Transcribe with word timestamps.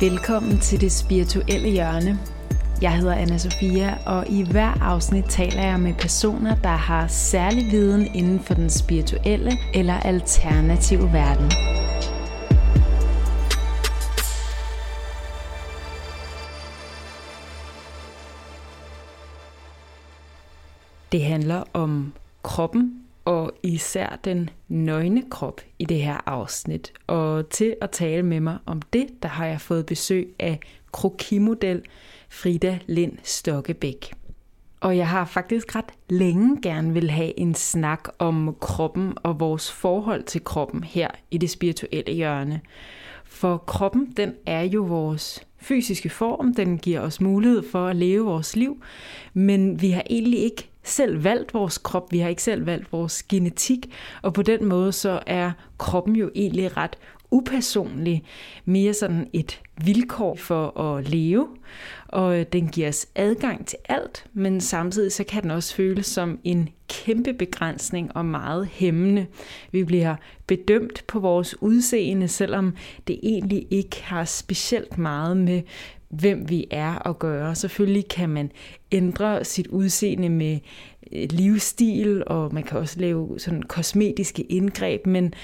Velkommen 0.00 0.58
til 0.58 0.80
det 0.80 0.92
spirituelle 0.92 1.68
hjørne. 1.68 2.18
Jeg 2.82 2.98
hedder 2.98 3.14
anna 3.14 3.38
Sofia, 3.38 3.98
og 4.06 4.28
i 4.28 4.42
hver 4.50 4.82
afsnit 4.82 5.24
taler 5.28 5.62
jeg 5.62 5.80
med 5.80 5.94
personer, 5.94 6.56
der 6.56 6.68
har 6.68 7.06
særlig 7.06 7.70
viden 7.70 8.14
inden 8.14 8.40
for 8.40 8.54
den 8.54 8.70
spirituelle 8.70 9.52
eller 9.74 9.94
alternative 9.94 11.12
verden. 11.12 11.50
Det 21.12 21.24
handler 21.24 21.64
om 21.72 22.12
kroppen, 22.42 23.07
og 23.28 23.52
især 23.62 24.18
den 24.24 24.50
nøgne 24.68 25.22
krop 25.30 25.60
i 25.78 25.84
det 25.84 26.02
her 26.02 26.20
afsnit. 26.26 26.92
Og 27.06 27.48
til 27.48 27.76
at 27.80 27.90
tale 27.90 28.22
med 28.22 28.40
mig 28.40 28.58
om 28.66 28.82
det, 28.82 29.06
der 29.22 29.28
har 29.28 29.46
jeg 29.46 29.60
fået 29.60 29.86
besøg 29.86 30.34
af 30.38 30.60
krokimodel 30.92 31.82
Frida 32.28 32.78
Lind 32.86 33.12
Stokkebæk. 33.22 34.12
Og 34.80 34.96
jeg 34.96 35.08
har 35.08 35.24
faktisk 35.24 35.76
ret 35.76 35.92
længe 36.08 36.62
gerne 36.62 36.92
vil 36.92 37.10
have 37.10 37.40
en 37.40 37.54
snak 37.54 38.08
om 38.18 38.56
kroppen 38.60 39.14
og 39.22 39.40
vores 39.40 39.72
forhold 39.72 40.22
til 40.22 40.44
kroppen 40.44 40.84
her 40.84 41.08
i 41.30 41.38
det 41.38 41.50
spirituelle 41.50 42.12
hjørne. 42.12 42.60
For 43.24 43.56
kroppen, 43.56 44.12
den 44.16 44.34
er 44.46 44.62
jo 44.62 44.82
vores 44.82 45.46
fysiske 45.58 46.08
form, 46.08 46.54
den 46.54 46.78
giver 46.78 47.00
os 47.00 47.20
mulighed 47.20 47.62
for 47.70 47.86
at 47.86 47.96
leve 47.96 48.24
vores 48.24 48.56
liv, 48.56 48.82
men 49.34 49.82
vi 49.82 49.90
har 49.90 50.02
egentlig 50.10 50.40
ikke 50.40 50.67
selv 50.88 51.24
valgt 51.24 51.54
vores 51.54 51.78
krop, 51.78 52.12
vi 52.12 52.18
har 52.18 52.28
ikke 52.28 52.42
selv 52.42 52.66
valgt 52.66 52.92
vores 52.92 53.22
genetik, 53.22 53.94
og 54.22 54.34
på 54.34 54.42
den 54.42 54.64
måde 54.64 54.92
så 54.92 55.20
er 55.26 55.52
kroppen 55.78 56.16
jo 56.16 56.30
egentlig 56.34 56.76
ret 56.76 56.98
upersonlig, 57.30 58.24
mere 58.64 58.94
sådan 58.94 59.28
et 59.32 59.60
vilkår 59.84 60.34
for 60.34 60.80
at 60.80 61.08
leve, 61.08 61.48
og 62.08 62.38
øh, 62.38 62.46
den 62.52 62.68
giver 62.68 62.88
os 62.88 63.06
adgang 63.14 63.66
til 63.66 63.78
alt, 63.88 64.26
men 64.32 64.60
samtidig 64.60 65.12
så 65.12 65.24
kan 65.24 65.42
den 65.42 65.50
også 65.50 65.74
føles 65.74 66.06
som 66.06 66.38
en 66.44 66.68
kæmpe 66.88 67.32
begrænsning 67.32 68.16
og 68.16 68.24
meget 68.24 68.66
hæmmende. 68.66 69.26
Vi 69.72 69.84
bliver 69.84 70.16
bedømt 70.46 71.04
på 71.06 71.20
vores 71.20 71.62
udseende, 71.62 72.28
selvom 72.28 72.74
det 73.06 73.20
egentlig 73.22 73.66
ikke 73.70 74.02
har 74.02 74.24
specielt 74.24 74.98
meget 74.98 75.36
med 75.36 75.62
hvem 76.08 76.48
vi 76.48 76.66
er 76.70 77.08
at 77.08 77.18
gøre. 77.18 77.54
Selvfølgelig 77.54 78.08
kan 78.08 78.28
man 78.28 78.50
ændre 78.92 79.44
sit 79.44 79.66
udseende 79.66 80.28
med 80.28 80.58
øh, 81.12 81.28
livsstil, 81.30 82.22
og 82.26 82.54
man 82.54 82.62
kan 82.62 82.78
også 82.78 83.00
lave 83.00 83.38
sådan 83.38 83.62
kosmetiske 83.62 84.42
indgreb, 84.42 85.06
men 85.06 85.34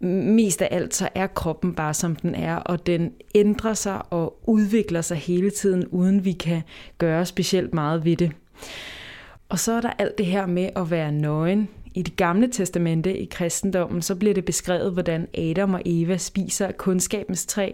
mest 0.00 0.62
af 0.62 0.68
alt 0.70 0.94
så 0.94 1.08
er 1.14 1.26
kroppen 1.26 1.74
bare 1.74 1.94
som 1.94 2.16
den 2.16 2.34
er, 2.34 2.56
og 2.56 2.86
den 2.86 3.12
ændrer 3.34 3.74
sig 3.74 4.12
og 4.12 4.38
udvikler 4.46 5.00
sig 5.00 5.16
hele 5.16 5.50
tiden, 5.50 5.86
uden 5.86 6.24
vi 6.24 6.32
kan 6.32 6.62
gøre 6.98 7.26
specielt 7.26 7.74
meget 7.74 8.04
ved 8.04 8.16
det. 8.16 8.32
Og 9.48 9.58
så 9.58 9.72
er 9.72 9.80
der 9.80 9.90
alt 9.98 10.18
det 10.18 10.26
her 10.26 10.46
med 10.46 10.68
at 10.76 10.90
være 10.90 11.12
nøgen. 11.12 11.68
I 11.94 12.02
det 12.02 12.16
gamle 12.16 12.48
testamente 12.52 13.18
i 13.18 13.24
kristendommen, 13.24 14.02
så 14.02 14.14
bliver 14.14 14.34
det 14.34 14.44
beskrevet, 14.44 14.92
hvordan 14.92 15.28
Adam 15.38 15.74
og 15.74 15.82
Eva 15.84 16.16
spiser 16.16 16.72
kundskabens 16.72 17.46
træ, 17.46 17.70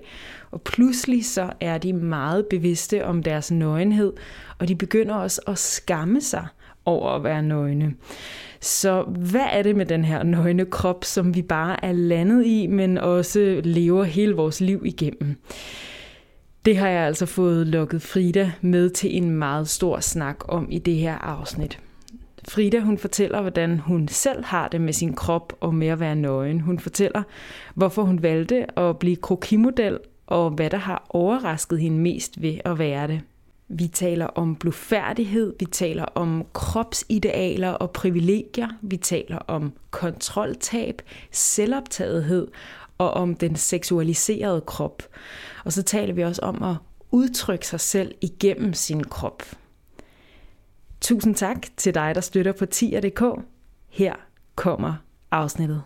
og 0.50 0.62
pludselig 0.62 1.26
så 1.26 1.52
er 1.60 1.78
de 1.78 1.92
meget 1.92 2.46
bevidste 2.46 3.04
om 3.04 3.22
deres 3.22 3.50
nøgenhed, 3.50 4.12
og 4.58 4.68
de 4.68 4.74
begynder 4.74 5.14
også 5.14 5.40
at 5.46 5.58
skamme 5.58 6.20
sig 6.20 6.46
over 6.84 7.10
at 7.10 7.24
være 7.24 7.42
nøgne. 7.42 7.94
Så 8.60 9.02
hvad 9.02 9.46
er 9.52 9.62
det 9.62 9.76
med 9.76 9.86
den 9.86 10.04
her 10.04 10.22
nøgne 10.22 10.64
krop, 10.64 11.04
som 11.04 11.34
vi 11.34 11.42
bare 11.42 11.84
er 11.84 11.92
landet 11.92 12.46
i, 12.46 12.66
men 12.66 12.98
også 12.98 13.60
lever 13.64 14.04
hele 14.04 14.34
vores 14.34 14.60
liv 14.60 14.82
igennem? 14.84 15.36
Det 16.64 16.76
har 16.76 16.88
jeg 16.88 17.06
altså 17.06 17.26
fået 17.26 17.66
lukket 17.66 18.02
Frida 18.02 18.52
med 18.60 18.90
til 18.90 19.16
en 19.16 19.30
meget 19.30 19.68
stor 19.68 20.00
snak 20.00 20.36
om 20.48 20.68
i 20.70 20.78
det 20.78 20.94
her 20.94 21.14
afsnit. 21.14 21.78
Frida 22.48 22.80
hun 22.80 22.98
fortæller, 22.98 23.40
hvordan 23.40 23.78
hun 23.78 24.08
selv 24.08 24.44
har 24.44 24.68
det 24.68 24.80
med 24.80 24.92
sin 24.92 25.14
krop 25.14 25.52
og 25.60 25.74
med 25.74 25.88
at 25.88 26.00
være 26.00 26.16
nøgen. 26.16 26.60
Hun 26.60 26.78
fortæller, 26.78 27.22
hvorfor 27.74 28.02
hun 28.02 28.22
valgte 28.22 28.78
at 28.78 28.98
blive 28.98 29.16
krokimodel, 29.16 29.98
og 30.26 30.50
hvad 30.50 30.70
der 30.70 30.76
har 30.76 31.06
overrasket 31.08 31.80
hende 31.80 31.98
mest 31.98 32.42
ved 32.42 32.58
at 32.64 32.78
være 32.78 33.08
det. 33.08 33.20
Vi 33.68 33.86
taler 33.86 34.26
om 34.26 34.56
blufærdighed, 34.56 35.54
vi 35.60 35.64
taler 35.64 36.04
om 36.04 36.46
kropsidealer 36.52 37.70
og 37.70 37.90
privilegier, 37.90 38.68
vi 38.82 38.96
taler 38.96 39.38
om 39.38 39.72
kontroltab, 39.90 41.02
selvoptagethed 41.30 42.48
og 42.98 43.10
om 43.10 43.34
den 43.34 43.56
seksualiserede 43.56 44.60
krop. 44.60 45.02
Og 45.64 45.72
så 45.72 45.82
taler 45.82 46.14
vi 46.14 46.22
også 46.22 46.42
om 46.42 46.62
at 46.62 46.76
udtrykke 47.10 47.66
sig 47.66 47.80
selv 47.80 48.14
igennem 48.20 48.72
sin 48.72 49.04
krop. 49.04 49.42
Tusind 51.10 51.34
tak 51.34 51.66
til 51.76 51.94
dig, 51.94 52.14
der 52.14 52.20
støtter 52.20 52.52
på 52.52 52.66
tier.dk. 52.66 53.22
Her 53.88 54.14
kommer 54.54 54.94
afsnittet. 55.30 55.82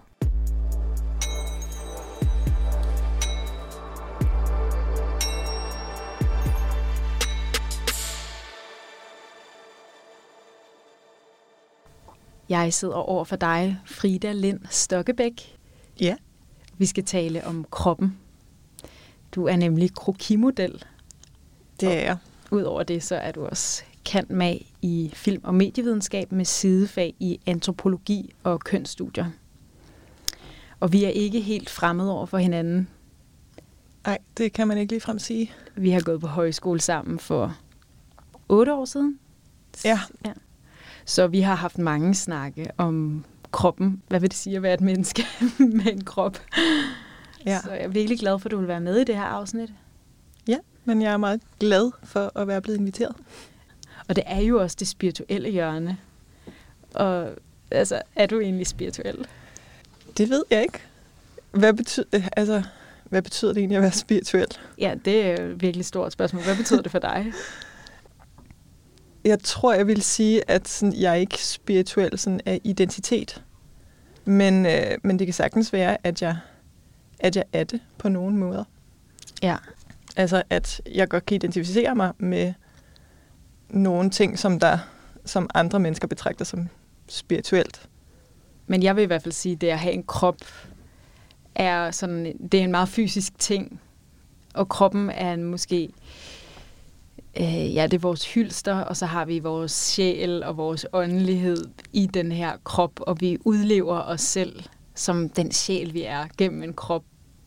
Jeg 12.48 12.72
sidder 12.72 12.94
over 12.94 13.24
for 13.24 13.36
dig, 13.36 13.80
Frida 13.86 14.32
Lind 14.32 14.60
Stokkebæk. 14.70 15.58
Ja. 16.00 16.16
Vi 16.78 16.86
skal 16.86 17.04
tale 17.04 17.46
om 17.46 17.66
kroppen. 17.70 18.18
Du 19.34 19.46
er 19.46 19.56
nemlig 19.56 19.94
krokimodel. 19.94 20.84
Det 21.80 21.88
er 21.92 22.02
jeg. 22.02 22.16
Udover 22.50 22.82
det, 22.82 23.02
så 23.02 23.16
er 23.16 23.32
du 23.32 23.46
også 23.46 23.84
kant 24.04 24.30
med 24.30 24.58
i 24.84 25.10
film- 25.14 25.44
og 25.44 25.54
medievidenskab 25.54 26.32
med 26.32 26.44
sidefag 26.44 27.14
i 27.20 27.40
antropologi 27.46 28.34
og 28.42 28.60
kønsstudier. 28.60 29.26
Og 30.80 30.92
vi 30.92 31.04
er 31.04 31.08
ikke 31.08 31.40
helt 31.40 31.70
fremmede 31.70 32.12
over 32.12 32.26
for 32.26 32.38
hinanden. 32.38 32.88
Nej, 34.06 34.18
det 34.38 34.52
kan 34.52 34.68
man 34.68 34.78
ikke 34.78 34.92
lige 34.92 35.00
frem 35.00 35.18
sige. 35.18 35.52
Vi 35.76 35.90
har 35.90 36.00
gået 36.00 36.20
på 36.20 36.26
højskole 36.26 36.80
sammen 36.80 37.18
for 37.18 37.56
otte 38.48 38.74
år 38.74 38.84
siden. 38.84 39.18
Ja. 39.84 40.00
ja. 40.24 40.32
Så 41.04 41.26
vi 41.26 41.40
har 41.40 41.54
haft 41.54 41.78
mange 41.78 42.14
snakke 42.14 42.70
om 42.78 43.24
kroppen. 43.50 44.02
Hvad 44.08 44.20
vil 44.20 44.30
det 44.30 44.38
sige 44.38 44.56
at 44.56 44.62
være 44.62 44.74
et 44.74 44.80
menneske 44.80 45.26
med 45.58 45.92
en 45.92 46.04
krop? 46.04 46.38
Ja. 47.46 47.60
Så 47.64 47.70
jeg 47.70 47.84
er 47.84 47.88
virkelig 47.88 48.18
glad 48.18 48.38
for, 48.38 48.46
at 48.46 48.50
du 48.50 48.58
vil 48.58 48.68
være 48.68 48.80
med 48.80 48.96
i 48.96 49.04
det 49.04 49.16
her 49.16 49.24
afsnit. 49.24 49.72
Ja, 50.48 50.58
men 50.84 51.02
jeg 51.02 51.12
er 51.12 51.16
meget 51.16 51.40
glad 51.60 51.90
for 52.02 52.38
at 52.38 52.48
være 52.48 52.62
blevet 52.62 52.78
inviteret. 52.78 53.16
Og 54.08 54.16
det 54.16 54.24
er 54.26 54.40
jo 54.40 54.60
også 54.60 54.76
det 54.80 54.88
spirituelle 54.88 55.50
hjørne. 55.50 55.98
Og 56.94 57.30
altså, 57.70 58.02
er 58.16 58.26
du 58.26 58.40
egentlig 58.40 58.66
spirituel? 58.66 59.26
Det 60.16 60.30
ved 60.30 60.44
jeg 60.50 60.62
ikke. 60.62 60.78
Hvad 61.50 61.72
betyder, 61.72 62.28
altså, 62.36 62.62
hvad 63.04 63.22
betyder 63.22 63.52
det 63.52 63.58
egentlig 63.60 63.76
at 63.76 63.82
være 63.82 63.92
spirituel? 63.92 64.46
Ja, 64.78 64.94
det 65.04 65.26
er 65.26 65.42
et 65.42 65.62
virkelig 65.62 65.84
stort 65.86 66.12
spørgsmål. 66.12 66.42
Hvad 66.42 66.56
betyder 66.56 66.82
det 66.82 66.90
for 66.90 66.98
dig? 66.98 67.32
Jeg 69.24 69.40
tror, 69.40 69.74
jeg 69.74 69.86
vil 69.86 70.02
sige, 70.02 70.50
at 70.50 70.68
sådan, 70.68 70.94
jeg 70.94 71.10
er 71.10 71.16
ikke 71.16 71.44
spirituel 71.44 72.18
sådan, 72.18 72.40
af 72.46 72.60
identitet. 72.64 73.42
Men, 74.24 74.66
øh, 74.66 74.98
men 75.02 75.18
det 75.18 75.26
kan 75.26 75.34
sagtens 75.34 75.72
være, 75.72 76.06
at 76.06 76.22
jeg, 76.22 76.36
at 77.18 77.36
jeg 77.36 77.44
er 77.52 77.64
det 77.64 77.80
på 77.98 78.08
nogle 78.08 78.36
måder. 78.36 78.64
Ja. 79.42 79.56
Altså, 80.16 80.42
at 80.50 80.80
jeg 80.94 81.08
godt 81.08 81.26
kan 81.26 81.34
identificere 81.34 81.94
mig 81.94 82.12
med 82.18 82.52
nogle 83.74 84.10
ting, 84.10 84.38
som, 84.38 84.60
der, 84.60 84.78
som 85.24 85.50
andre 85.54 85.80
mennesker 85.80 86.08
betragter 86.08 86.44
som 86.44 86.68
spirituelt. 87.08 87.88
Men 88.66 88.82
jeg 88.82 88.96
vil 88.96 89.02
i 89.02 89.06
hvert 89.06 89.22
fald 89.22 89.32
sige, 89.32 89.52
at 89.54 89.60
det 89.60 89.68
at 89.68 89.78
have 89.78 89.94
en 89.94 90.02
krop 90.02 90.40
er 91.54 91.90
sådan, 91.90 92.36
det 92.52 92.60
er 92.60 92.64
en 92.64 92.70
meget 92.70 92.88
fysisk 92.88 93.38
ting. 93.38 93.80
Og 94.54 94.68
kroppen 94.68 95.10
er 95.10 95.32
en 95.32 95.44
måske 95.44 95.90
Øh, 97.40 97.74
ja, 97.74 97.82
det 97.82 97.94
er 97.94 97.98
vores 97.98 98.34
hylster, 98.34 98.74
og 98.74 98.96
så 98.96 99.06
har 99.06 99.24
vi 99.24 99.38
vores 99.38 99.72
sjæl 99.72 100.42
og 100.42 100.56
vores 100.56 100.86
åndelighed 100.92 101.64
i 101.92 102.06
den 102.06 102.32
her 102.32 102.52
krop, 102.64 103.00
og 103.00 103.20
vi 103.20 103.38
udlever 103.44 104.00
os 104.00 104.20
selv 104.20 104.62
som 104.94 105.28
den 105.28 105.52
sjæl, 105.52 105.94
vi 105.94 106.02
er, 106.02 106.26
gennem 106.38 106.62
en 106.62 106.74
krop. 106.74 107.04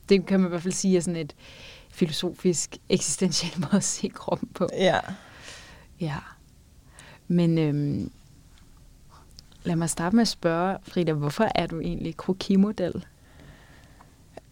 Det 0.09 0.25
kan 0.25 0.39
man 0.39 0.47
i 0.47 0.49
hvert 0.49 0.61
fald 0.61 0.73
sige 0.73 0.97
er 0.97 1.01
sådan 1.01 1.15
et 1.15 1.35
filosofisk, 1.89 2.77
eksistentielt 2.89 3.59
måde 3.61 3.75
at 3.75 3.83
se 3.83 4.07
kroppen 4.07 4.49
på. 4.53 4.67
Ja. 4.77 4.99
Ja. 6.01 6.17
Men 7.27 7.57
øhm, 7.57 8.11
lad 9.63 9.75
mig 9.75 9.89
starte 9.89 10.15
med 10.15 10.21
at 10.21 10.27
spørge, 10.27 10.77
Frida, 10.83 11.13
hvorfor 11.13 11.47
er 11.55 11.67
du 11.67 11.79
egentlig 11.79 12.17
krokimodel? 12.17 13.05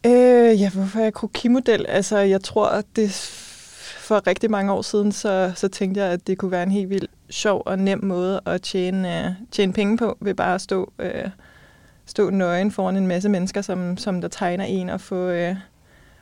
Øh, 0.06 0.62
ja, 0.62 0.70
hvorfor 0.70 1.00
er 1.00 1.04
jeg 1.04 1.14
krokimodel? 1.14 1.86
Altså, 1.90 2.18
jeg 2.18 2.42
tror, 2.44 2.68
at 2.68 2.86
det 2.96 3.12
for 4.06 4.28
rigtig 4.28 4.52
mange 4.52 4.72
år 4.72 4.82
siden, 4.82 5.12
så, 5.12 5.52
så 5.56 5.68
tænkte 5.68 6.02
jeg, 6.02 6.12
at 6.12 6.28
det 6.28 6.38
kunne 6.38 6.52
være 6.52 6.64
en 6.64 6.72
helt 6.72 6.90
vild 6.90 7.08
sjov 7.30 7.64
og 7.66 7.80
nem 7.80 8.04
måde 8.04 8.42
at 8.46 8.62
tjene, 8.62 9.26
øh, 9.26 9.32
tjene 9.52 9.74
penge 9.74 9.98
på, 9.98 10.18
ved 10.22 10.34
bare 10.34 10.56
at 10.56 10.62
stå, 10.62 10.94
øh, 11.00 11.30
stå 12.06 12.30
nøgen 12.30 12.72
foran 12.72 12.98
en 12.98 13.08
masse 13.08 13.30
mennesker, 13.30 13.62
som, 13.62 13.98
som 13.98 14.22
der 14.22 14.28
tegner 14.28 14.66
en, 14.66 14.90
og 14.90 15.02
få, 15.02 15.30
øh, 15.30 15.56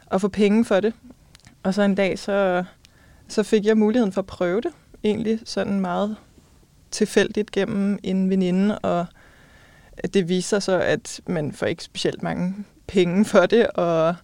og 0.06 0.22
få 0.22 0.28
penge 0.28 0.66
for 0.66 0.80
det. 0.80 0.94
Og 1.64 1.74
så 1.74 1.82
en 1.82 1.96
dag, 1.96 2.20
så, 2.20 2.64
så 3.28 3.44
fik 3.44 3.66
jeg 3.66 3.78
muligheden 3.78 4.12
for 4.12 4.22
at 4.22 4.28
prøve 4.28 4.62
det, 4.62 4.72
egentlig 5.04 5.40
sådan 5.46 5.80
meget 5.80 6.16
tilfældigt 6.92 7.52
gennem 7.52 8.00
en 8.04 8.30
veninde, 8.30 8.80
og 8.80 9.06
det 10.14 10.30
viser 10.30 10.60
så, 10.60 10.80
at 10.80 11.22
man 11.28 11.52
får 11.52 11.66
ikke 11.66 11.84
specielt 11.84 12.24
mange 12.24 12.56
penge 12.88 13.26
for 13.26 13.46
det, 13.46 13.68
og, 13.68 14.16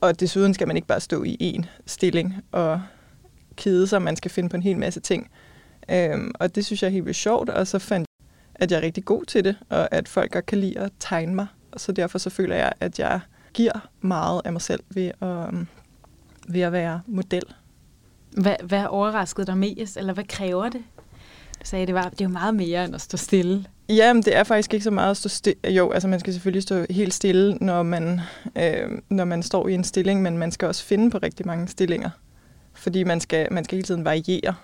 og 0.00 0.20
desuden 0.20 0.54
skal 0.54 0.66
man 0.66 0.76
ikke 0.76 0.88
bare 0.88 1.00
stå 1.00 1.24
i 1.24 1.56
én 1.56 1.66
stilling 1.86 2.34
og 2.52 2.82
kede 3.56 3.86
sig, 3.86 4.02
man 4.02 4.16
skal 4.16 4.30
finde 4.30 4.48
på 4.48 4.56
en 4.56 4.62
hel 4.62 4.78
masse 4.78 5.00
ting. 5.00 5.30
Øhm, 5.90 6.30
og 6.40 6.54
det 6.54 6.66
synes 6.66 6.82
jeg 6.82 6.88
er 6.88 6.92
helt 6.92 7.04
vildt 7.04 7.16
sjovt, 7.16 7.48
og 7.48 7.66
så 7.66 7.78
fandt 7.78 8.06
jeg, 8.20 8.28
at 8.54 8.70
jeg 8.70 8.78
er 8.78 8.82
rigtig 8.82 9.04
god 9.04 9.24
til 9.24 9.44
det, 9.44 9.56
og 9.68 9.94
at 9.94 10.08
folk 10.08 10.32
godt 10.32 10.46
kan 10.46 10.58
lide 10.58 10.78
at 10.78 10.92
tegne 11.00 11.34
mig. 11.34 11.46
Og 11.72 11.80
så 11.80 11.92
derfor 11.92 12.18
så 12.18 12.30
føler 12.30 12.56
jeg, 12.56 12.72
at 12.80 12.98
jeg 12.98 13.20
giver 13.54 13.88
meget 14.00 14.42
af 14.44 14.52
mig 14.52 14.62
selv 14.62 14.84
ved 14.90 15.10
at, 15.20 15.28
øhm, 15.28 15.66
ved 16.48 16.60
at 16.60 16.72
være 16.72 17.00
model. 17.06 17.42
Hvad, 18.36 18.56
hvad 18.62 18.86
overraskede 18.86 19.46
dig 19.46 19.58
mest, 19.58 19.96
eller 19.96 20.12
hvad 20.12 20.24
kræver 20.24 20.68
det? 20.68 20.82
Du 21.60 21.66
sagde, 21.66 21.86
det 21.86 21.94
var 21.94 22.08
det 22.08 22.20
er 22.20 22.24
jo 22.24 22.28
meget 22.28 22.54
mere 22.54 22.84
end 22.84 22.94
at 22.94 23.00
stå 23.00 23.16
stille. 23.16 23.66
Jamen, 23.88 24.22
det 24.22 24.36
er 24.36 24.44
faktisk 24.44 24.74
ikke 24.74 24.84
så 24.84 24.90
meget 24.90 25.10
at 25.10 25.16
stå 25.16 25.28
stille. 25.28 25.60
Jo, 25.68 25.90
altså 25.90 26.08
man 26.08 26.20
skal 26.20 26.32
selvfølgelig 26.32 26.62
stå 26.62 26.86
helt 26.90 27.14
stille, 27.14 27.54
når 27.60 27.82
man, 27.82 28.20
øh, 28.58 28.90
når 29.08 29.24
man 29.24 29.42
står 29.42 29.68
i 29.68 29.74
en 29.74 29.84
stilling, 29.84 30.22
men 30.22 30.38
man 30.38 30.52
skal 30.52 30.68
også 30.68 30.84
finde 30.84 31.10
på 31.10 31.18
rigtig 31.18 31.46
mange 31.46 31.68
stillinger. 31.68 32.10
Fordi 32.74 33.04
man 33.04 33.20
skal, 33.20 33.48
man 33.52 33.64
skal 33.64 33.76
hele 33.76 33.86
tiden 33.86 34.04
variere. 34.04 34.54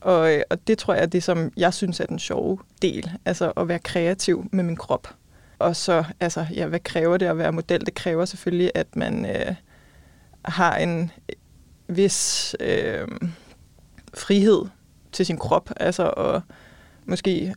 Og, 0.00 0.34
øh, 0.34 0.42
og 0.50 0.66
det 0.66 0.78
tror 0.78 0.94
jeg 0.94 1.02
er 1.02 1.06
det, 1.06 1.22
som 1.22 1.52
jeg 1.56 1.74
synes 1.74 2.00
er 2.00 2.06
den 2.06 2.18
sjove 2.18 2.58
del. 2.82 3.10
Altså 3.24 3.52
at 3.56 3.68
være 3.68 3.78
kreativ 3.78 4.48
med 4.52 4.64
min 4.64 4.76
krop. 4.76 5.14
Og 5.58 5.76
så, 5.76 6.04
altså, 6.20 6.46
ja, 6.54 6.66
hvad 6.66 6.80
kræver 6.80 7.16
det 7.16 7.26
at 7.26 7.38
være 7.38 7.52
model? 7.52 7.86
Det 7.86 7.94
kræver 7.94 8.24
selvfølgelig, 8.24 8.70
at 8.74 8.96
man 8.96 9.26
øh, 9.26 9.54
har 10.44 10.76
en 10.76 11.10
vis 11.88 12.56
øh, 12.60 13.08
frihed 14.14 14.64
til 15.12 15.26
sin 15.26 15.38
krop. 15.38 15.70
Altså, 15.76 16.02
og 16.16 16.42
måske 17.06 17.54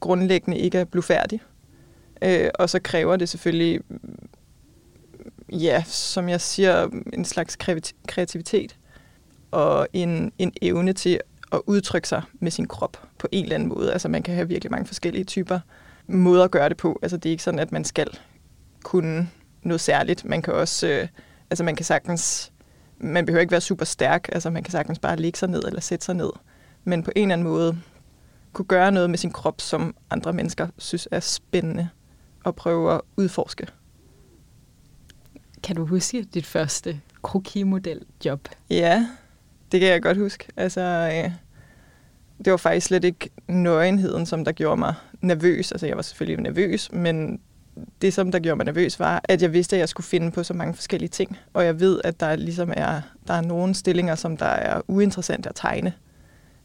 grundlæggende 0.00 0.58
ikke 0.58 0.78
er 0.78 0.84
blufærdig. 0.84 1.40
Øh, 2.22 2.50
og 2.54 2.70
så 2.70 2.80
kræver 2.80 3.16
det 3.16 3.28
selvfølgelig, 3.28 3.80
ja, 5.52 5.82
som 5.86 6.28
jeg 6.28 6.40
siger, 6.40 6.88
en 7.12 7.24
slags 7.24 7.58
kreativitet 8.08 8.76
og 9.50 9.88
en, 9.92 10.32
en 10.38 10.52
evne 10.62 10.92
til 10.92 11.20
at 11.52 11.60
udtrykke 11.66 12.08
sig 12.08 12.22
med 12.40 12.50
sin 12.50 12.66
krop 12.66 13.08
på 13.18 13.28
en 13.32 13.44
eller 13.44 13.54
anden 13.54 13.68
måde. 13.68 13.92
Altså 13.92 14.08
man 14.08 14.22
kan 14.22 14.34
have 14.34 14.48
virkelig 14.48 14.70
mange 14.70 14.86
forskellige 14.86 15.24
typer 15.24 15.60
måder 16.06 16.44
at 16.44 16.50
gøre 16.50 16.68
det 16.68 16.76
på. 16.76 16.98
Altså 17.02 17.16
det 17.16 17.28
er 17.28 17.30
ikke 17.30 17.42
sådan, 17.42 17.60
at 17.60 17.72
man 17.72 17.84
skal 17.84 18.18
kunne 18.82 19.28
noget 19.62 19.80
særligt. 19.80 20.24
Man 20.24 20.42
kan 20.42 20.54
også, 20.54 20.86
øh, 20.86 21.08
altså 21.50 21.64
man 21.64 21.76
kan 21.76 21.84
sagtens, 21.84 22.52
man 23.00 23.26
behøver 23.26 23.40
ikke 23.40 23.50
være 23.50 23.60
super 23.60 23.84
stærk. 23.84 24.28
Altså 24.32 24.50
man 24.50 24.62
kan 24.62 24.72
sagtens 24.72 24.98
bare 24.98 25.16
ligge 25.16 25.38
sig 25.38 25.48
ned 25.48 25.62
eller 25.66 25.80
sætte 25.80 26.04
sig 26.04 26.14
ned. 26.14 26.30
Men 26.84 27.02
på 27.02 27.10
en 27.16 27.22
eller 27.22 27.32
anden 27.32 27.48
måde 27.48 27.78
kunne 28.52 28.66
gøre 28.66 28.92
noget 28.92 29.10
med 29.10 29.18
sin 29.18 29.30
krop, 29.30 29.60
som 29.60 29.94
andre 30.10 30.32
mennesker 30.32 30.68
synes 30.78 31.08
er 31.10 31.20
spændende 31.20 31.88
og 32.44 32.56
prøve 32.56 32.94
at 32.94 33.00
udforske. 33.16 33.66
Kan 35.62 35.76
du 35.76 35.86
huske 35.86 36.22
dit 36.22 36.46
første 36.46 37.00
krokimodel-job? 37.22 38.48
Ja, 38.70 39.06
det 39.72 39.80
kan 39.80 39.88
jeg 39.88 40.02
godt 40.02 40.18
huske. 40.18 40.46
Altså, 40.56 40.80
øh, 40.80 41.32
det 42.44 42.50
var 42.50 42.56
faktisk 42.56 42.86
slet 42.86 43.04
ikke 43.04 43.30
nøgenheden, 43.48 44.26
som 44.26 44.44
der 44.44 44.52
gjorde 44.52 44.76
mig 44.76 44.94
nervøs. 45.20 45.72
Altså, 45.72 45.86
jeg 45.86 45.96
var 45.96 46.02
selvfølgelig 46.02 46.42
nervøs, 46.42 46.92
men 46.92 47.40
det, 48.02 48.14
som 48.14 48.32
der 48.32 48.38
gjorde 48.38 48.56
mig 48.56 48.66
nervøs, 48.66 49.00
var, 49.00 49.20
at 49.24 49.42
jeg 49.42 49.52
vidste, 49.52 49.76
at 49.76 49.80
jeg 49.80 49.88
skulle 49.88 50.06
finde 50.06 50.30
på 50.30 50.42
så 50.42 50.54
mange 50.54 50.74
forskellige 50.74 51.08
ting. 51.08 51.38
Og 51.52 51.64
jeg 51.64 51.80
ved, 51.80 52.00
at 52.04 52.20
der 52.20 52.36
ligesom 52.36 52.72
er, 52.76 53.00
der 53.28 53.34
er 53.34 53.40
nogle 53.40 53.74
stillinger, 53.74 54.14
som 54.14 54.36
der 54.36 54.46
er 54.46 54.80
uinteressante 54.88 55.48
at 55.48 55.54
tegne. 55.54 55.92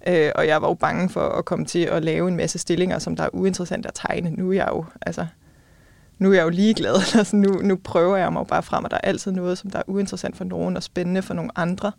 Øh, 0.07 0.31
og 0.35 0.47
jeg 0.47 0.61
var 0.61 0.67
jo 0.67 0.73
bange 0.73 1.09
for 1.09 1.21
at 1.21 1.45
komme 1.45 1.65
til 1.65 1.79
at 1.79 2.03
lave 2.03 2.27
en 2.27 2.35
masse 2.35 2.59
stillinger, 2.59 2.99
som 2.99 3.15
der 3.15 3.23
er 3.23 3.29
uinteressante 3.33 3.87
at 3.87 3.93
tegne. 3.95 4.29
Nu 4.29 4.49
er 4.49 4.53
jeg 4.53 4.67
jo, 4.71 4.85
altså, 5.01 5.25
nu 6.19 6.29
er 6.29 6.33
jeg 6.33 6.43
jo 6.43 6.49
ligeglad. 6.49 6.95
Altså, 7.17 7.35
nu, 7.35 7.49
nu 7.49 7.75
prøver 7.75 8.17
jeg 8.17 8.33
mig 8.33 8.47
bare 8.47 8.63
frem, 8.63 8.83
og 8.83 8.91
der 8.91 8.97
er 8.97 9.07
altid 9.07 9.31
noget, 9.31 9.57
som 9.57 9.69
der 9.69 9.79
er 9.79 9.83
uinteressant 9.87 10.37
for 10.37 10.43
nogen 10.43 10.77
og 10.77 10.83
spændende 10.83 11.21
for 11.21 11.33
nogle 11.33 11.51
andre. 11.55 11.91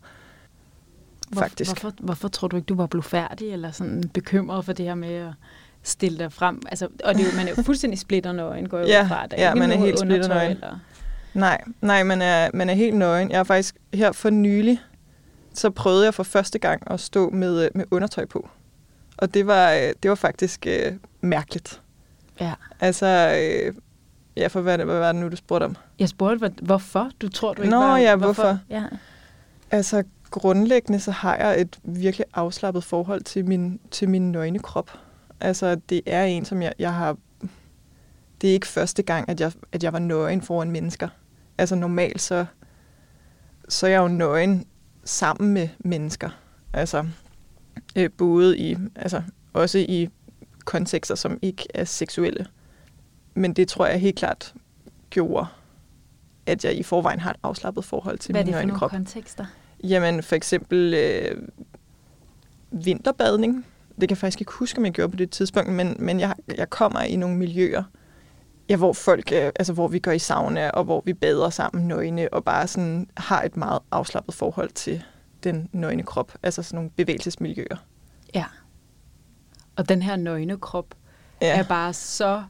Hvor, 1.28 1.40
faktisk. 1.40 1.80
Hvorfor, 1.80 1.96
hvorfor 2.00 2.28
tror 2.28 2.48
du 2.48 2.56
ikke, 2.56 2.66
du 2.66 2.74
var 2.74 2.86
blufærdig 2.86 3.52
eller 3.52 3.70
sådan 3.70 4.10
bekymret 4.14 4.64
for 4.64 4.72
det 4.72 4.84
her 4.84 4.94
med 4.94 5.14
at 5.14 5.32
stille 5.86 6.18
dig 6.18 6.32
frem? 6.32 6.62
Altså, 6.68 6.88
og 7.04 7.14
det 7.14 7.20
er 7.20 7.30
jo, 7.30 7.36
man 7.36 7.48
er 7.48 7.52
jo 7.56 7.62
fuldstændig 7.62 7.98
splitternøgen, 7.98 8.68
går 8.68 8.78
jo 8.78 8.86
ja, 8.86 9.06
fra. 9.08 9.26
Der 9.26 9.36
ja, 9.38 9.54
man 9.54 9.70
er 9.70 9.76
helt 9.76 9.98
splitternøgen. 9.98 10.50
Eller... 10.50 10.78
Nej, 11.34 11.64
nej 11.80 12.02
man, 12.02 12.22
er, 12.22 12.50
man 12.54 12.70
er 12.70 12.74
helt 12.74 12.96
nøgen. 12.96 13.30
Jeg 13.30 13.38
har 13.38 13.44
faktisk 13.44 13.76
her 13.94 14.12
for 14.12 14.30
nylig 14.30 14.80
så 15.58 15.70
prøvede 15.70 16.04
jeg 16.04 16.14
for 16.14 16.22
første 16.22 16.58
gang 16.58 16.90
at 16.90 17.00
stå 17.00 17.30
med, 17.30 17.64
øh, 17.64 17.70
med 17.74 17.84
undertøj 17.90 18.24
på. 18.24 18.48
Og 19.16 19.34
det 19.34 19.46
var, 19.46 19.72
øh, 19.72 19.92
det 20.02 20.08
var 20.08 20.14
faktisk 20.14 20.66
øh, 20.66 20.92
mærkeligt. 21.20 21.82
Ja. 22.40 22.52
Altså, 22.80 23.06
øh, 23.06 23.74
ja, 24.36 24.46
for 24.46 24.60
hvad, 24.60 24.78
hvad 24.78 24.98
var 24.98 25.12
det 25.12 25.20
nu, 25.20 25.28
du 25.28 25.36
spurgte 25.36 25.64
om? 25.64 25.76
Jeg 25.98 26.08
spurgte, 26.08 26.52
hvorfor? 26.62 27.10
Du 27.20 27.28
tror, 27.28 27.54
du 27.54 27.62
ikke 27.62 27.70
Nå, 27.70 27.76
var... 27.76 27.98
ja, 27.98 28.16
hvorfor? 28.16 28.42
hvorfor? 28.42 28.58
Ja. 28.70 28.84
Altså, 29.70 30.02
grundlæggende 30.30 31.00
så 31.00 31.10
har 31.10 31.36
jeg 31.36 31.60
et 31.60 31.78
virkelig 31.82 32.26
afslappet 32.34 32.84
forhold 32.84 33.22
til 33.22 33.44
min, 33.44 33.80
til 33.90 34.08
min 34.08 34.32
nøgne 34.32 34.58
krop. 34.58 34.90
Altså, 35.40 35.74
det 35.74 36.02
er 36.06 36.24
en, 36.24 36.44
som 36.44 36.62
jeg, 36.62 36.72
jeg 36.78 36.94
har... 36.94 37.16
Det 38.40 38.50
er 38.50 38.54
ikke 38.54 38.66
første 38.66 39.02
gang, 39.02 39.28
at 39.28 39.40
jeg, 39.40 39.52
at 39.72 39.84
jeg 39.84 39.92
var 39.92 39.98
nøgen 39.98 40.42
foran 40.42 40.70
mennesker. 40.70 41.08
Altså, 41.58 41.74
normalt 41.74 42.20
så, 42.20 42.46
så 43.68 43.86
er 43.86 43.90
jeg 43.90 43.98
jo 43.98 44.08
nøgen 44.08 44.66
sammen 45.04 45.54
med 45.54 45.68
mennesker. 45.78 46.30
Altså 46.72 47.06
øh, 47.96 48.10
både 48.18 48.58
i, 48.58 48.76
altså 48.96 49.22
også 49.52 49.78
i 49.78 50.08
kontekster, 50.64 51.14
som 51.14 51.38
ikke 51.42 51.66
er 51.74 51.84
seksuelle. 51.84 52.46
Men 53.34 53.52
det 53.52 53.68
tror 53.68 53.86
jeg 53.86 54.00
helt 54.00 54.16
klart 54.16 54.54
gjorde, 55.10 55.46
at 56.46 56.64
jeg 56.64 56.74
i 56.76 56.82
forvejen 56.82 57.20
har 57.20 57.30
et 57.30 57.36
afslappet 57.42 57.84
forhold 57.84 58.18
til 58.18 58.34
min 58.34 58.36
egen 58.36 58.46
krop. 58.46 58.54
Hvad 58.54 58.62
er 58.62 58.66
det 58.66 58.78
for 58.78 58.88
nogle 58.88 59.04
kontekster? 59.04 59.46
Jamen 59.84 60.22
for 60.22 60.36
eksempel 60.36 60.94
øh, 60.94 61.48
vinterbadning. 62.70 63.66
Det 64.00 64.08
kan 64.08 64.10
jeg 64.10 64.18
faktisk 64.18 64.40
ikke 64.40 64.52
huske, 64.52 64.78
om 64.78 64.84
jeg 64.84 64.92
gjorde 64.92 65.10
på 65.10 65.16
det 65.16 65.30
tidspunkt, 65.30 65.70
men, 65.70 65.96
men 65.98 66.20
jeg, 66.20 66.34
jeg 66.56 66.70
kommer 66.70 67.00
i 67.00 67.16
nogle 67.16 67.36
miljøer, 67.36 67.82
ja, 68.68 68.76
hvor 68.76 68.92
folk, 68.92 69.32
øh, 69.32 69.52
altså 69.56 69.72
hvor 69.72 69.88
vi 69.88 69.98
går 69.98 70.12
i 70.12 70.18
sauna, 70.18 70.70
og 70.70 70.84
hvor 70.84 71.02
vi 71.04 71.12
bader 71.12 71.50
sammen 71.50 71.88
nøgne, 71.88 72.34
og 72.34 72.44
bare 72.44 72.66
sådan 72.66 73.08
har 73.16 73.42
et 73.42 73.56
meget 73.56 73.78
afslappet 73.90 74.34
forhold 74.34 74.70
til 74.70 75.04
den 75.44 75.68
nøgne 75.72 76.02
krop, 76.02 76.32
altså 76.42 76.62
sådan 76.62 76.76
nogle 76.76 76.90
bevægelsesmiljøer. 76.90 77.76
Ja. 78.34 78.44
Og 79.76 79.88
den 79.88 80.02
her 80.02 80.16
nøgne 80.16 80.58
krop 80.58 80.94
ja. 81.42 81.58
er 81.58 81.62
bare 81.62 81.92
så 81.92 82.42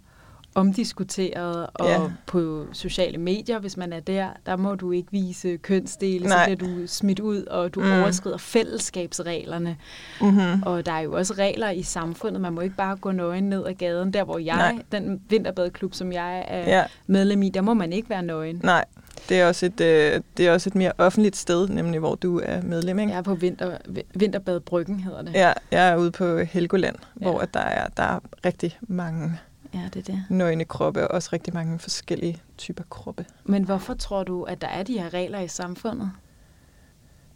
omdiskuteret, 0.56 1.66
og 1.74 1.88
ja. 1.88 2.00
på 2.26 2.66
sociale 2.72 3.18
medier, 3.18 3.58
hvis 3.58 3.76
man 3.76 3.92
er 3.92 4.00
der, 4.00 4.28
der 4.46 4.56
må 4.56 4.74
du 4.74 4.92
ikke 4.92 5.08
vise 5.10 5.56
kønsdele, 5.56 6.28
Nej. 6.28 6.50
så 6.50 6.56
bliver 6.56 6.70
du 6.70 6.86
smidt 6.86 7.20
ud, 7.20 7.44
og 7.44 7.74
du 7.74 7.80
mm. 7.80 7.92
overskrider 7.92 8.36
fællesskabsreglerne. 8.36 9.76
Mm-hmm. 10.20 10.62
Og 10.62 10.86
der 10.86 10.92
er 10.92 11.00
jo 11.00 11.12
også 11.12 11.34
regler 11.34 11.70
i 11.70 11.82
samfundet, 11.82 12.40
man 12.40 12.52
må 12.52 12.60
ikke 12.60 12.76
bare 12.76 12.96
gå 12.96 13.10
nøgen 13.10 13.48
ned 13.48 13.66
ad 13.66 13.74
gaden. 13.74 14.12
Der 14.12 14.24
hvor 14.24 14.38
jeg, 14.38 14.56
Nej. 14.56 15.00
den 15.00 15.20
vinterbadeklub, 15.28 15.94
som 15.94 16.12
jeg 16.12 16.44
er 16.48 16.78
ja. 16.78 16.84
medlem 17.06 17.42
i, 17.42 17.48
der 17.48 17.60
må 17.60 17.74
man 17.74 17.92
ikke 17.92 18.10
være 18.10 18.22
nøgen. 18.22 18.60
Nej, 18.62 18.84
det 19.28 19.40
er, 19.40 19.46
også 19.46 19.66
et, 19.66 19.80
øh, 19.80 20.20
det 20.36 20.46
er 20.46 20.52
også 20.52 20.70
et 20.70 20.74
mere 20.74 20.92
offentligt 20.98 21.36
sted, 21.36 21.68
nemlig 21.68 22.00
hvor 22.00 22.14
du 22.14 22.40
er 22.44 22.62
medlem, 22.62 22.98
ikke? 22.98 23.12
Jeg 23.12 23.18
er 23.18 23.22
på 23.22 23.34
vinter, 23.34 23.76
Vinterbadbryggen, 24.14 25.00
hedder 25.00 25.22
det. 25.22 25.34
Ja, 25.34 25.52
jeg 25.70 25.88
er 25.88 25.96
ude 25.96 26.10
på 26.10 26.38
Helgoland, 26.38 26.96
ja. 27.20 27.30
hvor 27.30 27.40
der 27.54 27.60
er, 27.60 27.88
der 27.96 28.02
er 28.02 28.18
rigtig 28.44 28.78
mange 28.80 29.38
Ja, 29.76 29.88
det 29.94 30.08
er 30.08 30.12
det. 30.12 30.24
Nøgne 30.30 30.64
kroppe, 30.64 31.08
og 31.08 31.14
også 31.14 31.30
rigtig 31.32 31.54
mange 31.54 31.78
forskellige 31.78 32.42
typer 32.58 32.84
kroppe. 32.90 33.26
Men 33.44 33.64
hvorfor 33.64 33.94
tror 33.94 34.24
du, 34.24 34.42
at 34.42 34.60
der 34.60 34.68
er 34.68 34.82
de 34.82 34.92
her 34.92 35.14
regler 35.14 35.40
i 35.40 35.48
samfundet? 35.48 36.10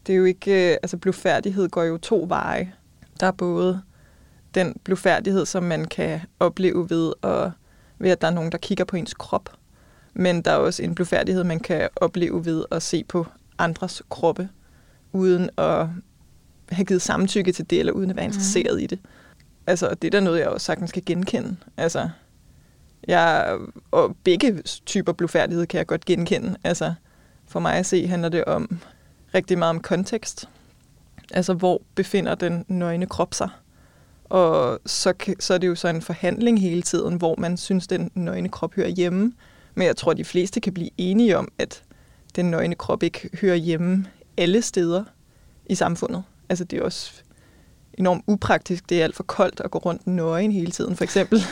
det 0.06 0.12
er 0.12 0.16
jo 0.16 0.24
ikke, 0.24 0.70
øh, 0.70 0.76
altså 0.82 0.96
blufærdighed 0.96 1.68
går 1.68 1.82
jo 1.82 1.98
to 1.98 2.24
veje. 2.28 2.72
Der 3.20 3.26
er 3.26 3.30
både 3.30 3.82
den 4.54 4.76
blufærdighed, 4.84 5.46
som 5.46 5.62
man 5.62 5.84
kan 5.84 6.20
opleve 6.40 6.90
ved, 6.90 7.12
at, 7.22 7.50
ved 7.98 8.10
at 8.10 8.20
der 8.20 8.26
er 8.26 8.32
nogen, 8.32 8.52
der 8.52 8.58
kigger 8.58 8.84
på 8.84 8.96
ens 8.96 9.14
krop, 9.14 9.50
men 10.14 10.42
der 10.42 10.50
er 10.50 10.56
også 10.56 10.82
en 10.82 10.94
blufærdighed, 10.94 11.44
man 11.44 11.60
kan 11.60 11.88
opleve 11.96 12.44
ved 12.44 12.64
at 12.70 12.82
se 12.82 13.04
på 13.04 13.26
andres 13.58 14.02
kroppe, 14.08 14.48
uden 15.12 15.50
at 15.58 15.86
have 16.68 16.84
givet 16.84 17.02
samtykke 17.02 17.52
til 17.52 17.70
det, 17.70 17.78
eller 17.78 17.92
uden 17.92 18.10
at 18.10 18.16
være 18.16 18.26
mhm. 18.26 18.32
interesseret 18.32 18.76
mm. 18.76 18.84
i 18.84 18.86
det. 18.86 18.98
Altså, 19.66 19.94
det 19.94 20.04
er 20.04 20.10
da 20.10 20.20
noget, 20.20 20.40
jeg 20.40 20.48
også 20.48 20.64
sagtens 20.64 20.90
skal 20.90 21.04
genkende. 21.06 21.56
Altså, 21.76 22.08
jeg, 23.08 23.58
og 23.90 24.16
begge 24.24 24.62
typer 24.62 25.12
blufærdighed 25.12 25.66
kan 25.66 25.78
jeg 25.78 25.86
godt 25.86 26.04
genkende. 26.04 26.56
Altså, 26.64 26.94
for 27.46 27.60
mig 27.60 27.74
at 27.74 27.86
se 27.86 28.06
handler 28.06 28.28
det 28.28 28.44
om 28.44 28.78
rigtig 29.34 29.58
meget 29.58 29.70
om 29.70 29.80
kontekst. 29.80 30.48
Altså, 31.30 31.54
hvor 31.54 31.82
befinder 31.94 32.34
den 32.34 32.64
nøgne 32.68 33.06
krop 33.06 33.34
sig? 33.34 33.48
Og 34.24 34.80
så, 34.86 35.14
så 35.40 35.54
er 35.54 35.58
det 35.58 35.66
jo 35.66 35.74
så 35.74 35.88
en 35.88 36.02
forhandling 36.02 36.60
hele 36.60 36.82
tiden, 36.82 37.14
hvor 37.14 37.34
man 37.38 37.56
synes, 37.56 37.86
den 37.86 38.10
nøgne 38.14 38.48
krop 38.48 38.74
hører 38.74 38.88
hjemme. 38.88 39.32
Men 39.74 39.86
jeg 39.86 39.96
tror, 39.96 40.14
de 40.14 40.24
fleste 40.24 40.60
kan 40.60 40.74
blive 40.74 40.90
enige 40.98 41.38
om, 41.38 41.52
at 41.58 41.82
den 42.36 42.50
nøgne 42.50 42.74
krop 42.74 43.02
ikke 43.02 43.30
hører 43.40 43.56
hjemme 43.56 44.06
alle 44.36 44.62
steder 44.62 45.04
i 45.66 45.74
samfundet. 45.74 46.22
Altså, 46.48 46.64
det 46.64 46.78
er 46.78 46.82
også 46.82 47.12
enormt 47.94 48.24
upraktisk. 48.26 48.88
Det 48.88 49.00
er 49.00 49.04
alt 49.04 49.16
for 49.16 49.22
koldt 49.22 49.60
at 49.60 49.70
gå 49.70 49.78
rundt 49.78 50.06
nøgen 50.06 50.52
hele 50.52 50.70
tiden, 50.70 50.96
for 50.96 51.04
eksempel 51.04 51.42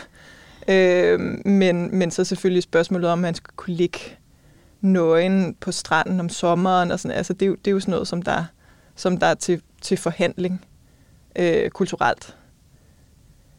øh, 0.68 1.20
men, 1.44 1.98
men 1.98 2.10
så 2.10 2.24
selvfølgelig 2.24 2.62
spørgsmålet 2.62 3.10
om, 3.10 3.18
man 3.18 3.34
skal 3.34 3.52
kunne 3.56 3.74
ligge 3.74 3.98
nøgen 4.80 5.54
på 5.60 5.72
stranden 5.72 6.20
om 6.20 6.28
sommeren. 6.28 6.90
Og 6.90 7.00
sådan. 7.00 7.16
Altså, 7.16 7.32
det, 7.32 7.42
er 7.42 7.46
jo, 7.46 7.54
det 7.54 7.66
er 7.66 7.72
jo 7.72 7.80
sådan 7.80 7.92
noget, 7.92 8.08
som 8.08 8.22
der, 8.22 8.44
som 8.94 9.18
der 9.18 9.26
er 9.26 9.34
til, 9.34 9.62
til 9.82 9.96
forhandling 9.96 10.64
øh, 11.36 11.70
kulturelt. 11.70 12.36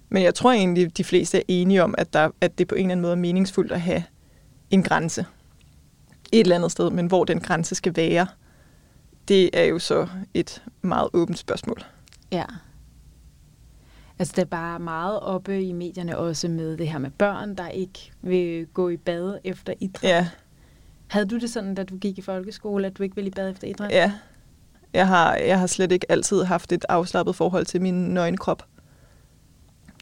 Men 0.10 0.24
jeg 0.24 0.36
tror 0.36 0.52
egentlig, 0.52 0.98
de 0.98 1.04
fleste 1.04 1.38
er 1.38 1.44
enige 1.48 1.84
om, 1.84 1.96
at, 1.98 2.14
der, 2.14 2.30
at 2.42 2.58
det 2.58 2.68
på 2.68 2.76
en 2.76 2.82
eller 2.82 2.92
anden 2.92 3.02
måde 3.02 3.12
er 3.12 3.18
meningsfuldt 3.18 3.72
at 3.72 3.82
have 3.82 4.04
en 4.72 4.84
grænse 4.84 5.26
et 6.32 6.40
eller 6.40 6.56
andet 6.56 6.72
sted, 6.72 6.90
men 6.90 7.08
hvor 7.08 7.24
den 7.26 7.40
grænse 7.40 7.76
skal 7.76 7.96
være, 7.96 8.28
det 9.28 9.50
er 9.54 9.64
jo 9.64 9.80
så 9.80 10.08
et 10.34 10.64
meget 10.82 11.10
åbent 11.14 11.38
spørgsmål. 11.38 11.84
Ja. 12.32 12.46
Altså, 14.20 14.34
det 14.36 14.42
er 14.42 14.46
bare 14.46 14.80
meget 14.80 15.20
oppe 15.20 15.64
i 15.64 15.74
medierne 15.74 16.18
også 16.18 16.48
med 16.48 16.78
det 16.78 16.88
her 16.88 17.00
med 17.00 17.10
børn, 17.10 17.56
der 17.56 17.68
ikke 17.68 18.12
vil 18.22 18.68
gå 18.74 18.90
i 18.90 18.98
bad 18.98 19.40
efter 19.44 19.74
idræt. 19.80 20.10
Ja. 20.10 20.28
Havde 21.08 21.26
du 21.26 21.38
det 21.38 21.50
sådan, 21.50 21.76
da 21.76 21.84
du 21.84 21.98
gik 21.98 22.18
i 22.18 22.22
folkeskole, 22.22 22.88
at 22.88 22.98
du 22.98 23.04
ikke 23.04 23.16
ville 23.16 23.28
i 23.28 23.34
bad 23.34 23.50
efter 23.50 23.68
idræt? 23.68 23.92
Ja. 23.92 24.14
Jeg 24.94 25.08
har, 25.08 25.36
jeg 25.36 25.60
har 25.60 25.68
slet 25.68 25.92
ikke 25.92 26.12
altid 26.12 26.44
haft 26.44 26.72
et 26.72 26.86
afslappet 26.90 27.36
forhold 27.36 27.66
til 27.66 27.82
min 27.82 27.94
nøgne 27.94 28.38
krop. 28.38 28.66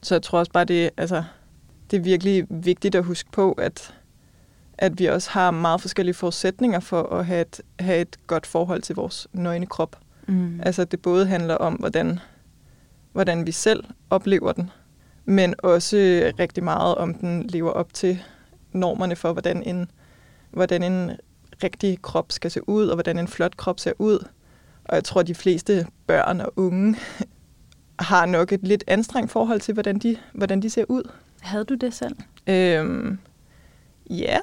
Så 0.03 0.15
jeg 0.15 0.21
tror 0.21 0.39
også 0.39 0.51
bare, 0.51 0.65
det, 0.65 0.89
altså, 0.97 1.23
det 1.91 1.97
er 1.97 2.01
virkelig 2.01 2.45
vigtigt 2.49 2.95
at 2.95 3.03
huske 3.03 3.31
på, 3.31 3.51
at, 3.51 3.93
at 4.77 4.99
vi 4.99 5.05
også 5.05 5.29
har 5.29 5.51
meget 5.51 5.81
forskellige 5.81 6.15
forudsætninger 6.15 6.79
for 6.79 7.03
at 7.03 7.25
have 7.25 7.41
et, 7.41 7.61
have 7.79 8.01
et 8.01 8.27
godt 8.27 8.45
forhold 8.45 8.81
til 8.81 8.95
vores 8.95 9.27
nøgne 9.33 9.65
krop. 9.65 9.99
Mm. 10.27 10.59
Altså 10.63 10.85
det 10.85 11.01
både 11.01 11.25
handler 11.25 11.55
om, 11.55 11.73
hvordan, 11.73 12.19
hvordan 13.17 13.45
vi 13.45 13.51
selv 13.51 13.83
oplever 14.09 14.51
den, 14.51 14.69
men 15.25 15.55
også 15.57 15.97
rigtig 16.39 16.63
meget 16.63 16.95
om 16.95 17.13
den 17.13 17.47
lever 17.47 17.71
op 17.71 17.93
til 17.93 18.23
normerne 18.71 19.15
for, 19.15 19.33
hvordan 19.33 19.63
en, 19.63 19.91
hvordan 20.51 20.83
en 20.83 21.11
rigtig 21.63 22.01
krop 22.01 22.31
skal 22.31 22.51
se 22.51 22.69
ud, 22.69 22.87
og 22.87 22.95
hvordan 22.95 23.19
en 23.19 23.27
flot 23.27 23.57
krop 23.57 23.79
ser 23.79 23.91
ud. 23.99 24.27
Og 24.85 24.95
jeg 24.95 25.03
tror, 25.03 25.21
at 25.21 25.27
de 25.27 25.35
fleste 25.35 25.87
børn 26.07 26.41
og 26.41 26.53
unge 26.55 26.95
har 27.99 28.25
nok 28.25 28.51
et 28.51 28.63
lidt 28.63 28.83
anstrengt 28.87 29.31
forhold 29.31 29.59
til, 29.59 29.73
hvordan 29.73 29.99
de, 29.99 30.17
hvordan 30.33 30.61
de 30.61 30.69
ser 30.69 30.85
ud. 30.89 31.11
Havde 31.39 31.65
du 31.65 31.75
det 31.75 31.93
selv? 31.93 32.15
Øhm, 32.47 33.19
ja, 34.09 34.37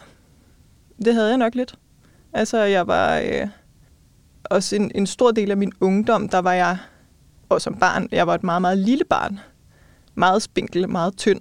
det 1.05 1.15
havde 1.15 1.29
jeg 1.29 1.39
nok 1.39 1.55
lidt. 1.55 1.79
Altså, 2.33 2.59
jeg 2.59 2.87
var 2.87 3.19
øh, 3.19 3.49
også 4.45 4.77
en, 4.77 4.93
en 4.95 5.07
stor 5.07 5.31
del 5.31 5.51
af 5.51 5.57
min 5.57 5.73
ungdom, 5.81 6.29
der 6.29 6.39
var 6.39 6.53
jeg, 6.53 6.79
og 7.55 7.63
som 7.63 7.75
barn, 7.75 8.09
jeg 8.13 8.27
var 8.27 8.35
et 8.35 8.45
meget, 8.45 8.63
meget 8.63 8.79
lille 8.79 9.05
barn. 9.05 9.41
Meget 10.15 10.43
spinkel, 10.43 10.89
meget 10.89 11.17
tynd. 11.17 11.41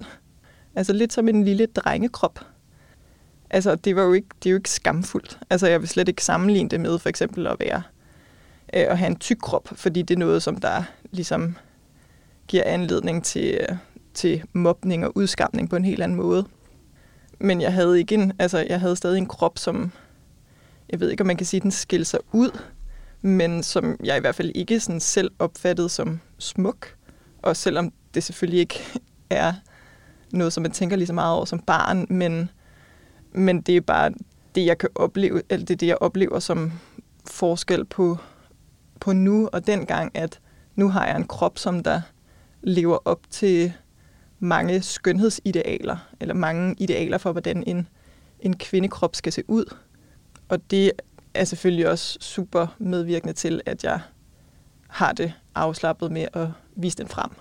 Altså 0.76 0.94
lidt 0.94 1.14
som 1.14 1.28
en 1.28 1.44
lille 1.44 1.66
drengekrop. 1.66 2.40
Altså, 3.50 3.76
det, 3.76 3.96
var 3.96 4.04
jo 4.04 4.14
ikke, 4.14 4.28
det 4.44 4.50
er 4.50 4.52
jo 4.52 4.58
ikke 4.58 4.70
skamfuldt. 4.70 5.40
Altså, 5.50 5.68
jeg 5.68 5.82
vil 5.82 5.90
slet 5.90 6.08
ikke 6.08 6.24
sammenligne 6.24 6.70
det 6.70 6.80
med 6.80 7.00
for 7.00 7.10
eksempel 7.10 7.48
at 7.48 7.56
være 7.60 7.82
øh, 8.74 8.86
at 8.90 8.98
have 8.98 9.08
en 9.08 9.16
tyk 9.16 9.38
krop, 9.42 9.70
fordi 9.76 10.02
det 10.02 10.14
er 10.14 10.20
noget, 10.20 10.44
som 10.44 10.56
der 10.56 10.84
ligesom 11.12 11.58
giver 12.48 12.64
anledning 12.66 13.24
til, 13.24 13.58
øh, 13.62 13.76
til 14.14 14.44
mobning 14.54 15.06
og 15.06 15.18
udskamning 15.18 15.70
på 15.70 15.76
en 15.76 15.86
helt 15.86 16.04
anden 16.04 16.18
måde. 16.18 16.46
Men 17.40 17.62
jeg 17.62 17.74
havde 17.74 18.00
ikke 18.00 18.16
en, 18.16 18.34
altså 18.40 18.66
jeg 18.70 18.80
havde 18.80 18.96
stadig 18.96 19.18
en 19.18 19.28
krop, 19.28 19.58
som, 19.58 19.92
jeg 20.90 21.00
ved 21.00 21.10
ikke, 21.12 21.22
om 21.22 21.28
man 21.28 21.38
kan 21.38 21.46
sige, 21.46 21.60
den 21.60 21.72
skilte 21.72 22.06
sig 22.06 22.20
ud, 22.32 22.60
men 23.24 23.64
som 23.64 23.98
jeg 24.04 24.18
i 24.18 24.20
hvert 24.20 24.36
fald 24.36 24.52
ikke 24.56 24.80
sådan 24.80 25.00
selv 25.00 25.32
opfattede 25.40 25.90
som 25.90 26.20
smuk. 26.38 26.96
Og 27.42 27.58
selvom 27.58 27.94
det 28.14 28.24
selvfølgelig 28.24 28.60
ikke 28.60 28.80
er 29.30 29.54
noget, 30.32 30.54
som 30.54 30.62
man 30.62 30.72
tænker 30.72 30.96
lige 30.96 31.08
så 31.08 31.14
meget 31.14 31.36
over 31.36 31.46
som 31.46 31.60
barn, 31.60 32.08
men, 32.10 32.50
men 33.32 33.62
det 33.62 33.78
er 33.78 33.82
bare 33.82 34.12
det, 34.56 34.66
jeg 34.66 34.78
kan 34.78 34.90
opleve, 34.96 35.42
eller 35.50 35.66
det 35.66 35.74
er 35.74 35.78
det, 35.78 35.88
jeg 35.88 35.98
oplever 36.02 36.40
som 36.40 36.72
forskel 37.28 37.86
på, 37.86 38.18
på 39.00 39.14
nu 39.14 39.50
og 39.54 39.68
dengang, 39.68 40.12
at 40.14 40.40
nu 40.76 40.90
har 40.90 41.06
jeg 41.08 41.16
en 41.16 41.28
krop, 41.28 41.58
som 41.58 41.84
der 41.84 42.02
lever 42.62 42.98
op 43.06 43.20
til 43.30 43.74
mange 44.40 44.82
skønhedsidealer, 44.82 45.98
eller 46.20 46.34
mange 46.34 46.76
idealer 46.78 47.18
for, 47.18 47.32
hvordan 47.32 47.64
en, 47.68 47.88
en 48.40 48.58
kvindekrop 48.58 49.16
skal 49.16 49.34
se 49.34 49.44
ud. 49.48 49.76
Og 50.50 50.72
det 50.72 50.92
er 51.34 51.44
selvfølgelig 51.44 51.90
også 51.90 52.18
super 52.22 52.68
medvirkende 52.80 53.34
til, 53.34 53.62
at 53.66 53.84
jeg 53.84 54.00
har 54.88 55.14
det 55.14 55.34
afslappet 55.56 56.12
med 56.12 56.28
at 56.34 56.48
vise 56.76 56.98
den 56.98 57.08
frem. 57.08 57.32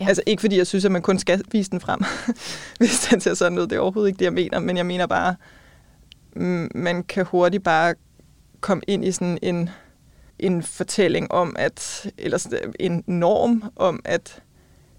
Ja. 0.00 0.08
Altså 0.08 0.22
ikke 0.26 0.40
fordi 0.40 0.58
jeg 0.58 0.66
synes, 0.66 0.84
at 0.84 0.92
man 0.92 1.02
kun 1.02 1.18
skal 1.18 1.42
vise 1.52 1.70
den 1.70 1.80
frem, 1.80 2.00
hvis 2.78 3.08
den 3.10 3.20
ser 3.20 3.34
sådan 3.34 3.58
ud. 3.58 3.66
Det 3.66 3.76
er 3.76 3.80
overhovedet 3.80 4.08
ikke 4.08 4.18
det, 4.18 4.24
jeg 4.24 4.32
mener. 4.32 4.58
Men 4.60 4.76
jeg 4.76 4.86
mener 4.86 5.06
bare, 5.06 5.36
mm, 6.36 6.70
man 6.74 7.04
kan 7.04 7.24
hurtigt 7.24 7.62
bare 7.62 7.94
komme 8.60 8.82
ind 8.86 9.04
i 9.04 9.12
sådan 9.12 9.38
en 9.42 9.70
en 10.38 10.62
fortælling 10.62 11.32
om, 11.32 11.56
at, 11.58 12.06
eller 12.18 12.56
en 12.80 13.04
norm 13.06 13.72
om, 13.76 14.00
at, 14.04 14.42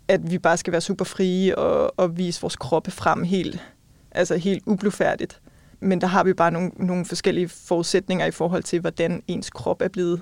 at 0.08 0.32
vi 0.32 0.38
bare 0.38 0.58
skal 0.58 0.72
være 0.72 0.82
super 0.82 1.06
frie 1.06 1.58
og, 1.58 1.94
og 1.98 2.18
vise 2.18 2.42
vores 2.42 2.56
kroppe 2.56 2.92
frem 2.92 3.24
helt, 3.24 3.64
altså 4.12 4.38
helt 4.38 4.64
ublufærdigt. 4.66 5.42
Men 5.80 6.02
der 6.02 6.08
har 6.08 6.24
vi 6.24 6.34
bare 6.34 6.52
nogle, 6.52 6.72
nogle 6.76 7.06
forskellige 7.06 7.50
forudsætninger 7.50 8.26
i 8.26 8.32
forhold 8.32 8.64
til, 8.64 8.80
hvordan 8.80 9.24
ens 9.28 9.50
krop 9.50 9.82
er 9.82 9.88
blevet 9.88 10.22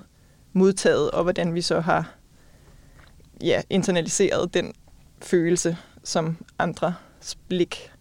modtaget, 0.52 1.10
og 1.10 1.22
hvordan 1.22 1.54
vi 1.54 1.60
så 1.60 1.80
har 1.80 2.14
ja, 3.42 3.62
internaliseret 3.70 4.54
den 4.54 4.72
følelse, 5.22 5.76
som 6.04 6.36
andre 6.58 6.94
blik 7.48 7.92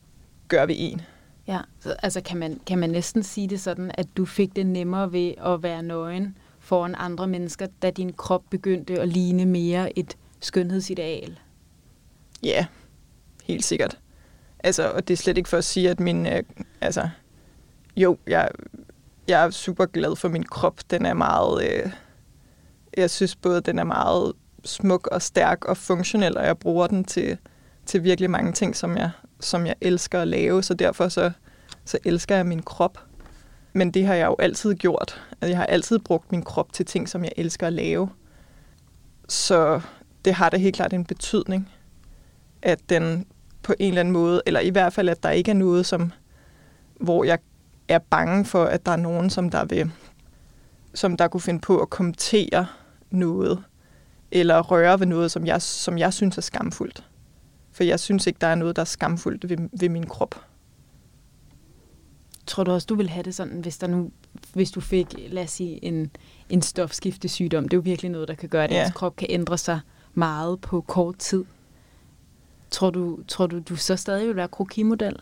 gør 0.48 0.66
ved 0.66 0.76
en. 0.78 1.02
Ja, 1.48 1.60
så, 1.80 1.96
altså 2.04 2.22
kan 2.22 2.38
man, 2.38 2.60
kan 2.68 2.80
man 2.80 2.90
næsten 2.90 3.24
sige 3.24 3.48
det 3.48 3.62
sådan, 3.62 3.92
at 3.94 4.08
du 4.18 4.26
fik 4.26 4.56
det 4.56 4.66
nemmere 4.66 5.12
ved 5.12 5.34
at 5.46 5.64
være 5.64 5.84
nøgen, 5.84 6.38
foran 6.60 6.96
andre 6.98 7.28
mennesker, 7.28 7.68
da 7.82 7.90
din 7.90 8.14
krop 8.14 8.44
begyndte 8.50 9.02
at 9.02 9.08
ligne 9.08 9.46
mere 9.46 10.00
et 10.00 10.18
skønhedsideal? 10.40 11.40
Ja, 12.44 12.66
helt 13.44 13.66
sikkert. 13.66 14.00
Altså, 14.60 14.92
og 14.92 15.08
det 15.08 15.14
er 15.14 15.18
slet 15.18 15.38
ikke 15.38 15.50
for 15.50 15.58
at 15.58 15.64
sige, 15.64 15.90
at 15.90 16.00
min... 16.00 16.26
Øh, 16.28 16.44
altså, 16.82 17.10
jo, 17.98 18.18
jeg, 18.28 18.50
jeg 19.28 19.46
er 19.46 19.50
super 19.50 19.86
glad 19.86 20.16
for 20.16 20.30
min 20.30 20.44
krop. 20.44 20.80
Den 20.90 21.06
er 21.06 21.14
meget... 21.14 21.64
Øh, 21.64 21.92
jeg 22.98 23.10
synes 23.10 23.36
både, 23.36 23.62
den 23.62 23.80
er 23.80 23.84
meget 23.84 24.34
smuk 24.64 25.08
og 25.08 25.22
stærk 25.22 25.66
og 25.66 25.78
funktionel, 25.78 26.38
og 26.38 26.46
jeg 26.46 26.58
bruger 26.58 26.88
den 26.88 27.04
til, 27.04 27.38
til 27.86 28.04
virkelig 28.04 28.30
mange 28.30 28.52
ting, 28.52 28.76
som 28.76 28.98
jeg, 28.98 29.12
som 29.40 29.66
jeg 29.66 29.76
elsker 29.82 30.22
at 30.22 30.28
lave. 30.28 30.64
Så 30.64 30.74
derfor 30.74 31.08
så, 31.08 31.32
så 31.86 31.98
elsker 32.06 32.36
jeg 32.36 32.46
min 32.46 32.62
krop. 32.62 33.00
Men 33.74 33.92
det 33.92 34.06
har 34.06 34.14
jeg 34.14 34.26
jo 34.26 34.36
altid 34.40 34.76
gjort. 34.76 35.22
Altså, 35.32 35.48
jeg 35.48 35.58
har 35.58 35.66
altid 35.66 36.00
brugt 36.00 36.32
min 36.32 36.44
krop 36.44 36.74
til 36.74 36.86
ting, 36.86 37.10
som 37.10 37.24
jeg 37.24 37.32
elsker 37.38 37.68
at 37.68 37.74
lave. 37.74 38.10
Så 39.30 39.82
det 40.26 40.34
har 40.34 40.50
da 40.50 40.58
helt 40.58 40.76
klart 40.76 40.94
en 40.94 41.06
betydning, 41.06 41.72
at 42.62 42.90
den 42.90 43.26
på 43.64 43.74
en 43.80 43.88
eller 43.88 44.00
anden 44.00 44.12
måde, 44.12 44.42
eller 44.46 44.60
i 44.60 44.70
hvert 44.70 44.94
fald, 44.94 45.10
at 45.10 45.24
der 45.24 45.30
ikke 45.30 45.52
er 45.52 45.56
noget, 45.56 45.86
som, 45.86 46.12
hvor 47.00 47.24
jeg 47.24 47.40
er 47.88 48.00
bange 48.00 48.46
for, 48.46 48.64
at 48.64 48.86
der 48.86 48.92
er 48.92 48.96
nogen, 48.96 49.30
som 49.30 49.50
der 49.50 49.66
vil, 49.66 49.92
som 50.94 51.18
der 51.18 51.28
kunne 51.28 51.42
finde 51.42 51.60
på 51.60 51.80
at 51.80 51.90
kommentere 51.90 52.68
noget, 53.12 53.64
eller 54.32 54.62
røre 54.62 55.00
ved 55.00 55.08
noget, 55.08 55.32
som 55.32 55.46
jeg, 55.46 55.62
som 55.62 55.98
jeg 55.98 56.14
synes 56.14 56.38
er 56.38 56.42
skamfuldt. 56.42 57.04
For 57.72 57.84
jeg 57.84 58.00
synes 58.00 58.28
ikke, 58.28 58.38
der 58.42 58.48
er 58.48 58.56
noget, 58.56 58.76
der 58.76 58.82
er 58.82 58.86
skamfuldt 58.86 59.50
ved, 59.50 59.70
ved 59.80 59.90
min 59.90 60.08
krop. 60.08 60.46
tror 62.48 62.64
du 62.64 62.72
også, 62.72 62.86
du 62.86 62.96
vil 62.96 63.10
have 63.10 63.24
det 63.24 63.36
sådan, 63.36 63.60
hvis, 63.60 63.78
der 63.78 63.88
nu, 63.88 64.12
hvis 64.54 64.72
du 64.72 64.82
fik, 64.82 65.16
lad 65.30 65.44
os 65.44 65.52
sige, 65.52 65.86
en, 65.86 66.12
en 66.50 66.62
stofskiftesygdom? 66.62 67.64
Det 67.64 67.74
er 67.74 67.78
jo 67.78 67.82
virkelig 67.82 68.12
noget, 68.12 68.28
der 68.28 68.36
kan 68.36 68.50
gøre, 68.50 68.64
at 68.64 68.72
ja. 68.72 68.86
ens 68.86 68.94
krop 68.94 69.16
kan 69.16 69.28
ændre 69.32 69.58
sig 69.58 69.80
meget 70.14 70.62
på 70.62 70.82
kort 70.82 71.18
tid. 71.18 71.46
Tror 72.72 72.90
du, 72.90 73.20
tror 73.28 73.48
du, 73.48 73.60
du 73.60 73.76
så 73.76 73.96
stadig 73.96 74.28
vil 74.28 74.36
være 74.36 74.48
krokimodel? 74.48 75.16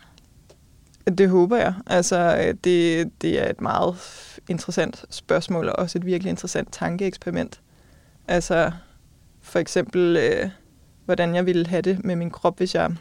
Det 1.08 1.28
håber 1.28 1.56
jeg. 1.56 1.74
Altså, 1.86 2.52
det, 2.64 3.10
det 3.22 3.42
er 3.42 3.50
et 3.50 3.60
meget 3.60 3.96
interessant 4.48 5.04
spørgsmål, 5.10 5.68
og 5.68 5.78
også 5.78 5.98
et 5.98 6.06
virkelig 6.06 6.30
interessant 6.30 6.72
tankeeksperiment. 6.72 7.60
Altså, 8.28 8.70
for 9.40 9.58
eksempel, 9.58 10.16
øh, 10.16 10.50
hvordan 11.04 11.34
jeg 11.34 11.46
ville 11.46 11.66
have 11.66 11.82
det 11.82 12.04
med 12.04 12.16
min 12.16 12.30
krop, 12.30 12.58
hvis 12.58 12.74
jeg, 12.74 12.94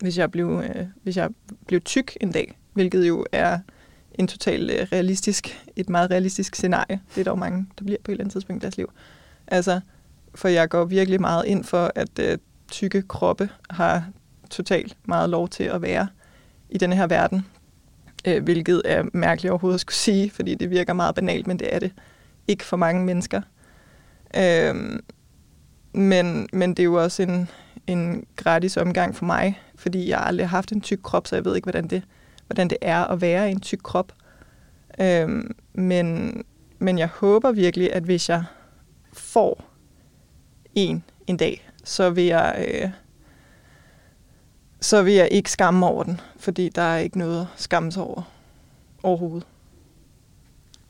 hvis 0.00 0.18
jeg, 0.18 0.30
blev, 0.30 0.62
øh, 0.64 0.86
hvis 1.02 1.16
jeg 1.16 1.30
blev 1.66 1.80
tyk 1.80 2.16
en 2.20 2.32
dag, 2.32 2.58
hvilket 2.72 3.08
jo 3.08 3.26
er 3.32 3.58
en 4.14 4.28
total 4.28 4.70
øh, 4.70 4.86
realistisk, 4.92 5.68
et 5.76 5.88
meget 5.88 6.10
realistisk 6.10 6.54
scenarie. 6.54 7.00
Det 7.14 7.20
er 7.20 7.24
der 7.24 7.34
mange, 7.34 7.66
der 7.78 7.84
bliver 7.84 7.98
på 8.04 8.10
et 8.10 8.12
eller 8.12 8.24
andet 8.24 8.32
tidspunkt 8.32 8.62
i 8.62 8.64
deres 8.64 8.76
liv. 8.76 8.90
Altså, 9.46 9.80
for 10.34 10.48
jeg 10.48 10.68
går 10.68 10.84
virkelig 10.84 11.20
meget 11.20 11.46
ind 11.46 11.64
for, 11.64 11.92
at 11.94 12.18
øh, 12.18 12.38
tykke 12.70 13.02
kroppe 13.02 13.48
har 13.70 14.04
totalt 14.50 14.96
meget 15.04 15.30
lov 15.30 15.48
til 15.48 15.64
at 15.64 15.82
være 15.82 16.08
i 16.76 16.78
denne 16.78 16.96
her 16.96 17.06
verden. 17.06 17.46
Øh, 18.26 18.44
hvilket 18.44 18.82
er 18.84 19.02
mærkeligt 19.12 19.50
overhovedet 19.50 19.76
at 19.76 19.80
skulle 19.80 19.96
sige, 19.96 20.30
fordi 20.30 20.54
det 20.54 20.70
virker 20.70 20.92
meget 20.92 21.14
banalt, 21.14 21.46
men 21.46 21.58
det 21.58 21.74
er 21.74 21.78
det 21.78 21.92
ikke 22.48 22.64
for 22.64 22.76
mange 22.76 23.04
mennesker. 23.04 23.42
Øh, 24.36 24.74
men, 25.92 26.48
men 26.52 26.70
det 26.70 26.78
er 26.78 26.84
jo 26.84 27.02
også 27.02 27.22
en, 27.22 27.48
en 27.86 28.26
gratis 28.36 28.76
omgang 28.76 29.16
for 29.16 29.24
mig, 29.24 29.60
fordi 29.76 30.08
jeg 30.08 30.20
aldrig 30.20 30.48
har 30.48 30.56
haft 30.56 30.72
en 30.72 30.80
tyk 30.80 30.98
krop, 31.02 31.26
så 31.26 31.36
jeg 31.36 31.44
ved 31.44 31.56
ikke, 31.56 31.66
hvordan 31.66 31.88
det, 31.88 32.02
hvordan 32.46 32.70
det 32.70 32.78
er 32.82 33.04
at 33.04 33.20
være 33.20 33.48
i 33.48 33.52
en 33.52 33.60
tyk 33.60 33.80
krop. 33.82 34.12
Øh, 35.00 35.28
men, 35.74 36.42
men 36.78 36.98
jeg 36.98 37.08
håber 37.08 37.52
virkelig, 37.52 37.92
at 37.92 38.02
hvis 38.02 38.28
jeg 38.28 38.44
får 39.12 39.64
en 40.74 41.04
en 41.26 41.36
dag, 41.36 41.68
så 41.84 42.10
vil 42.10 42.24
jeg, 42.24 42.66
øh, 42.68 42.90
så 44.80 45.02
vil 45.02 45.12
jeg 45.12 45.28
ikke 45.30 45.50
skamme 45.50 45.86
over 45.86 46.02
den, 46.02 46.20
fordi 46.36 46.68
der 46.68 46.82
er 46.82 46.98
ikke 46.98 47.18
noget 47.18 47.40
at 47.40 47.46
skamme 47.56 47.92
sig 47.92 48.02
over 48.02 48.22
overhovedet. 49.02 49.46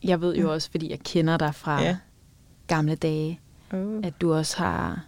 Jeg 0.05 0.21
ved 0.21 0.37
jo 0.37 0.52
også, 0.52 0.71
fordi 0.71 0.90
jeg 0.90 1.00
kender 1.00 1.37
dig 1.37 1.55
fra 1.55 1.83
ja. 1.83 1.97
gamle 2.66 2.95
dage, 2.95 3.40
uh. 3.73 4.00
at 4.05 4.21
du 4.21 4.35
også 4.35 4.57
har 4.59 5.05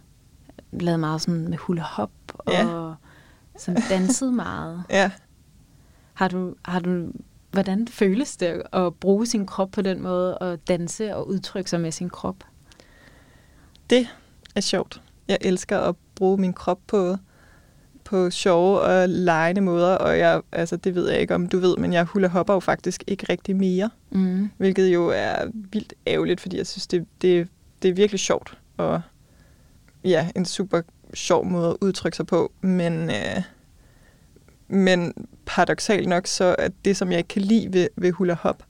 lavet 0.71 0.99
meget 0.99 1.21
sådan 1.21 1.47
med 1.47 1.57
hula 1.57 1.81
hop 1.81 2.11
og 2.33 2.53
ja. 2.53 2.93
sådan 3.57 3.81
danset 3.89 4.33
meget. 4.33 4.83
ja. 4.89 5.11
Har 6.13 6.27
du, 6.27 6.55
har 6.65 6.79
du, 6.79 7.11
hvordan 7.51 7.87
føles 7.87 8.37
det 8.37 8.63
at 8.73 8.95
bruge 8.95 9.25
sin 9.25 9.45
krop 9.45 9.71
på 9.71 9.81
den 9.81 10.01
måde, 10.01 10.37
og 10.37 10.67
danse 10.67 11.15
og 11.15 11.27
udtrykke 11.27 11.69
sig 11.69 11.81
med 11.81 11.91
sin 11.91 12.09
krop? 12.09 12.35
Det 13.89 14.07
er 14.55 14.61
sjovt. 14.61 15.01
Jeg 15.27 15.37
elsker 15.41 15.79
at 15.79 15.95
bruge 16.15 16.37
min 16.37 16.53
krop 16.53 16.79
på, 16.87 17.17
på 18.09 18.29
sjove 18.29 18.79
og 18.79 19.09
legende 19.09 19.61
måder, 19.61 19.95
og 19.95 20.17
jeg, 20.17 20.41
altså, 20.51 20.75
det 20.77 20.95
ved 20.95 21.09
jeg 21.09 21.21
ikke 21.21 21.35
om 21.35 21.47
du 21.47 21.59
ved, 21.59 21.77
men 21.77 21.93
jeg 21.93 22.03
hula 22.03 22.27
hopper 22.27 22.53
jo 22.53 22.59
faktisk 22.59 23.03
ikke 23.07 23.25
rigtig 23.29 23.55
mere, 23.55 23.89
mm. 24.11 24.49
hvilket 24.57 24.93
jo 24.93 25.07
er 25.15 25.35
vildt 25.53 25.93
ærgerligt, 26.07 26.41
fordi 26.41 26.57
jeg 26.57 26.67
synes, 26.67 26.87
det, 26.87 27.05
det, 27.21 27.47
det 27.81 27.89
er 27.89 27.93
virkelig 27.93 28.19
sjovt, 28.19 28.57
og 28.77 29.01
ja, 30.03 30.29
en 30.35 30.45
super 30.45 30.81
sjov 31.13 31.45
måde 31.45 31.69
at 31.69 31.77
udtrykke 31.81 32.15
sig 32.15 32.27
på, 32.27 32.51
men, 32.61 33.09
øh, 33.09 33.41
men 34.67 35.13
paradoxalt 35.45 36.09
nok, 36.09 36.27
så 36.27 36.55
er 36.59 36.69
det, 36.85 36.97
som 36.97 37.11
jeg 37.11 37.17
ikke 37.17 37.27
kan 37.27 37.41
lide 37.41 37.73
ved, 37.73 37.87
ved 37.95 38.11
hula 38.11 38.33
hop, 38.33 38.63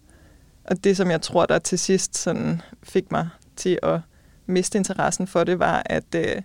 og 0.63 0.83
det, 0.83 0.97
som 0.97 1.11
jeg 1.11 1.21
tror, 1.21 1.45
der 1.45 1.59
til 1.59 1.79
sidst 1.79 2.17
sådan 2.17 2.61
fik 2.83 3.11
mig 3.11 3.29
til 3.55 3.79
at 3.83 3.99
miste 4.45 4.77
interessen 4.77 5.27
for 5.27 5.43
det, 5.43 5.59
var, 5.59 5.83
at, 5.85 6.15
øh, 6.15 6.41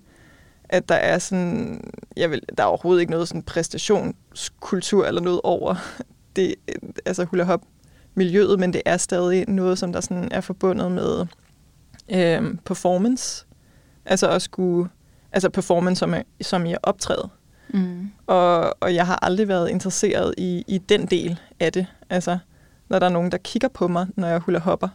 at 0.74 0.88
der 0.88 0.94
er 0.94 1.18
sådan, 1.18 1.80
jeg 2.16 2.30
vil, 2.30 2.42
der 2.58 2.62
er 2.62 2.66
overhovedet 2.66 3.00
ikke 3.00 3.10
noget 3.10 3.28
sådan 3.28 3.42
præstationskultur 3.42 5.06
eller 5.06 5.20
noget 5.20 5.40
over 5.44 5.74
det, 6.36 6.54
altså 7.06 7.24
hula 7.24 7.44
hop 7.44 7.62
miljøet, 8.14 8.60
men 8.60 8.72
det 8.72 8.82
er 8.84 8.96
stadig 8.96 9.48
noget, 9.48 9.78
som 9.78 9.92
der 9.92 10.00
sådan 10.00 10.28
er 10.30 10.40
forbundet 10.40 10.92
med 10.92 11.26
øh, 12.08 12.54
performance. 12.64 13.46
Altså 14.04 14.30
at 14.30 14.42
skulle, 14.42 14.88
altså 15.32 15.50
performance 15.50 15.98
som, 15.98 16.14
som 16.40 16.66
i 16.66 16.74
optræde. 16.82 17.28
Mm. 17.68 18.10
Og, 18.26 18.82
og 18.82 18.94
jeg 18.94 19.06
har 19.06 19.18
aldrig 19.22 19.48
været 19.48 19.70
interesseret 19.70 20.34
i, 20.38 20.64
i 20.68 20.78
den 20.78 21.06
del 21.06 21.40
af 21.60 21.72
det. 21.72 21.86
Altså, 22.10 22.38
når 22.88 22.98
der 22.98 23.06
er 23.06 23.10
nogen, 23.10 23.32
der 23.32 23.38
kigger 23.38 23.68
på 23.68 23.88
mig, 23.88 24.06
når 24.16 24.28
jeg 24.28 24.38
hula 24.38 24.58
hopper. 24.58 24.88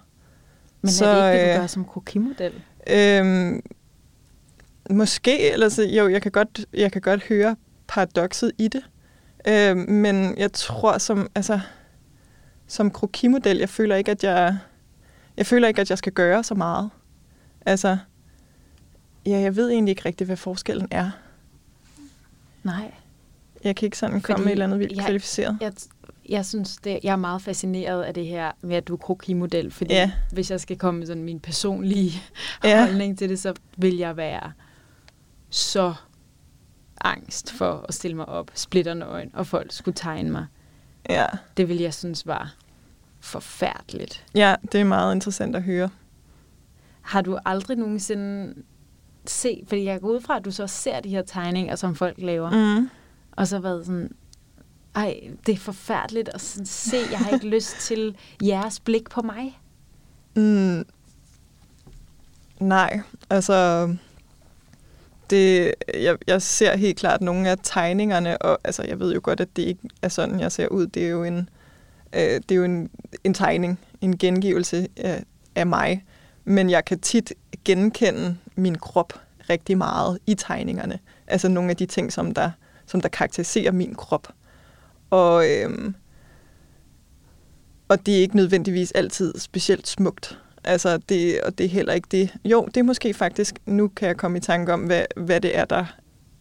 Men 0.82 0.92
så, 0.92 1.06
er 1.06 1.32
det 1.32 1.34
ikke 1.34 1.46
det, 1.46 1.50
du 1.50 1.56
øh, 1.56 1.62
gør 1.62 1.68
som 1.68 1.86
kokimodel? 1.86 2.54
Øhm, 2.88 3.62
måske, 4.89 5.52
eller 5.52 5.69
så, 5.69 5.84
jo, 5.84 6.08
jeg 6.08 6.21
kan, 6.21 6.32
godt, 6.32 6.65
jeg 6.73 6.91
kan 6.91 7.02
godt 7.02 7.23
høre 7.23 7.56
paradokset 7.88 8.52
i 8.58 8.67
det. 8.67 8.84
Øhm, 9.47 9.78
men 9.78 10.38
jeg 10.38 10.54
tror, 10.54 10.97
som, 10.97 11.28
altså, 11.36 11.60
som 12.67 12.91
krokimodel, 12.91 13.58
jeg 13.58 13.69
føler 13.69 13.95
ikke, 13.95 14.12
at 14.12 14.23
jeg, 14.23 14.58
jeg 15.38 15.45
føler 15.45 15.67
ikke, 15.67 15.82
at 15.82 15.89
jeg 15.89 15.97
skal 15.97 16.13
gøre 16.13 16.43
så 16.43 16.56
meget. 16.56 16.89
Altså, 17.65 17.97
ja, 19.25 19.39
jeg 19.39 19.56
ved 19.56 19.69
egentlig 19.69 19.91
ikke 19.91 20.06
rigtigt, 20.06 20.28
hvad 20.28 20.38
forskellen 20.38 20.88
er. 20.91 21.12
Nej. 22.63 22.91
Jeg 23.63 23.75
kan 23.75 23.86
ikke 23.86 23.97
sådan 23.97 24.21
komme 24.21 24.38
Fordi 24.38 24.41
med 24.43 24.47
et 24.47 24.52
eller 24.52 24.65
andet 24.65 24.80
vildt 24.80 24.95
jeg, 24.95 25.06
kvalificeret. 25.06 25.58
Jeg, 25.62 25.73
jeg 26.30 26.45
synes, 26.45 26.78
det, 26.78 26.99
jeg 27.04 27.12
er 27.12 27.15
meget 27.15 27.41
fascineret 27.41 28.04
af 28.04 28.13
det 28.13 28.25
her 28.25 28.52
med, 28.62 28.75
at 28.75 28.88
du 28.88 28.93
er 28.93 28.97
krokimodel, 28.97 29.71
fordi 29.71 29.93
ja. 29.93 30.12
hvis 30.32 30.52
jeg 30.52 30.60
skal 30.60 30.78
komme 30.78 30.97
med 30.97 31.08
sådan 31.08 31.23
min 31.23 31.39
personlige 31.39 32.12
ja. 32.63 32.80
holdning 32.86 33.17
til 33.17 33.30
det, 33.30 33.39
så 33.39 33.54
vil 33.78 33.97
jeg 33.97 34.17
være 34.17 34.52
så 35.50 35.94
angst 37.02 37.52
for 37.52 37.86
at 37.88 37.94
stille 37.94 38.18
mig 38.18 38.26
op, 38.26 38.52
splitternøgen, 38.54 39.32
og 39.34 39.48
folk 39.48 39.72
skulle 39.72 39.96
tegne 39.96 40.30
mig. 40.32 40.46
Ja. 41.10 41.26
Det 41.58 41.70
vil 41.70 41.78
jeg 41.78 41.94
synes 41.94 42.28
var 42.28 42.56
forfærdeligt. 43.20 44.26
Ja, 44.36 44.56
det 44.72 44.80
er 44.80 44.86
meget 44.86 45.16
interessant 45.16 45.56
at 45.56 45.64
høre. 45.64 45.90
Har 47.02 47.22
du 47.22 47.38
aldrig 47.46 47.78
nogensinde 47.78 48.54
set, 49.26 49.64
fordi 49.68 49.84
jeg 49.84 50.02
går 50.02 50.08
ud 50.08 50.22
fra, 50.22 50.38
at 50.38 50.46
du 50.46 50.52
så 50.52 50.68
ser 50.68 51.00
de 51.00 51.10
her 51.10 51.22
tegninger, 51.22 51.76
som 51.76 51.96
folk 51.96 52.16
laver, 52.18 52.80
mm. 52.80 52.90
og 53.32 53.48
så 53.48 53.60
været 53.60 53.86
sådan, 53.86 54.16
ej, 54.96 55.20
det 55.46 55.54
er 55.54 55.58
forfærdeligt 55.58 56.30
at 56.30 56.42
se. 56.42 56.98
Jeg 57.12 57.20
har 57.20 57.30
ikke 57.30 57.48
lyst 57.56 57.76
til 57.80 58.18
jeres 58.44 58.80
blik 58.80 59.10
på 59.10 59.22
mig. 59.22 59.60
Mm, 60.36 60.86
nej, 62.60 63.02
altså... 63.30 63.88
Det, 65.30 65.74
jeg, 65.94 66.18
jeg 66.28 66.42
ser 66.42 66.78
helt 66.78 67.00
klart 67.00 67.22
nogle 67.22 67.50
af 67.50 67.58
tegningerne, 67.63 68.38
og 68.38 68.60
altså, 68.63 68.84
jeg 68.84 69.00
ved 69.00 69.13
jo 69.13 69.20
godt, 69.24 69.39
at 69.39 69.48
det 69.56 69.62
ikke 69.63 69.89
er 70.02 70.08
sådan, 70.08 70.39
jeg 70.39 70.52
ser 70.52 70.68
ud. 70.68 70.88
Det 70.88 71.06
er 71.06 71.10
jo 71.10 71.24
en, 71.24 71.50
øh, 72.15 72.22
det 72.22 72.52
er 72.52 72.56
jo 72.56 72.63
en, 72.63 72.89
en 73.24 73.34
tegning, 73.34 73.80
en 74.02 74.18
gengivelse 74.18 74.88
af, 74.98 75.24
af 75.56 75.68
mig. 75.68 76.06
Men 76.46 76.70
jeg 76.70 76.86
kan 76.86 77.00
tit 77.00 77.34
genkende 77.65 78.38
min 78.56 78.78
krop 78.78 79.13
rigtig 79.50 79.78
meget 79.78 80.20
i 80.28 80.36
tegningerne. 80.36 81.00
Altså 81.28 81.48
nogle 81.48 81.70
af 81.70 81.78
de 81.78 81.86
ting, 81.86 82.13
som 82.13 82.34
der, 82.34 82.52
som 82.86 83.02
der 83.02 83.10
karakteriserer 83.10 83.72
min 83.72 83.96
krop. 83.96 84.28
Og, 85.10 85.50
øh, 85.50 85.94
og 87.88 88.06
det 88.06 88.18
er 88.18 88.22
ikke 88.22 88.36
nødvendigvis 88.36 88.92
altid 88.92 89.34
specielt 89.39 89.88
smukt. 89.88 90.39
Altså, 90.63 90.98
det, 90.98 91.41
og 91.41 91.58
det 91.58 91.65
er 91.65 91.69
heller 91.69 91.93
ikke 91.93 92.08
det. 92.12 92.34
Jo, 92.45 92.65
det 92.65 92.78
er 92.78 92.84
måske 92.84 93.13
faktisk, 93.13 93.60
nu 93.65 93.88
kan 93.88 94.08
jeg 94.08 94.17
komme 94.17 94.38
i 94.38 94.41
tanke 94.41 94.74
om, 94.74 94.82
hvad, 94.82 95.06
hvad 95.17 95.41
det 95.41 95.58
er, 95.58 95.65
der 95.65 95.86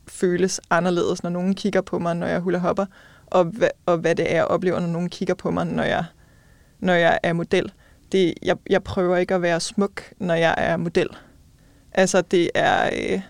føles 0.09 0.61
anderledes, 0.71 1.23
når 1.23 1.31
nogen 1.31 1.55
kigger 1.55 1.81
på 1.81 1.99
mig, 1.99 2.17
når 2.17 2.27
jeg 2.27 2.41
hula 2.41 2.59
hopper, 2.59 2.87
og, 3.27 3.45
hvad, 3.45 3.69
og 3.87 3.99
hvad 3.99 4.15
det 4.15 4.31
er, 4.31 4.35
jeg 4.35 4.45
oplever, 4.45 4.81
når 4.81 4.89
nogen 4.89 5.09
kigger 5.09 5.35
på 5.35 5.51
mig, 5.51 5.67
når 5.67 5.83
jeg, 5.83 6.05
når 6.79 6.95
jeg 6.95 7.19
er 7.23 7.33
model. 7.33 7.73
Det, 8.13 8.35
jeg, 8.43 8.57
jeg 8.71 8.83
prøver 8.83 9.17
ikke 9.17 9.35
at 9.35 9.43
være 9.43 9.61
smuk, 9.61 10.03
når 10.19 10.35
jeg 10.35 10.55
er 10.59 10.77
model. 10.77 11.09
Altså, 11.93 12.21
det 12.21 12.51
er, 12.55 12.91
øh, 12.93 13.21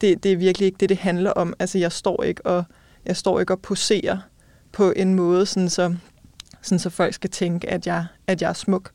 det, 0.00 0.22
det 0.22 0.32
er 0.32 0.36
virkelig 0.36 0.66
ikke 0.66 0.76
det, 0.80 0.88
det 0.88 0.96
handler 0.96 1.30
om. 1.30 1.54
Altså, 1.58 1.78
jeg 1.78 1.92
står 1.92 2.22
ikke 2.22 2.46
og, 2.46 2.64
jeg 3.06 3.16
står 3.16 3.40
ikke 3.40 3.52
og 3.52 3.60
poserer 3.60 4.18
på 4.72 4.92
en 4.96 5.14
måde, 5.14 5.46
sådan 5.46 5.68
så, 5.68 5.94
sådan 6.62 6.78
så 6.78 6.90
folk 6.90 7.14
skal 7.14 7.30
tænke, 7.30 7.70
at 7.70 7.86
jeg, 7.86 8.06
at 8.26 8.42
jeg 8.42 8.48
er 8.48 8.52
smuk. 8.52 8.90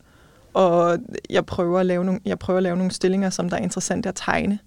Og 0.55 0.99
jeg 1.29 1.45
prøver, 1.45 1.79
at 1.79 1.85
lave 1.85 2.05
nogle, 2.05 2.19
jeg 2.25 2.39
prøver 2.39 2.57
at 2.57 2.63
lave 2.63 2.77
nogle 2.77 2.91
stillinger, 2.91 3.29
som 3.29 3.49
der 3.49 3.57
er 3.57 3.61
interessante 3.61 4.09
at 4.09 4.15
tegne. 4.15 4.59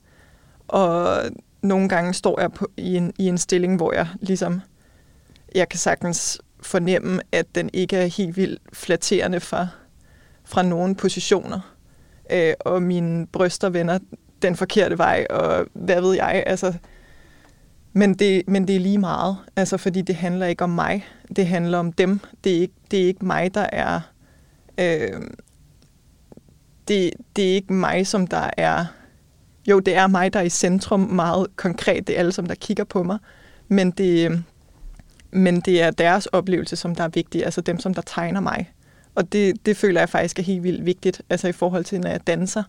Og 0.68 1.22
nogle 1.62 1.88
gange 1.88 2.14
står 2.14 2.40
jeg 2.40 2.52
på, 2.52 2.70
i, 2.76 2.96
en, 2.96 3.12
i 3.18 3.28
en 3.28 3.38
stilling, 3.38 3.76
hvor 3.76 3.92
jeg 3.92 4.08
ligesom, 4.20 4.60
jeg 5.54 5.68
kan 5.68 5.78
sagtens 5.78 6.40
fornemme, 6.60 7.20
at 7.32 7.46
den 7.54 7.70
ikke 7.72 7.96
er 7.96 8.06
helt 8.06 8.36
vildt 8.36 8.62
flatterende 8.72 9.40
fra, 9.40 9.68
fra 10.44 10.62
nogle 10.62 10.94
positioner. 10.94 11.74
Øh, 12.32 12.54
og 12.60 12.82
mine 12.82 13.26
bryster 13.26 13.68
vender 13.68 13.98
den 14.42 14.56
forkerte 14.56 14.98
vej, 14.98 15.26
og 15.30 15.66
hvad 15.72 16.00
ved 16.00 16.14
jeg, 16.14 16.42
altså 16.46 16.74
Men 17.92 18.14
det, 18.14 18.48
men 18.48 18.68
det 18.68 18.76
er 18.76 18.80
lige 18.80 18.98
meget, 18.98 19.36
altså 19.56 19.76
fordi 19.76 20.02
det 20.02 20.14
handler 20.14 20.46
ikke 20.46 20.64
om 20.64 20.70
mig, 20.70 21.06
det 21.36 21.46
handler 21.46 21.78
om 21.78 21.92
dem. 21.92 22.20
Det 22.44 22.56
er 22.56 22.60
ikke, 22.60 22.74
det 22.90 23.02
er 23.02 23.06
ikke 23.06 23.24
mig, 23.24 23.54
der 23.54 23.66
er... 23.72 24.00
Øh, 24.78 25.20
det, 26.88 27.10
det 27.36 27.50
er 27.50 27.54
ikke 27.54 27.72
mig, 27.72 28.06
som 28.06 28.26
der 28.26 28.50
er... 28.56 28.84
Jo, 29.68 29.78
det 29.78 29.96
er 29.96 30.06
mig, 30.06 30.32
der 30.32 30.40
er 30.40 30.44
i 30.44 30.48
centrum 30.48 31.00
meget 31.00 31.46
konkret. 31.56 32.06
Det 32.06 32.14
er 32.14 32.18
alle, 32.18 32.32
som 32.32 32.46
der 32.46 32.54
kigger 32.54 32.84
på 32.84 33.02
mig. 33.02 33.18
Men 33.68 33.90
det, 33.90 34.44
men 35.30 35.60
det 35.60 35.82
er 35.82 35.90
deres 35.90 36.26
oplevelse, 36.26 36.76
som 36.76 36.94
der 36.94 37.04
er 37.04 37.08
vigtig. 37.08 37.44
Altså 37.44 37.60
dem, 37.60 37.80
som 37.80 37.94
der 37.94 38.02
tegner 38.02 38.40
mig. 38.40 38.72
Og 39.14 39.32
det, 39.32 39.66
det 39.66 39.76
føler 39.76 40.00
jeg 40.00 40.08
faktisk 40.08 40.38
er 40.38 40.42
helt 40.42 40.62
vildt 40.62 40.86
vigtigt. 40.86 41.22
Altså 41.30 41.48
i 41.48 41.52
forhold 41.52 41.84
til, 41.84 42.00
når 42.00 42.10
jeg 42.10 42.26
danser, 42.26 42.62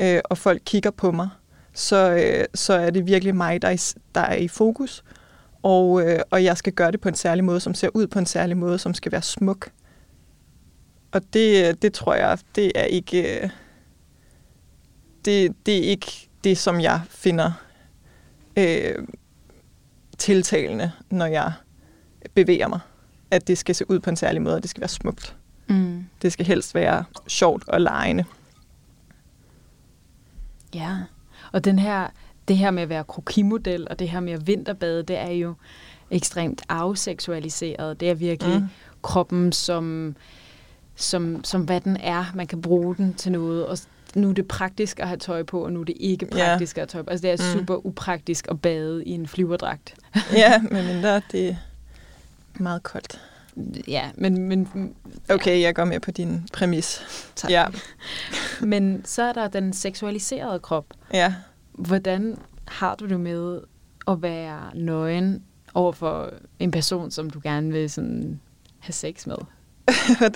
øh, 0.00 0.20
og 0.24 0.38
folk 0.38 0.62
kigger 0.64 0.90
på 0.90 1.12
mig 1.12 1.28
så, 1.72 2.10
øh, 2.10 2.44
så 2.54 2.72
er 2.72 2.90
det 2.90 3.06
virkelig 3.06 3.36
mig, 3.36 3.62
der 3.62 3.68
er, 3.68 3.94
der 4.14 4.20
er 4.20 4.36
i 4.36 4.48
fokus. 4.48 5.04
Og, 5.62 6.02
øh, 6.02 6.20
og 6.30 6.44
jeg 6.44 6.56
skal 6.56 6.72
gøre 6.72 6.92
det 6.92 7.00
på 7.00 7.08
en 7.08 7.14
særlig 7.14 7.44
måde, 7.44 7.60
som 7.60 7.74
ser 7.74 7.88
ud 7.94 8.06
på 8.06 8.18
en 8.18 8.26
særlig 8.26 8.56
måde, 8.56 8.78
som 8.78 8.94
skal 8.94 9.12
være 9.12 9.22
smuk. 9.22 9.68
Og 11.12 11.22
det, 11.32 11.82
det 11.82 11.92
tror 11.92 12.14
jeg, 12.14 12.38
det 12.54 12.72
er 12.74 12.84
ikke... 12.84 13.42
Øh, 13.42 13.50
det, 15.24 15.56
det 15.66 15.78
er 15.78 15.82
ikke 15.82 16.28
det, 16.44 16.58
som 16.58 16.80
jeg 16.80 17.00
finder 17.08 17.52
øh, 18.56 18.94
tiltalende, 20.18 20.92
når 21.10 21.26
jeg 21.26 21.52
bevæger 22.34 22.68
mig. 22.68 22.80
At 23.30 23.48
det 23.48 23.58
skal 23.58 23.74
se 23.74 23.90
ud 23.90 24.00
på 24.00 24.10
en 24.10 24.16
særlig 24.16 24.42
måde, 24.42 24.54
og 24.54 24.62
det 24.62 24.70
skal 24.70 24.80
være 24.80 24.88
smukt. 24.88 25.36
Mm. 25.68 26.04
Det 26.22 26.32
skal 26.32 26.46
helst 26.46 26.74
være 26.74 27.04
sjovt 27.28 27.68
og 27.68 27.80
lejende. 27.80 28.24
Ja. 30.74 30.96
Og 31.52 31.64
den 31.64 31.78
her, 31.78 32.08
det 32.48 32.56
her 32.56 32.70
med 32.70 32.82
at 32.82 32.88
være 32.88 33.04
krokimodel, 33.04 33.86
og 33.90 33.98
det 33.98 34.08
her 34.08 34.20
med 34.20 34.32
at 34.32 34.46
vinterbade, 34.46 35.02
det 35.02 35.18
er 35.18 35.30
jo 35.30 35.54
ekstremt 36.10 36.62
afseksualiseret. 36.68 38.00
Det 38.00 38.10
er 38.10 38.14
virkelig 38.14 38.60
mm. 38.60 38.68
kroppen 39.02 39.52
som, 39.52 40.16
som, 40.96 41.44
som 41.44 41.62
hvad 41.62 41.80
den 41.80 41.96
er. 41.96 42.24
Man 42.34 42.46
kan 42.46 42.62
bruge 42.62 42.96
den 42.96 43.14
til 43.14 43.32
noget, 43.32 43.66
og 43.66 43.78
nu 44.14 44.28
er 44.28 44.32
det 44.32 44.48
praktisk 44.48 45.00
at 45.00 45.08
have 45.08 45.18
tøj 45.18 45.42
på, 45.42 45.64
og 45.64 45.72
nu 45.72 45.80
er 45.80 45.84
det 45.84 45.96
ikke 46.00 46.26
praktisk 46.26 46.76
yeah. 46.76 46.82
at 46.82 46.92
have 46.92 46.98
tøj 46.98 47.02
på. 47.02 47.10
Altså 47.10 47.28
det 47.28 47.40
er 47.40 47.54
mm. 47.54 47.58
super 47.58 47.86
upraktisk 47.86 48.46
at 48.50 48.60
bade 48.60 49.04
i 49.04 49.10
en 49.10 49.26
flyverdragt. 49.26 49.94
ja, 50.32 50.62
men 50.70 50.86
mindre 50.86 51.22
det 51.32 51.48
er 51.48 51.56
meget 52.58 52.82
koldt. 52.82 53.20
Ja, 53.88 54.10
men... 54.14 54.48
men 54.48 54.94
okay, 55.28 55.60
jeg 55.60 55.74
går 55.74 55.84
med 55.84 56.00
på 56.00 56.10
din 56.10 56.48
præmis. 56.52 57.00
Tak. 57.36 57.50
Ja. 57.50 57.66
men 58.60 59.02
så 59.04 59.22
er 59.22 59.32
der 59.32 59.48
den 59.48 59.72
seksualiserede 59.72 60.58
krop. 60.58 60.84
Ja. 61.14 61.34
Hvordan 61.72 62.38
har 62.68 62.94
du 62.94 63.08
det 63.08 63.20
med 63.20 63.60
at 64.08 64.22
være 64.22 64.70
nøgen 64.74 65.42
over 65.74 65.92
for 65.92 66.32
en 66.58 66.70
person, 66.70 67.10
som 67.10 67.30
du 67.30 67.40
gerne 67.42 67.72
vil 67.72 67.90
sådan 67.90 68.40
have 68.78 68.92
sex 68.92 69.26
med? 69.26 69.36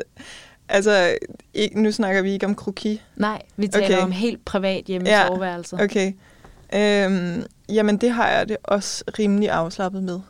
altså, 0.68 1.18
ikke, 1.54 1.82
nu 1.82 1.92
snakker 1.92 2.22
vi 2.22 2.30
ikke 2.30 2.46
om 2.46 2.54
kroki. 2.54 3.02
Nej, 3.16 3.42
vi 3.56 3.68
taler 3.68 3.96
okay. 3.96 4.04
om 4.04 4.12
helt 4.12 4.44
privat 4.44 4.84
hjemme 4.84 5.08
ja, 5.08 5.24
i 5.24 5.26
soveværelset. 5.26 5.80
Okay. 5.80 6.12
Øhm, 6.74 7.44
jamen, 7.68 7.96
det 7.96 8.10
har 8.10 8.28
jeg 8.28 8.48
det 8.48 8.56
også 8.64 9.04
rimelig 9.18 9.50
afslappet 9.50 10.02
med. 10.02 10.20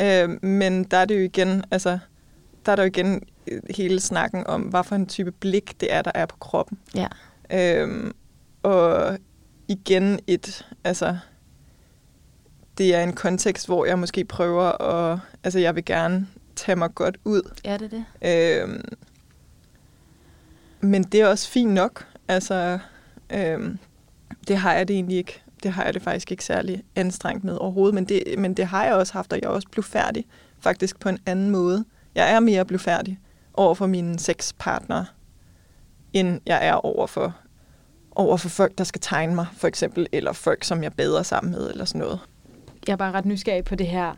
Øh, 0.00 0.44
men 0.44 0.84
der 0.84 0.96
er 0.96 1.04
det 1.04 1.14
jo 1.14 1.20
igen, 1.20 1.64
altså, 1.70 1.98
der 2.66 2.72
er 2.72 2.76
der 2.76 2.82
jo 2.82 2.86
igen 2.86 3.22
øh, 3.46 3.62
hele 3.76 4.00
snakken 4.00 4.46
om, 4.46 4.62
hvad 4.62 4.84
for 4.84 4.96
en 4.96 5.06
type 5.06 5.32
blik 5.32 5.80
det 5.80 5.92
er, 5.92 6.02
der 6.02 6.12
er 6.14 6.26
på 6.26 6.36
kroppen. 6.36 6.78
Ja. 6.94 7.08
Øh, 7.50 8.12
og 8.62 9.18
igen 9.68 10.20
et, 10.26 10.66
altså, 10.84 11.18
det 12.78 12.94
er 12.94 13.02
en 13.02 13.12
kontekst, 13.12 13.66
hvor 13.66 13.86
jeg 13.86 13.98
måske 13.98 14.24
prøver 14.24 14.82
at, 14.82 15.18
altså 15.44 15.58
jeg 15.58 15.74
vil 15.74 15.84
gerne 15.84 16.26
tage 16.56 16.76
mig 16.76 16.94
godt 16.94 17.16
ud. 17.24 17.42
Ja, 17.64 17.76
det 17.76 17.92
er 18.22 18.58
det. 18.58 18.68
Øh, 18.68 18.80
men 20.86 21.02
det 21.02 21.20
er 21.20 21.26
også 21.26 21.48
fint 21.48 21.72
nok. 21.72 22.06
Altså, 22.28 22.78
øhm, 23.30 23.78
det 24.48 24.56
har 24.56 24.74
jeg 24.74 24.88
det 24.88 24.94
egentlig 24.94 25.18
ikke 25.18 25.42
det 25.62 25.72
har 25.72 25.84
jeg 25.84 25.94
det 25.94 26.02
faktisk 26.02 26.30
ikke 26.30 26.44
særlig 26.44 26.82
anstrengt 26.96 27.44
med 27.44 27.56
overhovedet, 27.56 27.94
men 27.94 28.04
det, 28.04 28.22
men 28.38 28.54
det 28.54 28.66
har 28.66 28.84
jeg 28.84 28.94
også 28.94 29.12
haft, 29.12 29.32
og 29.32 29.38
jeg 29.42 29.46
er 29.46 29.50
også 29.50 29.68
blevet 29.68 29.84
færdig 29.84 30.24
faktisk 30.60 31.00
på 31.00 31.08
en 31.08 31.18
anden 31.26 31.50
måde. 31.50 31.84
Jeg 32.14 32.32
er 32.32 32.40
mere 32.40 32.64
blevet 32.64 32.80
færdig 32.80 33.18
over 33.54 33.74
for 33.74 33.86
mine 33.86 34.18
sexpartnere, 34.18 35.06
end 36.12 36.40
jeg 36.46 36.66
er 36.66 36.72
over 36.72 37.06
for, 37.06 37.34
over 38.10 38.36
for 38.36 38.48
folk, 38.48 38.78
der 38.78 38.84
skal 38.84 39.00
tegne 39.00 39.34
mig, 39.34 39.46
for 39.56 39.68
eksempel, 39.68 40.06
eller 40.12 40.32
folk, 40.32 40.64
som 40.64 40.82
jeg 40.82 40.92
bedre 40.92 41.24
sammen 41.24 41.52
med, 41.52 41.70
eller 41.70 41.84
sådan 41.84 41.98
noget. 41.98 42.20
Jeg 42.86 42.92
er 42.92 42.96
bare 42.96 43.12
ret 43.12 43.24
nysgerrig 43.24 43.64
på 43.64 43.74
det 43.74 43.86
her 43.86 44.14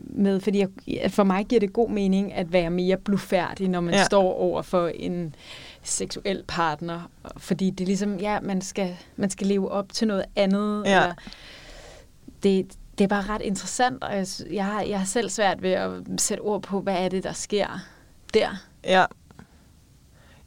med, 0.00 0.40
fordi 0.40 0.64
jeg, 0.86 1.10
for 1.10 1.24
mig 1.24 1.46
giver 1.46 1.60
det 1.60 1.72
god 1.72 1.90
mening 1.90 2.32
at 2.32 2.52
være 2.52 2.70
mere 2.70 2.96
blufærdig, 2.96 3.68
når 3.68 3.80
man 3.80 3.94
ja. 3.94 4.04
står 4.04 4.32
over 4.34 4.62
for 4.62 4.88
en 4.88 5.34
seksuel 5.82 6.44
partner, 6.48 7.10
fordi 7.36 7.70
det 7.70 7.84
er 7.84 7.86
ligesom, 7.86 8.16
ja, 8.16 8.40
man 8.40 8.60
skal, 8.60 8.96
man 9.16 9.30
skal 9.30 9.46
leve 9.46 9.70
op 9.70 9.92
til 9.92 10.08
noget 10.08 10.24
andet. 10.36 10.84
Ja. 10.86 11.02
Eller, 11.02 11.14
det, 12.42 12.66
det 12.98 13.04
er 13.04 13.08
bare 13.08 13.22
ret 13.22 13.42
interessant, 13.42 14.04
og 14.04 14.16
jeg, 14.16 14.26
jeg, 14.50 14.64
har, 14.64 14.82
jeg 14.82 14.98
har 14.98 15.06
selv 15.06 15.30
svært 15.30 15.62
ved 15.62 15.70
at 15.70 15.90
sætte 16.18 16.40
ord 16.40 16.62
på, 16.62 16.80
hvad 16.80 16.94
er 16.94 17.08
det, 17.08 17.24
der 17.24 17.32
sker 17.32 17.80
der. 18.34 18.48
Ja. 18.84 19.04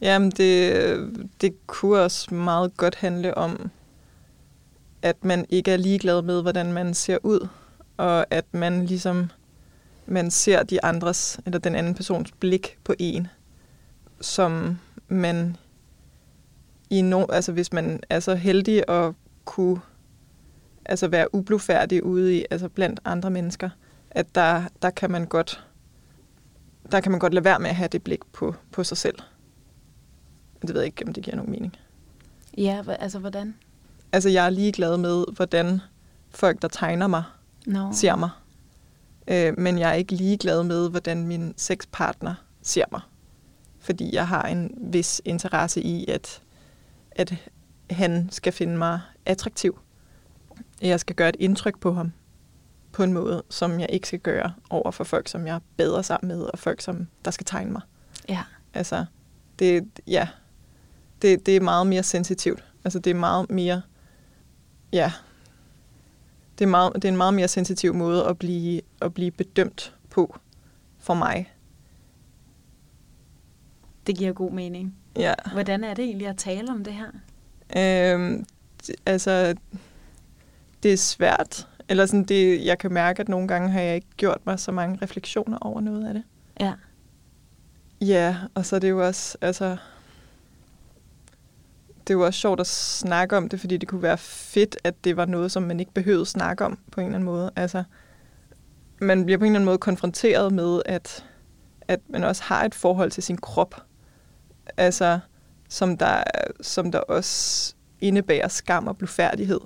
Jamen, 0.02 0.32
det, 0.32 1.30
det 1.42 1.68
kunne 1.68 2.00
også 2.00 2.34
meget 2.34 2.78
godt 2.78 2.96
handle 2.96 3.38
om, 3.38 3.70
at 5.02 5.26
man 5.26 5.46
ikke 5.50 5.72
er 5.72 5.78
ligeglad 5.78 6.22
med, 6.22 6.42
hvordan 6.42 6.74
man 6.74 6.94
ser 6.94 7.18
ud, 7.24 7.48
og 7.98 8.26
at 8.30 8.46
man 8.52 8.86
ligesom 8.86 9.30
man 10.06 10.32
ser 10.32 10.64
de 10.64 10.86
andres, 10.86 11.40
eller 11.46 11.60
den 11.60 11.76
anden 11.76 11.96
persons 11.96 12.32
blik 12.32 12.78
på 12.84 12.94
en, 13.00 13.28
som 14.22 14.80
man 15.08 15.58
i 16.90 17.02
no, 17.02 17.26
altså 17.30 17.52
hvis 17.52 17.74
man 17.74 18.00
er 18.10 18.20
så 18.20 18.36
heldig 18.36 18.90
at 18.90 19.14
kunne 19.46 19.82
altså 20.86 21.08
være 21.08 21.36
ublufærdig 21.36 22.04
ude 22.04 22.38
i, 22.38 22.46
altså 22.52 22.70
blandt 22.70 23.00
andre 23.06 23.30
mennesker, 23.30 23.70
at 24.12 24.36
der, 24.36 24.64
der 24.82 24.90
kan 24.90 25.12
man 25.12 25.26
godt 25.26 25.64
der 26.92 27.00
kan 27.00 27.12
man 27.12 27.20
godt 27.20 27.34
lade 27.34 27.46
være 27.46 27.60
med 27.60 27.70
at 27.70 27.76
have 27.76 27.88
det 27.88 28.04
blik 28.04 28.20
på, 28.34 28.56
på 28.72 28.84
sig 28.84 28.98
selv. 28.98 29.16
Det 30.62 30.74
ved 30.74 30.82
jeg 30.82 30.86
ikke, 30.86 31.08
om 31.08 31.14
det 31.14 31.24
giver 31.24 31.36
nogen 31.36 31.52
mening. 31.52 31.76
Ja, 32.58 32.84
altså 33.00 33.20
hvordan? 33.20 33.56
Altså 34.12 34.30
jeg 34.30 34.46
er 34.46 34.50
ligeglad 34.50 34.98
med, 34.98 35.26
hvordan 35.36 35.82
folk, 36.30 36.62
der 36.62 36.68
tegner 36.68 37.08
mig, 37.08 37.24
no. 37.66 37.92
ser 37.94 38.16
mig. 38.16 38.30
Øh, 39.28 39.60
men 39.60 39.80
jeg 39.80 39.90
er 39.90 39.94
ikke 39.94 40.16
ligeglad 40.16 40.64
med, 40.64 40.90
hvordan 40.90 41.28
min 41.28 41.54
sexpartner 41.58 42.36
ser 42.62 42.86
mig. 42.92 43.02
Fordi 43.80 44.16
jeg 44.16 44.28
har 44.28 44.44
en 44.44 44.72
vis 44.78 45.22
interesse 45.26 45.82
i, 45.82 46.06
at, 46.08 46.42
at 47.12 47.34
han 47.90 48.30
skal 48.32 48.54
finde 48.54 48.78
mig 48.78 49.00
attraktiv. 49.26 49.80
Jeg 50.82 51.00
skal 51.00 51.16
gøre 51.16 51.30
et 51.30 51.36
indtryk 51.40 51.80
på 51.80 51.94
ham 51.94 52.12
på 52.92 53.04
en 53.04 53.14
måde, 53.14 53.44
som 53.50 53.80
jeg 53.80 53.90
ikke 53.90 54.08
skal 54.08 54.20
gøre 54.20 54.54
over 54.70 54.92
for 54.92 55.04
folk, 55.04 55.28
som 55.28 55.48
jeg 55.48 55.56
er 55.56 55.60
bedre 55.78 56.04
sammen 56.04 56.28
med, 56.38 56.42
og 56.46 56.60
folk, 56.60 56.82
som 56.82 57.08
der 57.26 57.32
skal 57.32 57.46
tegne 57.46 57.72
mig. 57.72 57.82
Ja. 58.30 58.44
Altså, 58.74 59.06
det, 59.60 59.88
ja, 60.08 60.28
det, 61.22 61.46
det 61.46 61.56
er 61.56 61.62
meget 61.62 61.88
mere 61.88 62.04
sensitivt. 62.04 62.64
Altså, 62.84 63.00
det 63.00 63.12
er 63.12 63.16
meget 63.16 63.50
mere, 63.50 63.82
ja, 64.94 65.12
det 66.60 66.66
er, 66.66 66.70
meget, 66.70 66.96
det 66.96 67.06
er 67.06 67.10
en 67.10 67.18
meget 67.18 67.34
mere 67.34 67.48
sensitiv 67.48 67.94
måde 67.94 68.26
at 68.26 68.40
blive, 68.40 68.82
at 69.02 69.14
blive 69.14 69.32
bedømt 69.32 69.96
på 70.10 70.40
for 71.00 71.14
mig. 71.14 71.54
Det 74.08 74.18
giver 74.18 74.34
god 74.34 74.52
mening. 74.52 74.96
Ja. 75.16 75.34
Hvordan 75.52 75.84
er 75.84 75.94
det 75.94 76.06
egentlig 76.06 76.28
at 76.28 76.38
tale 76.38 76.72
om 76.72 76.84
det 76.84 76.94
her? 76.94 77.08
Øhm, 77.78 78.46
altså, 79.06 79.56
det 80.84 80.94
er 80.94 80.98
svært. 80.98 81.68
Eller 81.90 82.06
sådan, 82.06 82.24
det, 82.24 82.66
jeg 82.66 82.78
kan 82.78 82.94
mærke, 82.94 83.20
at 83.20 83.30
nogle 83.30 83.48
gange 83.48 83.70
har 83.70 83.82
jeg 83.82 83.96
ikke 83.96 84.08
gjort 84.18 84.46
mig 84.46 84.60
så 84.60 84.72
mange 84.72 85.00
refleksioner 85.02 85.58
over 85.58 85.82
noget 85.82 86.08
af 86.08 86.14
det. 86.14 86.24
Ja. 86.60 86.74
Ja, 88.02 88.38
og 88.56 88.66
så 88.66 88.76
er 88.76 88.80
det 88.80 88.90
jo 88.90 89.08
også, 89.08 89.38
altså, 89.42 89.78
det 92.08 92.14
er 92.14 92.18
jo 92.18 92.26
også 92.26 92.40
sjovt 92.40 92.60
at 92.60 92.68
snakke 92.68 93.38
om 93.38 93.50
det, 93.50 93.60
fordi 93.60 93.78
det 93.78 93.90
kunne 93.90 94.02
være 94.02 94.18
fedt, 94.18 94.78
at 94.84 95.04
det 95.04 95.18
var 95.18 95.26
noget, 95.26 95.52
som 95.52 95.64
man 95.64 95.80
ikke 95.80 95.94
behøvede 95.94 96.22
at 96.22 96.28
snakke 96.28 96.66
om 96.66 96.80
på 96.92 97.02
en 97.02 97.06
eller 97.06 97.16
anden 97.16 97.26
måde. 97.26 97.52
Altså, 97.56 97.84
man 99.00 99.26
bliver 99.26 99.38
på 99.38 99.44
en 99.44 99.52
eller 99.52 99.60
anden 99.60 99.66
måde 99.66 99.78
konfronteret 99.78 100.54
med, 100.54 100.82
at, 100.86 101.26
at 101.88 102.00
man 102.10 102.24
også 102.24 102.44
har 102.44 102.66
et 102.66 102.76
forhold 102.76 103.12
til 103.12 103.24
sin 103.24 103.38
krop. 103.38 103.82
Altså, 104.78 105.20
som 105.70 105.98
der, 105.98 106.24
som 106.62 106.92
der 106.92 107.00
også 107.00 107.74
indebærer 108.02 108.48
skam 108.48 108.88
og 108.88 108.98
blufærdighed. 108.98 109.60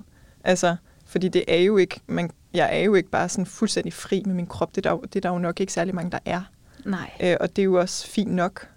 Altså, 0.44 0.76
fordi 1.06 1.28
det 1.28 1.44
er 1.48 1.62
jo 1.62 1.76
ikke, 1.76 2.00
man, 2.06 2.30
jeg 2.54 2.78
er 2.78 2.84
jo 2.84 2.94
ikke 2.94 3.10
bare 3.10 3.28
sådan 3.28 3.46
fuldstændig 3.46 3.92
fri 3.92 4.22
med 4.26 4.34
min 4.34 4.46
krop. 4.46 4.76
Det 4.76 4.86
er 4.86 4.90
der, 4.90 5.00
det 5.00 5.16
er 5.16 5.20
der 5.20 5.30
jo 5.30 5.38
nok 5.38 5.60
ikke 5.60 5.72
særlig 5.72 5.94
mange, 5.94 6.10
der 6.10 6.18
er. 6.24 6.42
Nej. 6.84 7.10
Øh, 7.22 7.36
og 7.40 7.56
det 7.56 7.62
er 7.62 7.64
jo 7.64 7.80
også 7.80 8.06
fint 8.06 8.32
nok. 8.32 8.68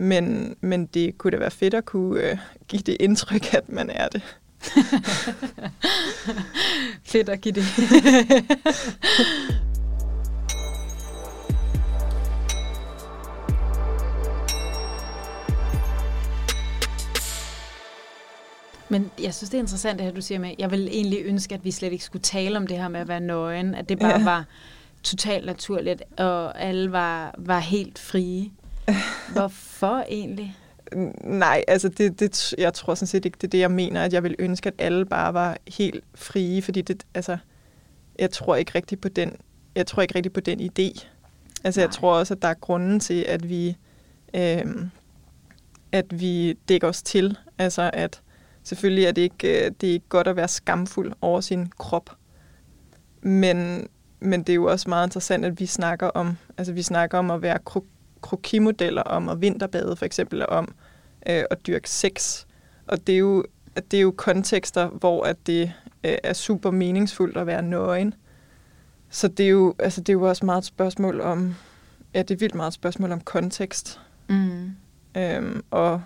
Men, 0.00 0.56
men 0.60 0.86
det 0.86 1.18
kunne 1.18 1.30
da 1.30 1.36
være 1.36 1.50
fedt 1.50 1.74
at 1.74 1.84
kunne 1.84 2.22
øh, 2.22 2.38
give 2.68 2.82
det 2.82 2.96
indtryk, 3.00 3.54
at 3.54 3.68
man 3.68 3.90
er 3.90 4.08
det. 4.08 4.22
Fedt 7.12 7.28
at 7.28 7.40
give 7.40 7.54
det. 7.54 7.64
Men 18.88 19.10
jeg 19.22 19.34
synes, 19.34 19.50
det 19.50 19.58
er 19.58 19.62
interessant, 19.62 19.98
det 19.98 20.06
her, 20.06 20.12
du 20.12 20.20
siger 20.20 20.38
med, 20.38 20.54
jeg 20.58 20.70
vil 20.70 20.88
egentlig 20.88 21.22
ønske, 21.24 21.54
at 21.54 21.64
vi 21.64 21.70
slet 21.70 21.92
ikke 21.92 22.04
skulle 22.04 22.22
tale 22.22 22.56
om 22.56 22.66
det 22.66 22.76
her 22.76 22.88
med 22.88 23.00
at 23.00 23.08
være 23.08 23.20
nøgen, 23.20 23.74
at 23.74 23.88
det 23.88 23.98
bare 23.98 24.18
ja. 24.18 24.24
var 24.24 24.44
totalt 25.02 25.46
naturligt, 25.46 26.02
og 26.18 26.60
alle 26.60 26.92
var, 26.92 27.34
var 27.38 27.58
helt 27.58 27.98
frie. 27.98 28.50
Hvorfor 29.32 29.69
egentlig? 29.88 30.56
Nej, 31.24 31.64
altså 31.68 31.88
det, 31.88 32.20
det, 32.20 32.54
jeg 32.58 32.74
tror 32.74 32.94
sådan 32.94 33.06
set 33.06 33.24
ikke, 33.24 33.36
det 33.40 33.46
er 33.46 33.50
det, 33.50 33.58
jeg 33.58 33.70
mener, 33.70 34.02
at 34.04 34.12
jeg 34.12 34.22
vil 34.22 34.36
ønske, 34.38 34.66
at 34.66 34.74
alle 34.78 35.06
bare 35.06 35.34
var 35.34 35.56
helt 35.68 36.04
frie, 36.14 36.62
fordi 36.62 36.82
det, 36.82 37.06
altså, 37.14 37.36
jeg 38.18 38.30
tror 38.30 38.56
ikke 38.56 38.72
rigtig 38.74 39.00
på 39.00 39.08
den, 39.08 39.36
jeg 39.74 39.86
tror 39.86 40.02
ikke 40.02 40.14
rigtig 40.14 40.32
på 40.32 40.40
den 40.40 40.60
idé. 40.60 41.06
Altså 41.64 41.80
Nej. 41.80 41.86
jeg 41.86 41.94
tror 41.94 42.14
også, 42.14 42.34
at 42.34 42.42
der 42.42 42.48
er 42.48 42.54
grunden 42.54 43.00
til, 43.00 43.22
at 43.28 43.48
vi, 43.48 43.76
øh, 44.34 44.64
at 45.92 46.20
vi 46.20 46.52
dækker 46.52 46.88
os 46.88 47.02
til. 47.02 47.38
Altså 47.58 47.90
at 47.92 48.22
selvfølgelig 48.62 49.04
er 49.04 49.12
det 49.12 49.22
ikke, 49.22 49.64
øh, 49.64 49.70
det 49.80 49.88
er 49.88 49.92
ikke 49.92 50.08
godt 50.08 50.26
at 50.26 50.36
være 50.36 50.48
skamfuld 50.48 51.12
over 51.20 51.40
sin 51.40 51.68
krop, 51.78 52.10
men, 53.22 53.88
men 54.20 54.40
det 54.40 54.48
er 54.48 54.54
jo 54.54 54.64
også 54.64 54.88
meget 54.88 55.06
interessant, 55.06 55.44
at 55.44 55.60
vi 55.60 55.66
snakker 55.66 56.06
om, 56.06 56.36
altså 56.58 56.72
vi 56.72 56.82
snakker 56.82 57.18
om 57.18 57.30
at 57.30 57.42
være 57.42 57.58
krokimodeller 58.22 59.02
om 59.02 59.28
at 59.28 59.40
vinterbade 59.40 59.96
for 59.96 60.04
eksempel, 60.04 60.48
om 60.48 60.74
øh, 61.28 61.44
at 61.50 61.66
dyrke 61.66 61.90
sex. 61.90 62.44
Og 62.86 63.06
det 63.06 63.14
er 63.14 63.18
jo, 63.18 63.44
det 63.90 63.96
er 63.96 64.00
jo 64.00 64.14
kontekster, 64.16 64.88
hvor 64.88 65.24
at 65.24 65.36
det 65.46 65.72
øh, 66.04 66.16
er 66.22 66.32
super 66.32 66.70
meningsfuldt 66.70 67.36
at 67.36 67.46
være 67.46 67.62
nøgen. 67.62 68.14
Så 69.10 69.28
det 69.28 69.46
er 69.46 69.50
jo, 69.50 69.74
altså, 69.78 70.00
det 70.00 70.08
er 70.08 70.12
jo 70.12 70.28
også 70.28 70.46
meget 70.46 70.58
et 70.58 70.64
spørgsmål 70.64 71.20
om, 71.20 71.54
ja, 72.14 72.22
det 72.22 72.30
er 72.30 72.38
vildt 72.38 72.54
meget 72.54 72.68
et 72.68 72.74
spørgsmål 72.74 73.12
om 73.12 73.20
kontekst. 73.20 74.00
Mm. 74.28 74.70
Øhm, 75.16 75.64
og 75.70 76.02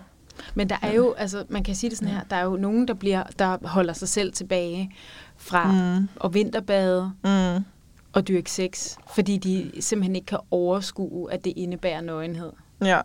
men 0.55 0.69
der 0.69 0.75
er 0.81 0.93
jo, 0.93 1.13
altså 1.13 1.45
man 1.49 1.63
kan 1.63 1.75
sige 1.75 1.89
det 1.89 1.97
sådan 1.97 2.13
her, 2.13 2.23
der 2.29 2.35
er 2.35 2.43
jo 2.43 2.55
nogen, 2.55 2.87
der, 2.87 2.93
bliver, 2.93 3.23
der 3.39 3.67
holder 3.67 3.93
sig 3.93 4.09
selv 4.09 4.33
tilbage 4.33 4.91
fra 5.37 5.71
mm. 5.71 6.07
at 6.23 6.33
vinterbade 6.33 7.11
mm. 7.23 7.65
Og 8.15 8.27
dyrke 8.27 8.51
sex, 8.51 8.95
fordi 9.15 9.37
de 9.37 9.71
simpelthen 9.81 10.15
ikke 10.15 10.25
kan 10.25 10.39
overskue, 10.51 11.31
at 11.33 11.45
det 11.45 11.53
indebærer 11.55 12.01
nøgenhed. 12.01 12.51
Ja. 12.81 13.01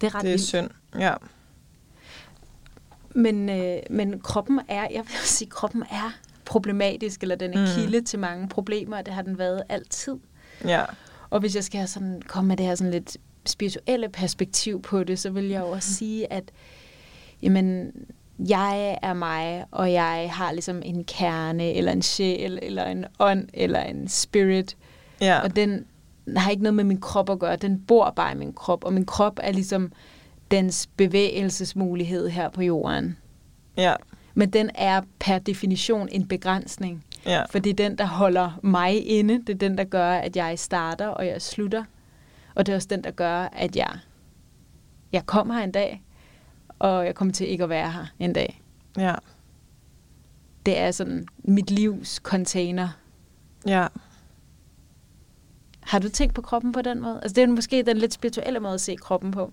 Det 0.00 0.06
er 0.06 0.14
ret 0.14 0.22
Det 0.22 0.28
er 0.28 0.32
vildt. 0.32 0.42
synd, 0.42 0.70
ja. 0.98 1.14
Men, 3.14 3.48
øh, 3.48 3.78
men 3.90 4.20
kroppen 4.20 4.60
er, 4.68 4.88
jeg 4.90 5.02
vil 5.06 5.14
sige, 5.24 5.50
kroppen 5.50 5.82
er 5.82 6.12
problematisk, 6.44 7.22
eller 7.22 7.36
den 7.36 7.54
er 7.54 7.60
mm. 7.60 7.66
kilde 7.74 8.00
til 8.00 8.18
mange 8.18 8.48
problemer, 8.48 8.96
og 8.96 9.06
det 9.06 9.14
har 9.14 9.22
den 9.22 9.38
været 9.38 9.62
altid. 9.68 10.16
Ja. 10.64 10.84
Og 11.30 11.40
hvis 11.40 11.54
jeg 11.54 11.64
skal 11.64 11.88
sådan 11.88 12.22
komme 12.26 12.48
med 12.48 12.56
det 12.56 12.66
her 12.66 12.74
sådan 12.74 12.90
lidt 12.90 13.16
spirituelle 13.46 14.08
perspektiv 14.08 14.82
på 14.82 15.04
det, 15.04 15.18
så 15.18 15.30
vil 15.30 15.48
jeg 15.48 15.60
jo 15.60 15.68
også 15.68 15.88
mm. 15.90 15.94
sige, 15.94 16.32
at 16.32 16.52
jamen, 17.42 17.92
jeg 18.38 18.98
er 19.02 19.14
mig, 19.14 19.64
og 19.70 19.92
jeg 19.92 20.30
har 20.32 20.52
ligesom 20.52 20.82
en 20.84 21.04
kerne, 21.04 21.72
eller 21.72 21.92
en 21.92 22.02
sjæl, 22.02 22.58
eller 22.62 22.84
en 22.84 23.04
ånd, 23.18 23.48
eller 23.54 23.80
en 23.80 24.08
spirit. 24.08 24.76
Ja. 25.20 25.40
Og 25.40 25.56
den 25.56 25.84
har 26.36 26.50
ikke 26.50 26.62
noget 26.62 26.74
med 26.74 26.84
min 26.84 27.00
krop 27.00 27.30
at 27.30 27.38
gøre. 27.38 27.56
Den 27.56 27.80
bor 27.80 28.10
bare 28.10 28.32
i 28.32 28.36
min 28.36 28.52
krop, 28.52 28.84
og 28.84 28.92
min 28.92 29.06
krop 29.06 29.38
er 29.42 29.52
ligesom 29.52 29.92
dens 30.50 30.88
bevægelsesmulighed 30.96 32.28
her 32.28 32.48
på 32.48 32.62
jorden. 32.62 33.16
Ja. 33.76 33.94
Men 34.34 34.50
den 34.50 34.70
er 34.74 35.00
per 35.18 35.38
definition 35.38 36.08
en 36.12 36.28
begrænsning. 36.28 37.04
Ja. 37.26 37.42
For 37.50 37.58
det 37.58 37.70
er 37.70 37.88
den, 37.88 37.98
der 37.98 38.06
holder 38.06 38.60
mig 38.62 39.06
inde. 39.06 39.34
Det 39.38 39.48
er 39.48 39.58
den, 39.58 39.78
der 39.78 39.84
gør, 39.84 40.12
at 40.12 40.36
jeg 40.36 40.58
starter 40.58 41.06
og 41.06 41.26
jeg 41.26 41.42
slutter. 41.42 41.84
Og 42.54 42.66
det 42.66 42.72
er 42.72 42.76
også 42.76 42.88
den, 42.90 43.04
der 43.04 43.10
gør, 43.10 43.48
at 43.52 43.76
jeg, 43.76 43.98
jeg 45.12 45.26
kommer 45.26 45.54
her 45.54 45.64
en 45.64 45.72
dag, 45.72 46.02
og 46.82 47.06
jeg 47.06 47.14
kommer 47.14 47.34
til 47.34 47.48
ikke 47.48 47.64
at 47.64 47.70
være 47.70 47.90
her 47.90 48.06
en 48.18 48.32
dag. 48.32 48.62
Ja. 48.96 49.14
Det 50.66 50.78
er 50.78 50.90
sådan 50.90 51.26
mit 51.38 51.70
livs 51.70 52.14
container. 52.14 52.88
Ja. 53.66 53.86
Har 55.80 55.98
du 55.98 56.08
tænkt 56.08 56.34
på 56.34 56.42
kroppen 56.42 56.72
på 56.72 56.82
den 56.82 57.00
måde? 57.00 57.20
Altså 57.22 57.34
det 57.34 57.42
er 57.42 57.46
måske 57.46 57.82
den 57.82 57.96
lidt 57.96 58.12
spirituelle 58.12 58.60
måde 58.60 58.74
at 58.74 58.80
se 58.80 58.96
kroppen 58.96 59.30
på. 59.30 59.52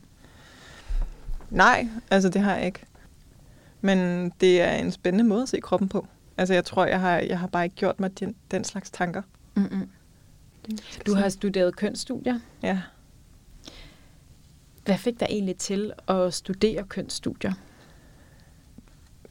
Nej, 1.50 1.88
altså 2.12 2.30
det 2.30 2.42
har 2.42 2.56
jeg 2.56 2.65
ikke. 2.65 2.86
Men 3.82 4.30
det 4.42 4.62
er 4.62 4.72
en 4.72 4.92
spændende 4.92 5.30
måde 5.30 5.42
at 5.42 5.50
se 5.50 5.60
kroppen 5.60 5.89
på. 5.89 6.08
Altså 6.38 6.54
jeg 6.54 6.65
tror, 6.65 6.86
jeg 6.86 7.00
har, 7.00 7.18
jeg 7.18 7.39
har 7.39 7.48
bare 7.48 7.63
ikke 7.63 7.76
gjort 7.76 8.00
mig 8.00 8.20
den, 8.20 8.36
den 8.52 8.63
slags 8.63 8.92
tanker. 8.92 9.22
Mm-mm. 9.56 9.89
Du 11.06 11.15
har 11.15 11.30
studeret 11.30 11.76
kønsstudier. 11.76 12.39
Ja. 12.63 12.82
Hvad 14.89 14.97
fik 14.97 15.19
dig 15.19 15.28
egentlig 15.30 15.58
til 15.58 15.93
at 16.08 16.34
studere 16.34 16.84
kønsstudier? 16.84 17.54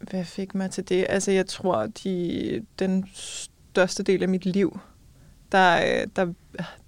Hvad 0.01 0.25
fik 0.25 0.55
mig 0.55 0.71
til 0.71 0.88
det? 0.88 1.07
Altså, 1.09 1.31
jeg 1.31 1.47
tror, 1.47 1.87
de, 1.87 2.66
den 2.79 3.07
største 3.14 4.03
del 4.03 4.23
af 4.23 4.29
mit 4.29 4.47
liv, 4.47 4.79
der, 5.53 6.05
der 6.16 6.33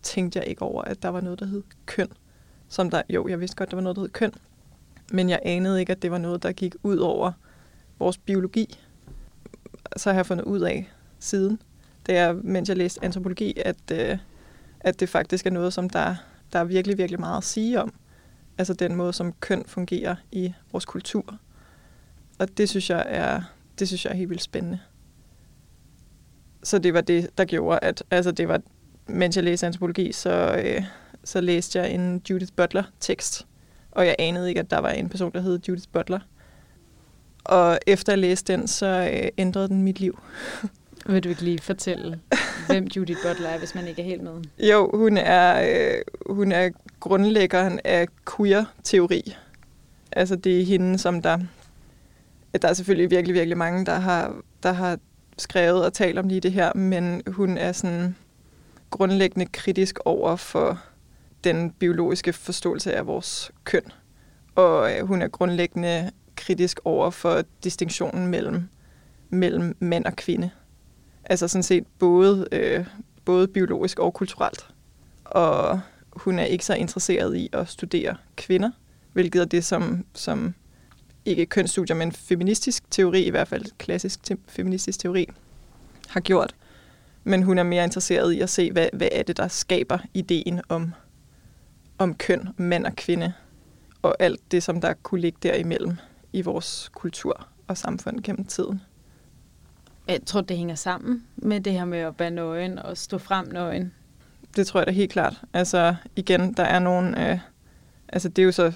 tænkte 0.02 0.38
jeg 0.38 0.48
ikke 0.48 0.62
over, 0.62 0.82
at 0.82 1.02
der 1.02 1.08
var 1.08 1.20
noget, 1.20 1.40
der 1.40 1.46
hed 1.46 1.62
køn. 1.86 2.08
Som 2.68 2.90
der, 2.90 3.02
jo, 3.08 3.28
jeg 3.28 3.40
vidste 3.40 3.56
godt, 3.56 3.70
der 3.70 3.76
var 3.76 3.82
noget, 3.82 3.96
der 3.96 4.02
hed 4.02 4.08
køn. 4.08 4.32
Men 5.12 5.28
jeg 5.28 5.40
anede 5.42 5.80
ikke, 5.80 5.92
at 5.92 6.02
det 6.02 6.10
var 6.10 6.18
noget, 6.18 6.42
der 6.42 6.52
gik 6.52 6.74
ud 6.82 6.96
over 6.96 7.32
vores 7.98 8.18
biologi. 8.18 8.78
Så 9.96 10.10
har 10.10 10.18
jeg 10.18 10.26
fundet 10.26 10.44
ud 10.44 10.60
af 10.60 10.90
siden, 11.18 11.62
da 12.06 12.12
jeg, 12.12 12.34
mens 12.34 12.68
jeg 12.68 12.76
læste 12.76 13.04
antropologi, 13.04 13.54
at, 13.64 13.90
øh, 13.92 14.18
at 14.80 15.00
det 15.00 15.08
faktisk 15.08 15.46
er 15.46 15.50
noget, 15.50 15.72
som 15.72 15.90
der, 15.90 16.16
der 16.52 16.58
er 16.58 16.64
virkelig, 16.64 16.98
virkelig 16.98 17.20
meget 17.20 17.36
at 17.36 17.44
sige 17.44 17.82
om. 17.82 17.92
Altså 18.60 18.74
den 18.74 18.94
måde, 18.94 19.12
som 19.12 19.32
køn 19.32 19.64
fungerer 19.66 20.16
i 20.32 20.52
vores 20.72 20.84
kultur. 20.84 21.38
Og 22.38 22.58
det 22.58 22.68
synes 22.68 22.90
jeg 22.90 23.04
er, 23.08 23.42
det 23.78 23.88
synes 23.88 24.04
jeg 24.04 24.10
er 24.10 24.16
helt 24.16 24.30
vildt 24.30 24.42
spændende. 24.42 24.78
Så 26.62 26.78
det 26.78 26.94
var 26.94 27.00
det, 27.00 27.38
der 27.38 27.44
gjorde, 27.44 27.78
at 27.82 28.02
altså 28.10 28.32
det 28.32 28.48
var, 28.48 28.60
mens 29.06 29.36
jeg 29.36 29.44
læste 29.44 29.66
antropologi, 29.66 30.12
så, 30.12 30.62
øh, 30.64 30.82
så 31.24 31.40
læste 31.40 31.78
jeg 31.78 31.90
en 31.90 32.22
Judith 32.30 32.52
Butler-tekst. 32.56 33.46
Og 33.90 34.06
jeg 34.06 34.16
anede 34.18 34.48
ikke, 34.48 34.60
at 34.60 34.70
der 34.70 34.78
var 34.78 34.90
en 34.90 35.08
person, 35.08 35.32
der 35.32 35.40
hed 35.40 35.60
Judith 35.68 35.88
Butler. 35.92 36.20
Og 37.44 37.78
efter 37.86 38.12
jeg 38.12 38.18
læste 38.18 38.52
den, 38.52 38.68
så 38.68 39.10
øh, 39.12 39.28
ændrede 39.38 39.68
den 39.68 39.82
mit 39.82 40.00
liv. 40.00 40.18
Vil 41.06 41.24
du 41.24 41.28
ikke 41.28 41.42
lige 41.42 41.58
fortælle, 41.58 42.20
hvem 42.66 42.84
Judith 42.84 43.18
Butler 43.22 43.48
er, 43.48 43.58
hvis 43.58 43.74
man 43.74 43.86
ikke 43.86 44.02
er 44.02 44.06
helt 44.06 44.22
med? 44.22 44.32
Jo, 44.58 44.90
hun 44.94 45.16
er, 45.16 45.62
øh, 45.68 46.02
hun 46.34 46.52
er 46.52 46.70
grundlæggeren 47.00 47.80
af 47.84 48.06
queer-teori. 48.36 49.36
Altså 50.12 50.36
det 50.36 50.60
er 50.60 50.64
hende, 50.64 50.98
som 50.98 51.22
der... 51.22 51.38
Der 52.62 52.68
er 52.68 52.72
selvfølgelig 52.72 53.10
virkelig, 53.10 53.34
virkelig 53.34 53.58
mange, 53.58 53.86
der 53.86 53.94
har, 53.94 54.34
der 54.62 54.72
har 54.72 54.98
skrevet 55.38 55.84
og 55.84 55.92
talt 55.92 56.18
om 56.18 56.28
lige 56.28 56.40
det 56.40 56.52
her, 56.52 56.74
men 56.74 57.22
hun 57.26 57.58
er 57.58 57.72
sådan 57.72 58.16
grundlæggende 58.90 59.46
kritisk 59.46 59.98
over 60.04 60.36
for 60.36 60.80
den 61.44 61.70
biologiske 61.70 62.32
forståelse 62.32 62.94
af 62.94 63.06
vores 63.06 63.50
køn. 63.64 63.82
Og 64.54 64.96
øh, 64.96 65.06
hun 65.06 65.22
er 65.22 65.28
grundlæggende 65.28 66.10
kritisk 66.36 66.80
over 66.84 67.10
for 67.10 67.42
distinktionen 67.64 68.26
mellem, 68.26 68.68
mellem 69.30 69.76
mand 69.80 70.04
og 70.04 70.16
kvinde. 70.16 70.50
Altså 71.30 71.48
sådan 71.48 71.62
set 71.62 71.86
både, 71.98 72.48
øh, 72.52 72.86
både 73.24 73.48
biologisk 73.48 73.98
og 73.98 74.14
kulturelt. 74.14 74.66
Og 75.24 75.80
hun 76.12 76.38
er 76.38 76.44
ikke 76.44 76.64
så 76.64 76.74
interesseret 76.74 77.36
i 77.36 77.48
at 77.52 77.68
studere 77.68 78.16
kvinder, 78.36 78.70
hvilket 79.12 79.40
er 79.40 79.44
det, 79.44 79.64
som, 79.64 80.04
som 80.14 80.54
ikke 81.24 81.46
kønsstudier, 81.46 81.96
men 81.96 82.12
feministisk 82.12 82.90
teori, 82.90 83.22
i 83.22 83.30
hvert 83.30 83.48
fald 83.48 83.64
klassisk 83.78 84.22
te- 84.22 84.36
feministisk 84.48 84.98
teori, 84.98 85.28
har 86.08 86.20
gjort. 86.20 86.54
Men 87.24 87.42
hun 87.42 87.58
er 87.58 87.62
mere 87.62 87.84
interesseret 87.84 88.32
i 88.32 88.40
at 88.40 88.50
se, 88.50 88.72
hvad, 88.72 88.88
hvad 88.92 89.08
er 89.12 89.22
det, 89.22 89.36
der 89.36 89.48
skaber 89.48 89.98
ideen 90.14 90.60
om, 90.68 90.92
om 91.98 92.14
køn, 92.14 92.48
mand 92.56 92.86
og 92.86 92.96
kvinde, 92.96 93.32
og 94.02 94.16
alt 94.18 94.40
det, 94.52 94.62
som 94.62 94.80
der 94.80 94.92
kunne 94.92 95.20
ligge 95.20 95.38
derimellem 95.42 95.96
i 96.32 96.42
vores 96.42 96.90
kultur 96.94 97.46
og 97.68 97.78
samfund 97.78 98.20
gennem 98.20 98.44
tiden. 98.44 98.80
Jeg 100.10 100.20
tror, 100.26 100.40
det 100.40 100.56
hænger 100.56 100.74
sammen 100.74 101.24
med 101.36 101.60
det 101.60 101.72
her 101.72 101.84
med 101.84 101.98
at 101.98 102.14
være 102.18 102.30
nøgen 102.30 102.78
og 102.78 102.96
stå 102.96 103.18
frem 103.18 103.46
nøgen. 103.52 103.92
Det 104.56 104.66
tror 104.66 104.80
jeg 104.80 104.86
da 104.86 104.92
helt 104.92 105.12
klart. 105.12 105.40
Altså 105.52 105.94
igen, 106.16 106.52
der 106.52 106.62
er 106.62 106.78
nogle... 106.78 107.30
Øh, 107.30 107.38
altså 108.08 108.28
det 108.28 108.42
er 108.42 108.46
jo 108.46 108.52
så... 108.52 108.72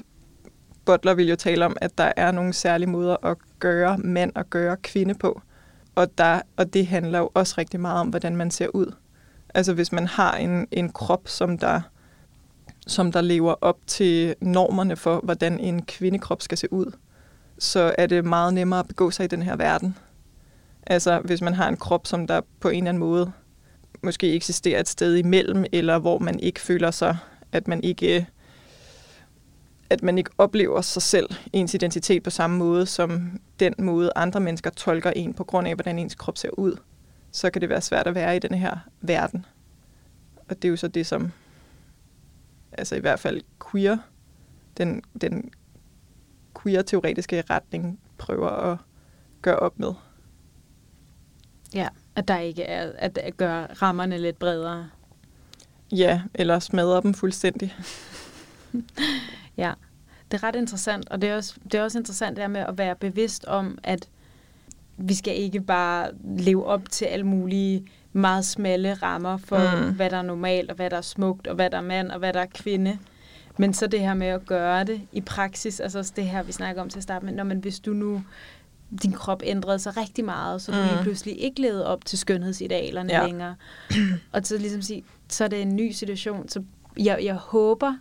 Butler 0.85 1.15
vil 1.15 1.29
jo 1.29 1.37
tale 1.37 1.65
om, 1.65 1.77
at 1.81 1.99
der 1.99 2.13
er 2.17 2.33
nogle 2.33 2.53
særlige 2.53 2.91
måder 2.91 3.27
at 3.27 3.37
gøre 3.59 3.99
mand 3.99 4.33
og 4.35 4.51
gøre 4.51 4.77
kvinde 4.77 5.15
på. 5.15 5.43
Og, 5.95 6.19
der, 6.19 6.41
og 6.57 6.75
det 6.75 6.87
handler 6.87 7.19
jo 7.19 7.31
også 7.35 7.55
rigtig 7.59 7.81
meget 7.81 8.01
om, 8.01 8.09
hvordan 8.09 8.37
man 8.37 8.51
ser 8.51 8.69
ud. 8.69 8.95
Altså 9.55 9.73
hvis 9.73 9.93
man 9.93 10.07
har 10.07 10.37
en, 10.37 10.69
en 10.71 10.93
krop, 10.93 11.29
som 11.29 11.59
der, 11.59 11.81
som 12.87 13.13
der 13.13 13.21
lever 13.21 13.55
op 13.61 13.79
til 13.87 14.35
normerne 14.41 14.97
for, 14.97 15.21
hvordan 15.21 15.61
en 15.61 15.85
kvindekrop 15.85 16.43
skal 16.43 16.59
se 16.59 16.73
ud, 16.73 16.93
så 17.59 17.95
er 17.99 18.07
det 18.07 18.25
meget 18.25 18.55
nemmere 18.55 18.81
at 18.81 18.89
begå 18.89 19.11
sig 19.11 19.25
i 19.25 19.29
den 19.29 19.43
her 19.43 19.57
verden. 19.57 19.97
Altså 20.87 21.21
hvis 21.25 21.41
man 21.41 21.55
har 21.55 21.69
en 21.69 21.77
krop, 21.77 22.07
som 22.07 22.27
der 22.27 22.41
på 22.61 22.69
en 22.69 22.77
eller 22.77 22.89
anden 22.89 23.01
måde 23.01 23.33
måske 24.03 24.33
eksisterer 24.35 24.81
et 24.81 24.89
sted 24.89 25.17
imellem, 25.17 25.65
eller 25.73 25.99
hvor 25.99 26.19
man 26.19 26.41
ikke 26.41 26.61
føler 26.61 26.91
sig, 26.91 27.17
at 27.53 27.69
man 27.69 27.85
ikke 27.85 28.27
at 29.91 30.03
man 30.03 30.19
ikke 30.19 30.31
oplever 30.39 30.81
sig 30.81 31.03
selv, 31.03 31.29
ens 31.53 31.75
identitet 31.75 32.23
på 32.23 32.31
samme 32.31 32.59
måde, 32.59 32.87
som 32.87 33.41
den 33.61 33.75
måde 33.79 34.11
andre 34.17 34.41
mennesker 34.41 34.71
tolker 34.71 35.11
en 35.11 35.35
på 35.35 35.45
grund 35.45 35.69
af, 35.69 35.75
hvordan 35.75 35.99
ens 35.99 36.15
krop 36.15 36.39
ser 36.39 36.51
ud, 36.51 36.77
så 37.31 37.51
kan 37.51 37.63
det 37.63 37.69
være 37.69 37.81
svært 37.81 38.07
at 38.07 38.15
være 38.15 38.37
i 38.37 38.39
den 38.39 38.55
her 38.55 38.77
verden. 39.01 39.47
Og 40.49 40.57
det 40.57 40.65
er 40.65 40.71
jo 40.71 40.77
så 40.77 40.89
det, 40.89 41.07
som 41.07 41.33
altså 42.73 42.97
i 42.97 43.01
hvert 43.01 43.21
fald 43.21 43.43
queer, 43.71 43.97
den, 44.77 45.03
den 45.21 45.51
queer-teoretiske 46.63 47.45
retning 47.51 48.01
prøver 48.19 48.49
at 48.49 48.79
gøre 49.43 49.57
op 49.57 49.79
med. 49.79 49.93
Ja, 51.75 51.89
at 52.17 52.29
der 52.29 52.39
ikke 52.39 52.63
er, 52.63 52.93
at 52.99 53.37
gøre 53.37 53.67
rammerne 53.67 54.19
lidt 54.19 54.39
bredere. 54.39 54.89
Ja, 55.93 56.21
eller 56.35 56.59
smadre 56.59 57.03
dem 57.03 57.15
fuldstændig. 57.15 57.75
ja, 59.57 59.73
det 60.31 60.43
er 60.43 60.43
ret 60.43 60.57
interessant, 60.57 61.09
og 61.11 61.23
det 61.23 61.31
er 61.31 61.37
også, 61.37 61.55
det 61.65 61.75
er 61.75 61.83
også 61.83 61.99
interessant 61.99 62.37
det 62.37 62.51
med 62.51 62.61
at 62.61 62.79
være 62.79 62.97
bevidst 62.97 63.45
om, 63.45 63.79
at 63.83 64.09
vi 64.97 65.15
skal 65.15 65.37
ikke 65.37 65.61
bare 65.61 66.11
leve 66.39 66.67
op 66.67 66.91
til 66.91 67.05
alle 67.05 67.27
mulige 67.27 67.87
meget 68.13 68.45
smalle 68.45 68.95
rammer 68.95 69.37
for, 69.37 69.87
mm. 69.87 69.95
hvad 69.95 70.11
der 70.11 70.17
er 70.17 70.23
normalt, 70.23 70.71
og 70.71 70.77
hvad 70.77 70.91
der 70.91 70.97
er 70.97 71.01
smukt, 71.01 71.47
og 71.47 71.55
hvad 71.55 71.71
der 71.71 71.77
er 71.77 71.83
mand, 71.83 72.11
og 72.11 72.19
hvad 72.19 72.33
der 72.33 72.41
er 72.41 72.47
kvinde. 72.55 72.99
Men 73.59 73.75
så 73.75 73.87
det 73.87 74.01
her 74.01 74.15
med 74.15 74.27
at 74.27 74.47
gøre 74.47 74.85
det 74.85 75.01
i 75.13 75.21
praksis, 75.21 75.81
altså 75.81 76.13
det 76.17 76.25
her, 76.25 76.43
vi 76.43 76.53
snakker 76.53 76.83
om 76.83 76.89
til 76.89 76.99
at 76.99 77.03
starte 77.03 77.25
med, 77.25 77.33
når 77.33 77.45
man, 77.45 77.59
hvis 77.59 77.81
du 77.81 77.93
nu 77.93 78.23
din 79.03 79.13
krop 79.13 79.43
ændrede 79.45 79.79
sig 79.79 79.97
rigtig 79.97 80.25
meget, 80.25 80.63
så 80.63 80.73
du 80.73 80.79
mm. 80.79 80.85
lige 80.85 81.03
pludselig 81.03 81.41
ikke 81.41 81.61
levede 81.61 81.87
op 81.87 82.05
til 82.05 82.19
skønhedsidealerne 82.19 83.13
ja. 83.13 83.27
længere. 83.27 83.57
Og 84.33 84.41
så 84.45 84.59
ligesom 84.59 84.83
sige, 84.83 85.05
så 85.29 85.45
er 85.45 85.49
det 85.49 85.63
en 85.63 85.77
ny 85.77 85.91
situation, 85.91 86.49
så 86.49 86.63
jeg, 86.97 87.19
jeg 87.23 87.35
håber, 87.35 87.95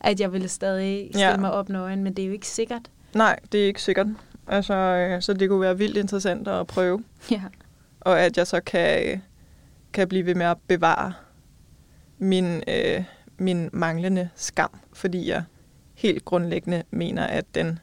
at 0.00 0.20
jeg 0.20 0.32
ville 0.32 0.48
stadig 0.48 1.08
stille 1.10 1.28
ja. 1.28 1.36
mig 1.36 1.52
op 1.52 1.68
nøgen, 1.68 2.04
men 2.04 2.14
det 2.14 2.22
er 2.22 2.26
jo 2.26 2.32
ikke 2.32 2.48
sikkert. 2.48 2.90
Nej, 3.14 3.38
det 3.52 3.62
er 3.62 3.66
ikke 3.66 3.82
sikkert. 3.82 4.06
Altså, 4.46 4.74
øh, 4.74 5.22
så 5.22 5.32
det 5.32 5.48
kunne 5.48 5.60
være 5.60 5.78
vildt 5.78 5.96
interessant 5.96 6.48
at 6.48 6.66
prøve. 6.66 7.04
Ja. 7.30 7.42
Og 8.00 8.20
at 8.20 8.36
jeg 8.36 8.46
så 8.46 8.60
kan, 8.60 9.22
kan 9.92 10.08
blive 10.08 10.26
ved 10.26 10.34
med 10.34 10.46
at 10.46 10.56
bevare 10.66 11.12
min, 12.18 12.62
øh, 12.68 13.04
min 13.38 13.70
manglende 13.72 14.28
skam, 14.34 14.70
fordi 14.92 15.28
jeg 15.28 15.42
helt 15.94 16.24
grundlæggende 16.24 16.82
mener, 16.90 17.26
at 17.26 17.44
den 17.54 17.78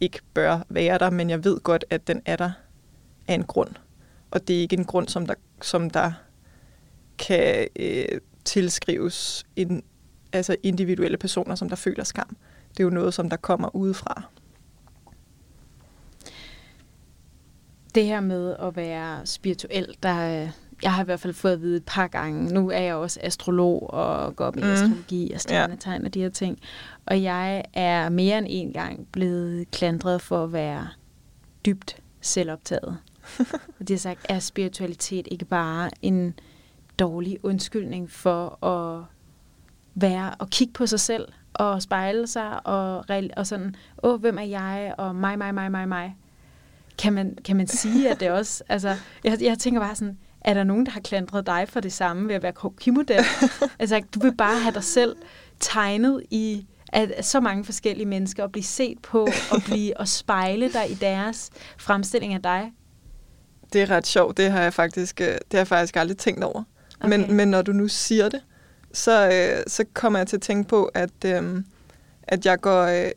ikke 0.00 0.20
bør 0.34 0.58
være 0.68 0.98
der, 0.98 1.10
men 1.10 1.30
jeg 1.30 1.44
ved 1.44 1.60
godt, 1.60 1.84
at 1.90 2.06
den 2.06 2.22
er 2.24 2.36
der 2.36 2.50
af 3.28 3.34
en 3.34 3.44
grund. 3.44 3.70
Og 4.30 4.48
det 4.48 4.56
er 4.56 4.60
ikke 4.60 4.76
en 4.76 4.84
grund, 4.84 5.08
som 5.08 5.26
der, 5.26 5.34
som 5.62 5.90
der 5.90 6.12
kan 7.18 7.68
øh, 7.76 8.04
tilskrives 8.44 9.46
en, 9.56 9.82
altså 10.32 10.56
individuelle 10.62 11.16
personer, 11.16 11.54
som 11.54 11.68
der 11.68 11.76
føler 11.76 12.04
skam. 12.04 12.36
Det 12.70 12.80
er 12.80 12.84
jo 12.84 12.90
noget, 12.90 13.14
som 13.14 13.30
der 13.30 13.36
kommer 13.36 13.76
udefra. 13.76 14.22
Det 17.94 18.06
her 18.06 18.20
med 18.20 18.56
at 18.58 18.76
være 18.76 19.26
spirituel, 19.26 19.94
der, 20.02 20.14
jeg 20.82 20.94
har 20.94 21.02
i 21.02 21.04
hvert 21.04 21.20
fald 21.20 21.34
fået 21.34 21.52
at 21.52 21.60
vide 21.60 21.76
et 21.76 21.84
par 21.86 22.06
gange, 22.06 22.54
nu 22.54 22.70
er 22.70 22.80
jeg 22.80 22.94
også 22.94 23.20
astrolog 23.22 23.90
og 23.90 24.36
går 24.36 24.44
op 24.44 24.56
i 24.56 24.60
mm. 24.60 24.66
astrologi 24.70 25.32
og 25.32 25.40
stjernetegn 25.40 26.04
og 26.04 26.14
de 26.14 26.20
her 26.20 26.28
ting, 26.28 26.58
og 27.10 27.22
jeg 27.22 27.64
er 27.74 28.08
mere 28.08 28.38
end 28.38 28.46
en 28.50 28.72
gang 28.72 29.06
blevet 29.12 29.70
klandret 29.70 30.22
for 30.22 30.44
at 30.44 30.52
være 30.52 30.88
dybt 31.66 31.96
selvoptaget. 32.20 32.98
og 33.80 33.88
de 33.88 33.92
har 33.92 33.98
sagt, 33.98 34.26
er 34.28 34.38
spiritualitet 34.38 35.28
ikke 35.30 35.44
bare 35.44 35.90
en 36.02 36.34
dårlig 36.98 37.44
undskyldning 37.44 38.10
for 38.10 38.64
at 38.64 39.04
være 39.94 40.34
og 40.38 40.50
kigge 40.50 40.72
på 40.72 40.86
sig 40.86 41.00
selv 41.00 41.28
og 41.54 41.82
spejle 41.82 42.26
sig 42.26 42.66
og, 42.66 43.04
og 43.36 43.46
sådan, 43.46 43.74
åh, 44.02 44.20
hvem 44.20 44.38
er 44.38 44.42
jeg, 44.42 44.94
og 44.98 45.14
mig, 45.14 45.38
mig, 45.38 45.54
mig, 45.54 45.70
mig, 45.70 45.88
mig. 45.88 46.16
Kan 46.98 47.12
man, 47.12 47.38
kan 47.44 47.56
man 47.56 47.66
sige, 47.66 48.10
at 48.10 48.20
det 48.20 48.30
også, 48.30 48.64
altså, 48.68 48.94
jeg, 49.24 49.38
jeg 49.40 49.58
tænker 49.58 49.80
bare 49.80 49.94
sådan, 49.94 50.18
er 50.40 50.54
der 50.54 50.64
nogen, 50.64 50.86
der 50.86 50.92
har 50.92 51.00
klandret 51.00 51.46
dig 51.46 51.64
for 51.68 51.80
det 51.80 51.92
samme 51.92 52.28
ved 52.28 52.34
at 52.34 52.42
være 52.42 52.52
kokimodel? 52.52 53.24
altså, 53.78 54.02
du 54.14 54.20
vil 54.20 54.34
bare 54.34 54.60
have 54.60 54.74
dig 54.74 54.84
selv 54.84 55.16
tegnet 55.60 56.22
i 56.30 56.66
at 56.92 57.24
så 57.26 57.40
mange 57.40 57.64
forskellige 57.64 58.06
mennesker 58.06 58.42
og 58.42 58.52
blive 58.52 58.64
set 58.64 58.98
på 59.02 59.28
og 59.52 59.62
blive 59.64 59.96
og 59.96 60.08
spejle 60.08 60.72
dig 60.72 60.90
i 60.90 60.94
deres 60.94 61.50
fremstilling 61.78 62.34
af 62.34 62.42
dig. 62.42 62.72
Det 63.72 63.82
er 63.82 63.90
ret 63.90 64.06
sjovt. 64.06 64.36
Det 64.36 64.50
har 64.50 64.62
jeg 64.62 64.74
faktisk, 64.74 65.20
øh, 65.20 65.26
det 65.26 65.38
har 65.52 65.58
jeg 65.58 65.66
faktisk 65.66 65.96
aldrig 65.96 66.18
tænkt 66.18 66.44
over. 66.44 66.62
Okay. 67.00 67.08
Men, 67.08 67.34
men 67.34 67.48
når 67.48 67.62
du 67.62 67.72
nu 67.72 67.88
siger 67.88 68.28
det, 68.28 68.40
så, 68.92 69.28
øh, 69.28 69.62
så 69.66 69.84
kommer 69.94 70.18
jeg 70.18 70.26
til 70.26 70.36
at 70.36 70.42
tænke 70.42 70.68
på, 70.68 70.84
at, 70.84 71.24
øh, 71.24 71.62
at 72.22 72.46
jeg, 72.46 72.60
går, 72.60 72.82
øh, 72.82 73.10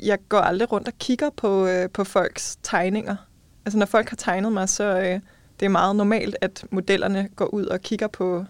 jeg 0.00 0.18
går 0.28 0.38
aldrig 0.38 0.72
rundt 0.72 0.88
og 0.88 0.94
kigger 0.98 1.30
på, 1.30 1.66
øh, 1.66 1.90
på 1.90 2.04
folks 2.04 2.58
tegninger. 2.62 3.16
Altså 3.64 3.78
når 3.78 3.86
folk 3.86 4.08
har 4.08 4.16
tegnet 4.16 4.52
mig, 4.52 4.68
så 4.68 4.84
øh, 4.84 5.20
det 5.60 5.66
er 5.66 5.70
meget 5.70 5.96
normalt, 5.96 6.36
at 6.40 6.64
modellerne 6.70 7.28
går 7.36 7.46
ud 7.46 7.66
og 7.66 7.80
kigger 7.80 8.06
på, 8.06 8.44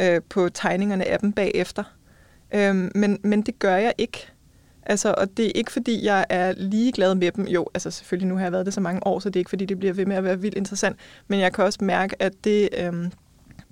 øh, 0.00 0.20
på 0.28 0.48
tegningerne 0.48 1.04
af 1.04 1.18
dem 1.18 1.32
bagefter. 1.32 1.84
Øh, 2.54 2.90
men, 2.94 3.18
men 3.22 3.42
det 3.42 3.58
gør 3.58 3.76
jeg 3.76 3.92
ikke. 3.98 4.28
Altså, 4.88 5.14
og 5.18 5.36
det 5.36 5.46
er 5.46 5.52
ikke, 5.54 5.72
fordi 5.72 6.04
jeg 6.04 6.26
er 6.28 6.52
ligeglad 6.56 7.14
med 7.14 7.30
dem. 7.30 7.46
Jo, 7.46 7.66
altså 7.74 7.90
selvfølgelig, 7.90 8.28
nu 8.28 8.36
har 8.36 8.42
jeg 8.42 8.52
været 8.52 8.66
det 8.66 8.74
så 8.74 8.80
mange 8.80 9.06
år, 9.06 9.18
så 9.18 9.28
det 9.30 9.36
er 9.36 9.40
ikke, 9.40 9.48
fordi 9.48 9.64
det 9.64 9.78
bliver 9.78 9.94
ved 9.94 10.06
med 10.06 10.16
at 10.16 10.24
være 10.24 10.40
vildt 10.40 10.56
interessant. 10.56 10.96
Men 11.28 11.40
jeg 11.40 11.52
kan 11.52 11.64
også 11.64 11.78
mærke, 11.82 12.22
at 12.22 12.32
det, 12.44 12.68
øhm, 12.78 13.12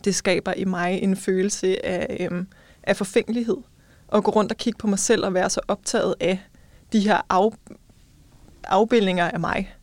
det 0.04 0.14
skaber 0.14 0.52
i 0.52 0.64
mig 0.64 1.02
en 1.02 1.16
følelse 1.16 1.86
af, 1.86 2.16
øhm, 2.20 2.46
af 2.82 2.96
forfængelighed. 2.96 3.56
At 4.14 4.24
gå 4.24 4.30
rundt 4.30 4.52
og 4.52 4.58
kigge 4.58 4.78
på 4.78 4.86
mig 4.86 4.98
selv 4.98 5.24
og 5.24 5.34
være 5.34 5.50
så 5.50 5.60
optaget 5.68 6.14
af 6.20 6.38
de 6.92 7.00
her 7.00 7.20
af, 7.30 7.50
afbildninger 8.64 9.30
af 9.30 9.40
mig. 9.40 9.74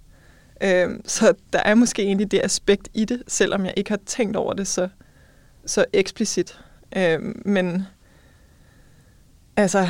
Øhm, 0.64 1.02
så 1.06 1.34
der 1.54 1.60
er 1.60 1.76
måske 1.76 2.04
egentlig 2.04 2.32
det 2.32 2.42
aspekt 2.44 2.90
i 2.94 3.06
det, 3.06 3.24
selvom 3.28 3.66
jeg 3.66 3.74
ikke 3.78 3.90
har 3.90 4.00
tænkt 4.06 4.36
over 4.36 4.54
det 4.54 4.68
så, 4.68 4.90
så 5.66 5.86
eksplicit. 5.94 6.60
Øhm, 6.98 7.42
men 7.46 7.84
altså, 9.58 9.88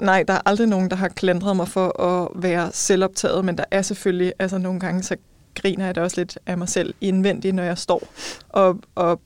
nej, 0.00 0.24
der 0.28 0.34
er 0.34 0.40
aldrig 0.46 0.66
nogen, 0.66 0.90
der 0.90 0.96
har 0.96 1.08
klandret 1.08 1.56
mig 1.56 1.68
for 1.68 2.00
at 2.00 2.42
være 2.42 2.72
selvoptaget, 2.72 3.44
men 3.44 3.58
der 3.58 3.64
er 3.70 3.82
selvfølgelig, 3.82 4.32
altså 4.38 4.58
nogle 4.58 4.80
gange, 4.80 5.02
så 5.02 5.16
griner 5.54 5.84
jeg 5.84 5.94
da 5.94 6.00
også 6.00 6.20
lidt 6.20 6.38
af 6.46 6.58
mig 6.58 6.68
selv 6.68 6.94
indvendigt, 7.00 7.54
når 7.54 7.62
jeg 7.62 7.78
står 7.78 8.08
og, 8.48 8.78
og 8.94 9.20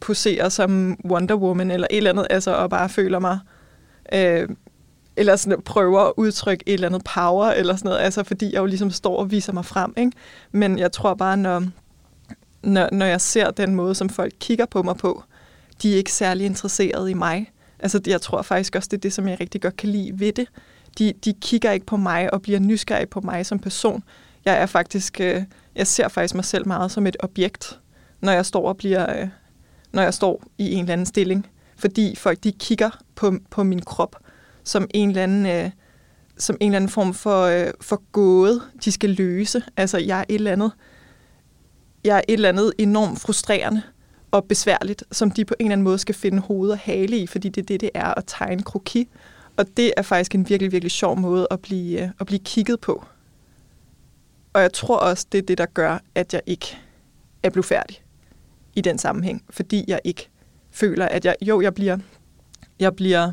poserer 0.00 0.48
som 0.48 0.98
Wonder 1.04 1.34
Woman 1.34 1.70
eller 1.70 1.86
et 1.90 1.96
eller 1.96 2.10
andet, 2.10 2.26
altså 2.30 2.54
og 2.54 2.70
bare 2.70 2.88
føler 2.88 3.18
mig 3.18 3.38
øh, 4.12 4.48
eller 5.18 5.36
sådan 5.36 5.62
prøver 5.62 6.00
at 6.00 6.12
udtrykke 6.16 6.64
et 6.66 6.74
eller 6.74 6.88
andet 6.88 7.04
power, 7.14 7.46
eller 7.46 7.76
sådan 7.76 7.88
noget, 7.88 8.00
altså 8.00 8.24
fordi 8.24 8.52
jeg 8.52 8.60
jo 8.60 8.66
ligesom 8.66 8.90
står 8.90 9.16
og 9.16 9.30
viser 9.30 9.52
mig 9.52 9.64
frem, 9.64 9.94
ikke? 9.96 10.12
Men 10.52 10.78
jeg 10.78 10.92
tror 10.92 11.14
bare, 11.14 11.36
når, 11.36 11.64
når, 12.62 12.88
når 12.92 13.06
jeg 13.06 13.20
ser 13.20 13.50
den 13.50 13.74
måde, 13.74 13.94
som 13.94 14.08
folk 14.08 14.32
kigger 14.40 14.66
på 14.66 14.82
mig 14.82 14.96
på, 14.96 15.22
de 15.82 15.92
er 15.92 15.96
ikke 15.96 16.12
særlig 16.12 16.46
interesserede 16.46 17.10
i 17.10 17.14
mig. 17.14 17.52
Altså 17.80 18.00
jeg 18.06 18.20
tror 18.20 18.42
faktisk 18.42 18.76
også, 18.76 18.88
det 18.90 18.96
er 18.96 19.00
det, 19.00 19.12
som 19.12 19.28
jeg 19.28 19.40
rigtig 19.40 19.62
godt 19.62 19.76
kan 19.76 19.88
lide 19.88 20.20
ved 20.20 20.32
det. 20.32 20.48
De, 20.98 21.12
de 21.24 21.34
kigger 21.40 21.72
ikke 21.72 21.86
på 21.86 21.96
mig 21.96 22.34
og 22.34 22.42
bliver 22.42 22.58
nysgerrige 22.58 23.06
på 23.06 23.20
mig 23.20 23.46
som 23.46 23.58
person. 23.58 24.02
Jeg 24.44 24.58
er 24.58 24.66
faktisk, 24.66 25.20
øh, 25.20 25.42
jeg 25.74 25.86
ser 25.86 26.08
faktisk 26.08 26.34
mig 26.34 26.44
selv 26.44 26.66
meget 26.66 26.90
som 26.90 27.06
et 27.06 27.16
objekt, 27.20 27.80
når 28.20 28.32
jeg 28.32 28.46
står 28.46 28.68
og 28.68 28.76
bliver, 28.76 29.20
øh, 29.20 29.28
når 29.92 30.02
jeg 30.02 30.14
står 30.14 30.42
i 30.58 30.72
en 30.72 30.80
eller 30.80 30.92
anden 30.92 31.06
stilling. 31.06 31.46
Fordi 31.76 32.16
folk, 32.16 32.44
de 32.44 32.52
kigger 32.52 32.90
på, 33.14 33.34
på 33.50 33.62
min 33.62 33.82
krop, 33.82 34.16
som 34.64 34.86
en 34.94 35.08
eller 35.08 35.22
anden, 35.22 35.46
øh, 35.46 35.70
som 36.38 36.56
en 36.60 36.70
eller 36.70 36.76
anden 36.76 36.90
form 36.90 37.14
for, 37.14 37.42
øh, 37.42 37.70
for 37.80 38.02
gåde, 38.12 38.62
de 38.84 38.92
skal 38.92 39.10
løse. 39.10 39.62
Altså, 39.76 39.98
jeg 39.98 40.20
er 40.20 40.24
et 40.28 40.34
eller 40.34 40.52
andet, 40.52 40.72
jeg 42.04 42.16
er 42.16 42.22
et 42.28 42.32
eller 42.32 42.48
andet 42.48 42.72
enormt 42.78 43.20
frustrerende 43.20 43.82
og 44.30 44.44
besværligt, 44.44 45.04
som 45.12 45.30
de 45.30 45.44
på 45.44 45.54
en 45.58 45.66
eller 45.66 45.72
anden 45.72 45.84
måde 45.84 45.98
skal 45.98 46.14
finde 46.14 46.38
hoved 46.38 46.70
og 46.70 46.78
hale 46.78 47.18
i, 47.18 47.26
fordi 47.26 47.48
det 47.48 47.62
er 47.62 47.66
det, 47.66 47.80
det 47.80 47.90
er 47.94 48.14
at 48.14 48.24
tegne 48.26 48.62
kroki. 48.62 49.08
Og 49.56 49.66
det 49.76 49.92
er 49.96 50.02
faktisk 50.02 50.34
en 50.34 50.48
virkelig, 50.48 50.72
virkelig 50.72 50.90
sjov 50.90 51.18
måde 51.18 51.46
at 51.50 51.60
blive, 51.60 52.02
øh, 52.02 52.08
at 52.20 52.26
blive 52.26 52.38
kigget 52.38 52.80
på. 52.80 53.04
Og 54.52 54.62
jeg 54.62 54.72
tror 54.72 54.96
også, 54.96 55.26
det 55.32 55.38
er 55.38 55.42
det, 55.42 55.58
der 55.58 55.66
gør, 55.66 55.98
at 56.14 56.34
jeg 56.34 56.42
ikke 56.46 56.78
er 57.42 57.50
blevet 57.50 57.66
færdig 57.66 58.02
i 58.74 58.80
den 58.80 58.98
sammenhæng. 58.98 59.44
Fordi 59.50 59.84
jeg 59.88 60.00
ikke 60.04 60.28
føler, 60.70 61.06
at 61.06 61.24
jeg, 61.24 61.36
jo, 61.42 61.60
jeg 61.60 61.74
bliver, 61.74 61.98
jeg 62.80 62.96
bliver 62.96 63.32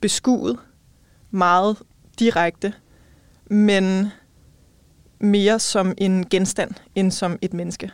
beskuet 0.00 0.58
meget 1.30 1.76
direkte, 2.18 2.72
men 3.50 4.06
mere 5.20 5.58
som 5.58 5.94
en 5.98 6.26
genstand, 6.28 6.70
end 6.94 7.10
som 7.10 7.38
et 7.42 7.54
menneske. 7.54 7.90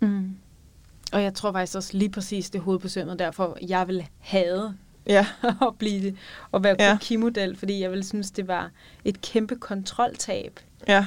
Mm. 0.00 0.36
Og 1.16 1.22
jeg 1.22 1.34
tror 1.34 1.52
faktisk 1.52 1.76
også 1.76 1.96
lige 1.96 2.10
præcis 2.10 2.50
det 2.50 2.60
hovedbesømmet, 2.60 3.18
derfor 3.18 3.58
jeg 3.68 3.88
vil 3.88 4.06
have 4.18 4.74
ja. 5.06 5.26
at 5.66 5.78
blive 5.78 6.16
at 6.54 6.64
være 6.64 6.76
ja. 7.10 7.18
model, 7.18 7.56
fordi 7.56 7.80
jeg 7.80 7.90
vil 7.90 8.04
synes, 8.04 8.30
det 8.30 8.48
var 8.48 8.70
et 9.04 9.20
kæmpe 9.20 9.56
kontroltab 9.56 10.60
Ja. 10.88 11.06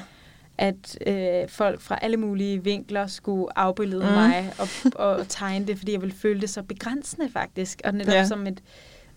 At 0.57 0.97
øh, 1.07 1.49
folk 1.49 1.82
fra 1.82 1.99
alle 2.01 2.18
mulige 2.18 2.64
vinkler 2.64 3.07
skulle 3.07 3.60
afbillede 3.60 4.03
mm. 4.03 4.12
mig 4.12 4.53
og, 4.60 4.68
og 4.95 5.28
tegne 5.30 5.68
det, 5.68 5.78
fordi 5.78 5.91
jeg 5.91 6.01
ville 6.01 6.16
føle 6.16 6.41
det 6.41 6.49
så 6.49 6.64
begrænsende 6.64 7.30
faktisk. 7.30 7.82
Og 7.84 7.93
netop 7.93 8.14
ja. 8.14 8.26
som 8.26 8.47
et, 8.47 8.62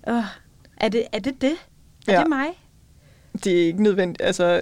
øh, 0.08 0.14
er, 0.76 0.88
det, 0.88 1.04
er 1.12 1.18
det 1.18 1.40
det? 1.40 1.54
Er 2.08 2.12
ja. 2.12 2.20
det 2.20 2.28
mig? 2.28 2.46
Det 3.44 3.62
er 3.62 3.66
ikke 3.66 3.82
nødvendigt, 3.82 4.22
altså 4.22 4.60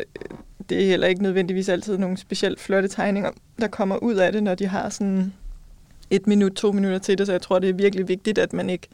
det 0.69 0.83
er 0.83 0.87
heller 0.87 1.07
ikke 1.07 1.23
nødvendigvis 1.23 1.69
altid 1.69 1.99
nogle 1.99 2.17
specielt 2.17 2.61
flotte 2.61 2.89
tegninger, 2.89 3.31
der 3.61 3.69
kommer 3.69 3.97
ud 3.97 4.15
af 4.15 4.33
det, 4.33 4.43
når 4.43 4.55
de 4.55 4.67
har 4.67 4.89
sådan 4.89 5.33
et 6.11 6.27
minut, 6.27 6.53
to 6.53 6.73
minutter 6.73 6.99
til 6.99 7.19
det, 7.19 7.27
så 7.27 7.33
jeg 7.33 7.43
tror, 7.43 7.59
det 7.59 7.71
er 7.71 7.75
virkelig 7.75 8.09
vigtigt, 8.09 8.39
at 8.39 8.53
man 8.53 8.71
ikke 8.71 8.89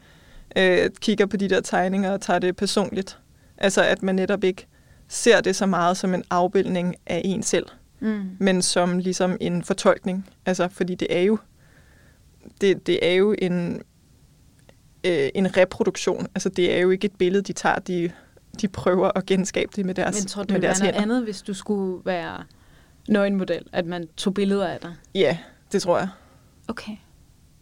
øh, 0.57 0.89
kigger 1.01 1.25
på 1.25 1.37
de 1.37 1.49
der 1.49 1.61
tegninger 1.61 2.11
og 2.11 2.21
tager 2.21 2.39
det 2.39 2.55
personligt. 2.55 3.19
Altså, 3.57 3.83
at 3.83 4.03
man 4.03 4.15
netop 4.15 4.43
ikke 4.43 4.67
ser 5.07 5.41
det 5.41 5.55
så 5.55 5.65
meget 5.65 5.97
som 5.97 6.13
en 6.13 6.23
afbildning 6.29 6.95
af 7.05 7.21
en 7.25 7.43
selv, 7.43 7.65
mm. 7.99 8.29
men 8.39 8.61
som 8.61 8.97
ligesom 8.97 9.37
en 9.41 9.63
fortolkning. 9.63 10.29
Altså, 10.45 10.67
fordi 10.71 10.95
det 10.95 11.17
er 11.17 11.21
jo, 11.21 11.37
det, 12.61 12.87
det 12.87 13.09
er 13.09 13.13
jo 13.13 13.35
en, 13.37 13.81
øh, 15.03 15.29
en 15.35 15.57
reproduktion. 15.57 16.27
Altså, 16.35 16.49
det 16.49 16.75
er 16.75 16.79
jo 16.79 16.89
ikke 16.89 17.05
et 17.05 17.15
billede, 17.17 17.43
de 17.43 17.53
tager, 17.53 17.79
de, 17.79 18.11
de 18.61 18.67
prøver 18.67 19.11
at 19.15 19.25
genskabe 19.25 19.71
det 19.75 19.85
med 19.85 19.95
deres 19.95 20.21
Men 20.21 20.27
tror 20.27 20.43
du, 20.43 20.53
med 20.53 20.61
det 20.61 20.67
deres 20.67 20.79
noget 20.79 20.95
andet, 20.95 21.23
hvis 21.23 21.41
du 21.41 21.53
skulle 21.53 22.05
være 22.05 22.43
nøgenmodel, 23.07 23.63
at 23.71 23.85
man 23.85 24.07
tog 24.17 24.33
billeder 24.33 24.67
af 24.67 24.79
dig? 24.79 24.95
Ja, 25.15 25.37
det 25.71 25.81
tror 25.81 25.97
jeg. 25.97 26.09
Okay. 26.67 26.91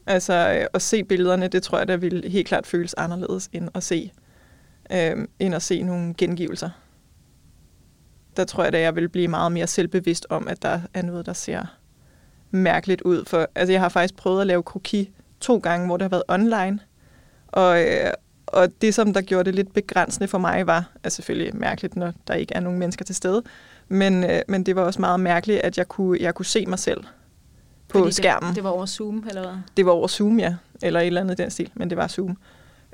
Altså, 0.07 0.57
øh, 0.59 0.67
at 0.73 0.81
se 0.81 1.03
billederne, 1.03 1.47
det 1.47 1.63
tror 1.63 1.77
jeg, 1.77 1.87
der 1.87 1.97
ville 1.97 2.29
helt 2.29 2.47
klart 2.47 2.67
føles 2.67 2.93
anderledes, 2.93 3.49
end 3.53 3.69
at 3.73 3.83
se, 3.83 4.11
øh, 4.91 5.27
end 5.39 5.55
at 5.55 5.61
se 5.61 5.83
nogle 5.83 6.13
gengivelser. 6.17 6.69
Der 8.37 8.43
tror 8.43 8.63
jeg, 8.63 8.73
at 8.73 8.81
jeg 8.81 8.95
vil 8.95 9.09
blive 9.09 9.27
meget 9.27 9.51
mere 9.51 9.67
selvbevidst 9.67 10.27
om, 10.29 10.47
at 10.47 10.61
der 10.61 10.79
er 10.93 11.01
noget, 11.01 11.25
der 11.25 11.33
ser 11.33 11.77
mærkeligt 12.51 13.01
ud. 13.01 13.25
For, 13.25 13.47
altså, 13.55 13.71
jeg 13.71 13.81
har 13.81 13.89
faktisk 13.89 14.15
prøvet 14.15 14.41
at 14.41 14.47
lave 14.47 14.63
kroki 14.63 15.11
to 15.39 15.57
gange, 15.57 15.85
hvor 15.85 15.97
det 15.97 16.03
har 16.03 16.09
været 16.09 16.23
online. 16.27 16.79
Og, 17.47 17.81
øh, 17.81 18.11
og 18.47 18.81
det, 18.81 18.95
som 18.95 19.13
der 19.13 19.21
gjorde 19.21 19.43
det 19.43 19.55
lidt 19.55 19.73
begrænsende 19.73 20.27
for 20.27 20.37
mig, 20.37 20.67
var 20.67 20.91
altså 21.03 21.15
selvfølgelig 21.15 21.55
mærkeligt, 21.55 21.95
når 21.95 22.13
der 22.27 22.33
ikke 22.33 22.53
er 22.53 22.59
nogen 22.59 22.79
mennesker 22.79 23.05
til 23.05 23.15
stede. 23.15 23.43
Men, 23.87 24.23
øh, 24.23 24.41
men 24.47 24.65
det 24.65 24.75
var 24.75 24.81
også 24.81 25.01
meget 25.01 25.19
mærkeligt, 25.19 25.61
at 25.61 25.77
jeg 25.77 25.87
kunne, 25.87 26.17
jeg 26.21 26.35
kunne 26.35 26.45
se 26.45 26.65
mig 26.65 26.79
selv 26.79 27.03
på 27.87 27.99
Fordi 27.99 28.11
skærmen. 28.11 28.47
Det, 28.47 28.55
det 28.55 28.63
var 28.63 28.69
over 28.69 28.85
Zoom, 28.85 29.25
eller 29.29 29.41
hvad? 29.41 29.57
Det 29.77 29.85
var 29.85 29.91
over 29.91 30.07
Zoom, 30.07 30.39
ja. 30.39 30.55
Eller 30.81 30.99
et 30.99 31.07
eller 31.07 31.21
andet 31.21 31.39
i 31.39 31.41
den 31.41 31.51
stil, 31.51 31.71
men 31.73 31.89
det 31.89 31.97
var 31.97 32.07
Zoom. 32.07 32.37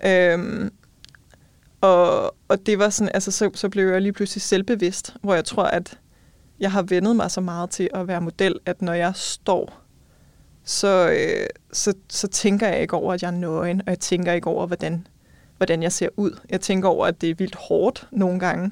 Øhm, 0.06 0.72
og, 1.82 2.36
og 2.48 2.66
det 2.66 2.80
var 2.80 2.90
sådan, 2.90 3.12
altså 3.14 3.32
så, 3.32 3.50
så 3.54 3.70
blev 3.70 3.88
jeg 3.88 4.02
lige 4.02 4.14
pludselig 4.14 4.42
selvbevidst, 4.42 5.16
hvor 5.22 5.34
jeg 5.34 5.46
tror, 5.46 5.64
at 5.64 5.98
jeg 6.60 6.72
har 6.72 6.82
vendet 6.82 7.16
mig 7.16 7.32
så 7.32 7.42
meget 7.42 7.70
til 7.70 7.90
at 7.94 8.08
være 8.08 8.22
model, 8.22 8.60
at 8.66 8.82
når 8.82 8.94
jeg 8.94 9.12
står, 9.16 9.82
så, 10.64 11.10
øh, 11.12 11.48
så, 11.74 11.94
så 12.10 12.28
tænker 12.28 12.68
jeg 12.68 12.82
ikke 12.82 12.94
over, 12.94 13.14
at 13.14 13.22
jeg 13.22 13.28
er 13.28 13.32
nøgen, 13.32 13.82
og 13.82 13.90
jeg 13.90 14.00
tænker 14.00 14.34
ikke 14.34 14.48
over, 14.48 14.68
hvordan, 14.68 15.08
hvordan 15.58 15.84
jeg 15.84 15.92
ser 15.92 16.10
ud. 16.18 16.40
Jeg 16.50 16.62
tænker 16.62 16.90
over, 16.90 17.06
at 17.06 17.22
det 17.22 17.30
er 17.30 17.36
vildt 17.36 17.56
hårdt 17.56 18.08
nogle 18.12 18.40
gange, 18.40 18.72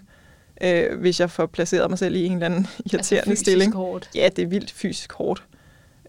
øh, 0.61 0.99
hvis 0.99 1.19
jeg 1.19 1.31
får 1.31 1.45
placeret 1.45 1.89
mig 1.89 1.99
selv 1.99 2.15
i 2.15 2.25
en 2.25 2.33
eller 2.33 2.45
anden 2.45 2.59
altså 2.59 2.81
irriterende 2.85 3.31
altså 3.31 3.43
stilling. 3.43 3.73
Hårdt. 3.73 4.09
Ja, 4.15 4.29
det 4.35 4.43
er 4.43 4.47
vildt 4.47 4.71
fysisk 4.71 5.13
hårdt. 5.13 5.43
Øh, 5.43 5.58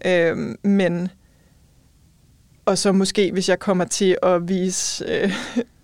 Øh, 0.05 0.55
men 0.63 1.09
og 2.65 2.77
så 2.77 2.91
måske, 2.91 3.31
hvis 3.31 3.49
jeg 3.49 3.59
kommer 3.59 3.85
til 3.85 4.17
at 4.23 4.49
vise, 4.49 5.05
øh, 5.07 5.33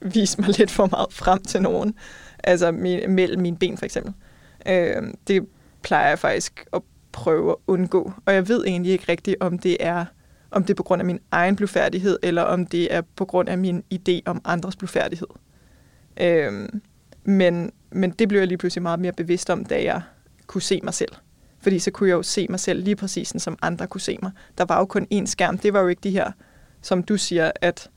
vise 0.13 0.41
mig 0.41 0.59
lidt 0.59 0.72
for 0.72 0.86
meget 0.86 1.13
frem 1.13 1.41
til 1.41 1.61
nogen, 1.61 1.93
altså 2.43 2.72
min, 2.72 3.11
mellem 3.11 3.41
mine 3.41 3.57
ben 3.57 3.78
for 3.78 3.86
eksempel. 3.86 4.13
Øh, 4.68 5.03
det 5.28 5.45
plejer 5.82 6.09
jeg 6.09 6.20
faktisk 6.20 6.65
at 6.74 6.82
prøve 7.11 7.51
at 7.51 7.55
undgå. 7.68 8.13
Og 8.26 8.34
jeg 8.34 8.47
ved 8.47 8.65
egentlig 8.65 8.91
ikke 8.91 9.05
rigtigt, 9.09 9.38
om 9.39 9.59
det 9.59 9.78
er 9.80 10.05
om 10.51 10.63
det 10.63 10.70
er 10.70 10.76
på 10.76 10.84
grund 10.84 11.01
af 11.01 11.05
min 11.05 11.20
egen 11.32 11.55
blufærdighed, 11.55 12.20
eller 12.24 12.41
om 12.41 12.65
det 12.65 12.93
er 12.93 13.01
på 13.15 13.26
grund 13.26 13.49
af 13.49 13.57
min 13.57 13.84
idé 13.93 14.22
om 14.26 14.41
andres 14.45 14.76
blufærdighed. 14.76 15.28
Øh, 16.22 16.70
men, 17.24 17.72
men 17.91 18.11
det 18.11 18.30
blev 18.30 18.39
jeg 18.39 18.47
lige 18.47 18.57
pludselig 18.57 18.82
meget 18.82 18.99
mere 18.99 19.13
bevidst 19.13 19.49
om, 19.49 19.65
da 19.65 19.84
jeg 19.84 20.01
kunne 20.47 20.61
se 20.61 20.80
mig 20.84 20.93
selv. 20.93 21.11
Fordi 21.68 21.80
så 21.80 21.91
kunne 21.91 22.09
jeg 22.09 22.15
jo 22.15 22.24
se 22.24 22.47
mig 22.49 22.59
selv 22.59 22.84
lige 22.84 22.95
præcis 22.95 23.34
som 23.38 23.57
andre 23.61 23.88
kunne 23.88 24.01
se 24.01 24.18
mig. 24.22 24.32
Der 24.57 24.65
var 24.65 24.80
jo 24.80 24.86
kun 24.86 25.07
én 25.13 25.26
skærm. 25.26 25.57
Det 25.57 25.74
var 25.74 25.80
jo 25.80 25.88
ikke 25.88 25.99
de 25.99 26.11
her, 26.11 26.32
som 26.82 27.03
du 27.03 27.18
siger, 27.18 27.51
at, 27.61 27.89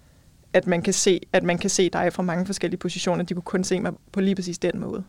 at, 0.53 0.67
man 0.67 0.83
kan 0.83 0.93
se, 0.93 1.21
at 1.33 1.43
man 1.43 1.59
kan 1.59 1.71
se 1.71 1.91
dig 1.91 2.13
fra 2.13 2.23
mange 2.23 2.47
forskellige 2.47 2.79
positioner. 2.79 3.25
De 3.25 3.35
kunne 3.35 3.43
kun 3.43 3.65
se 3.65 3.81
mig 3.81 3.93
på 4.13 4.21
lige 4.21 4.35
præcis 4.35 4.59
den 4.59 4.81
måde. 4.81 5.05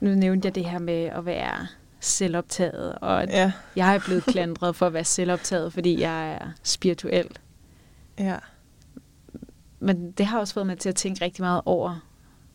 Nu 0.00 0.10
nævnte 0.10 0.46
jeg 0.46 0.54
det 0.54 0.64
her 0.64 0.78
med 0.78 1.04
at 1.04 1.26
være 1.26 1.66
selvoptaget, 2.00 2.94
og 2.94 3.26
ja. 3.28 3.52
jeg 3.76 3.94
er 3.94 4.00
blevet 4.06 4.24
klandret 4.24 4.76
for 4.76 4.86
at 4.86 4.92
være 4.92 5.04
selvoptaget, 5.04 5.72
fordi 5.72 6.00
jeg 6.00 6.32
er 6.32 6.50
spirituel. 6.62 7.28
Ja. 8.18 8.36
Men 9.80 10.12
det 10.12 10.26
har 10.26 10.38
også 10.38 10.54
fået 10.54 10.66
mig 10.66 10.78
til 10.78 10.88
at 10.88 10.96
tænke 10.96 11.24
rigtig 11.24 11.42
meget 11.42 11.62
over, 11.64 12.06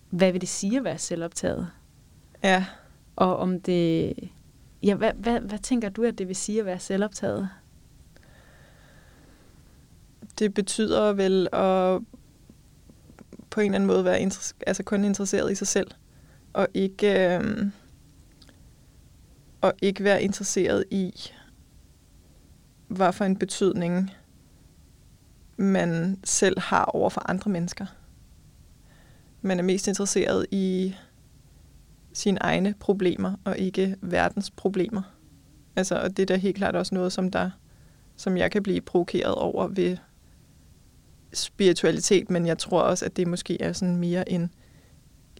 hvad 0.09 0.31
vil 0.31 0.41
det 0.41 0.49
sige 0.49 0.77
at 0.77 0.83
være 0.83 0.97
selvoptaget? 0.97 1.69
Ja 2.43 2.65
og 3.19 3.37
om 3.37 3.61
det... 3.61 4.13
Ja, 4.83 4.95
hvad, 4.95 5.13
hvad, 5.13 5.39
hvad 5.39 5.59
tænker 5.59 5.89
du, 5.89 6.03
at 6.03 6.17
det 6.17 6.27
vil 6.27 6.35
sige 6.35 6.59
at 6.59 6.65
være 6.65 6.79
selvoptaget? 6.79 7.49
Det 10.39 10.53
betyder 10.53 11.13
vel 11.13 11.47
at 11.53 12.01
på 13.49 13.59
en 13.59 13.65
eller 13.65 13.75
anden 13.75 13.87
måde 13.87 14.05
være 14.05 14.21
inter- 14.21 14.53
altså 14.67 14.83
kun 14.83 15.03
interesseret 15.03 15.51
i 15.51 15.55
sig 15.55 15.67
selv, 15.67 15.91
og 16.53 16.67
ikke, 16.73 17.35
øh, 17.37 17.65
og 19.61 19.73
ikke 19.81 20.03
være 20.03 20.23
interesseret 20.23 20.85
i, 20.91 21.13
hvad 22.87 23.13
for 23.13 23.25
en 23.25 23.37
betydning 23.37 24.11
man 25.57 26.19
selv 26.23 26.59
har 26.59 26.85
over 26.85 27.09
for 27.09 27.29
andre 27.29 27.51
mennesker. 27.51 27.85
Man 29.41 29.59
er 29.59 29.63
mest 29.63 29.87
interesseret 29.87 30.45
i 30.51 30.95
sine 32.13 32.41
egne 32.41 32.73
problemer, 32.79 33.33
og 33.43 33.57
ikke 33.57 33.95
verdens 34.01 34.51
problemer. 34.51 35.01
Altså, 35.75 35.95
og 35.95 36.17
det 36.17 36.23
er 36.23 36.25
da 36.25 36.35
helt 36.35 36.55
klart 36.55 36.75
også 36.75 36.95
noget, 36.95 37.13
som, 37.13 37.31
der, 37.31 37.49
som 38.15 38.37
jeg 38.37 38.51
kan 38.51 38.63
blive 38.63 38.81
provokeret 38.81 39.35
over 39.35 39.67
ved 39.67 39.97
spiritualitet, 41.33 42.29
men 42.29 42.45
jeg 42.45 42.57
tror 42.57 42.81
også, 42.81 43.05
at 43.05 43.17
det 43.17 43.27
måske 43.27 43.61
er 43.61 43.73
sådan 43.73 43.95
mere 43.95 44.29
en, 44.29 44.51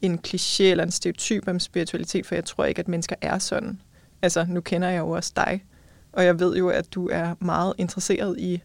en 0.01 0.19
kliché 0.27 0.63
eller 0.63 0.83
en 0.83 0.91
stereotyp 0.91 1.47
om 1.47 1.59
spiritualitet, 1.59 2.25
for 2.25 2.35
jeg 2.35 2.45
tror 2.45 2.65
ikke, 2.65 2.79
at 2.79 2.87
mennesker 2.87 3.15
er 3.21 3.37
sådan. 3.39 3.81
Altså, 4.21 4.45
nu 4.49 4.61
kender 4.61 4.89
jeg 4.89 4.99
jo 4.99 5.09
også 5.09 5.33
dig, 5.35 5.63
og 6.11 6.25
jeg 6.25 6.39
ved 6.39 6.57
jo, 6.57 6.69
at 6.69 6.93
du 6.93 7.09
er 7.09 7.35
meget 7.39 7.73
interesseret 7.77 8.39
i 8.39 8.61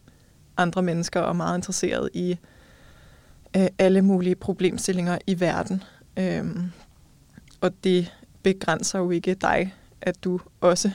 andre 0.57 0.81
mennesker, 0.81 1.19
og 1.19 1.35
meget 1.35 1.57
interesseret 1.57 2.09
i 2.13 2.37
øh, 3.57 3.67
alle 3.79 4.01
mulige 4.01 4.35
problemstillinger 4.35 5.17
i 5.27 5.39
verden. 5.39 5.83
Øhm, 6.19 6.71
og 7.61 7.71
det 7.83 8.13
begrænser 8.43 8.99
jo 8.99 9.11
ikke 9.11 9.33
dig, 9.33 9.73
at 10.01 10.23
du 10.23 10.39
også 10.61 10.91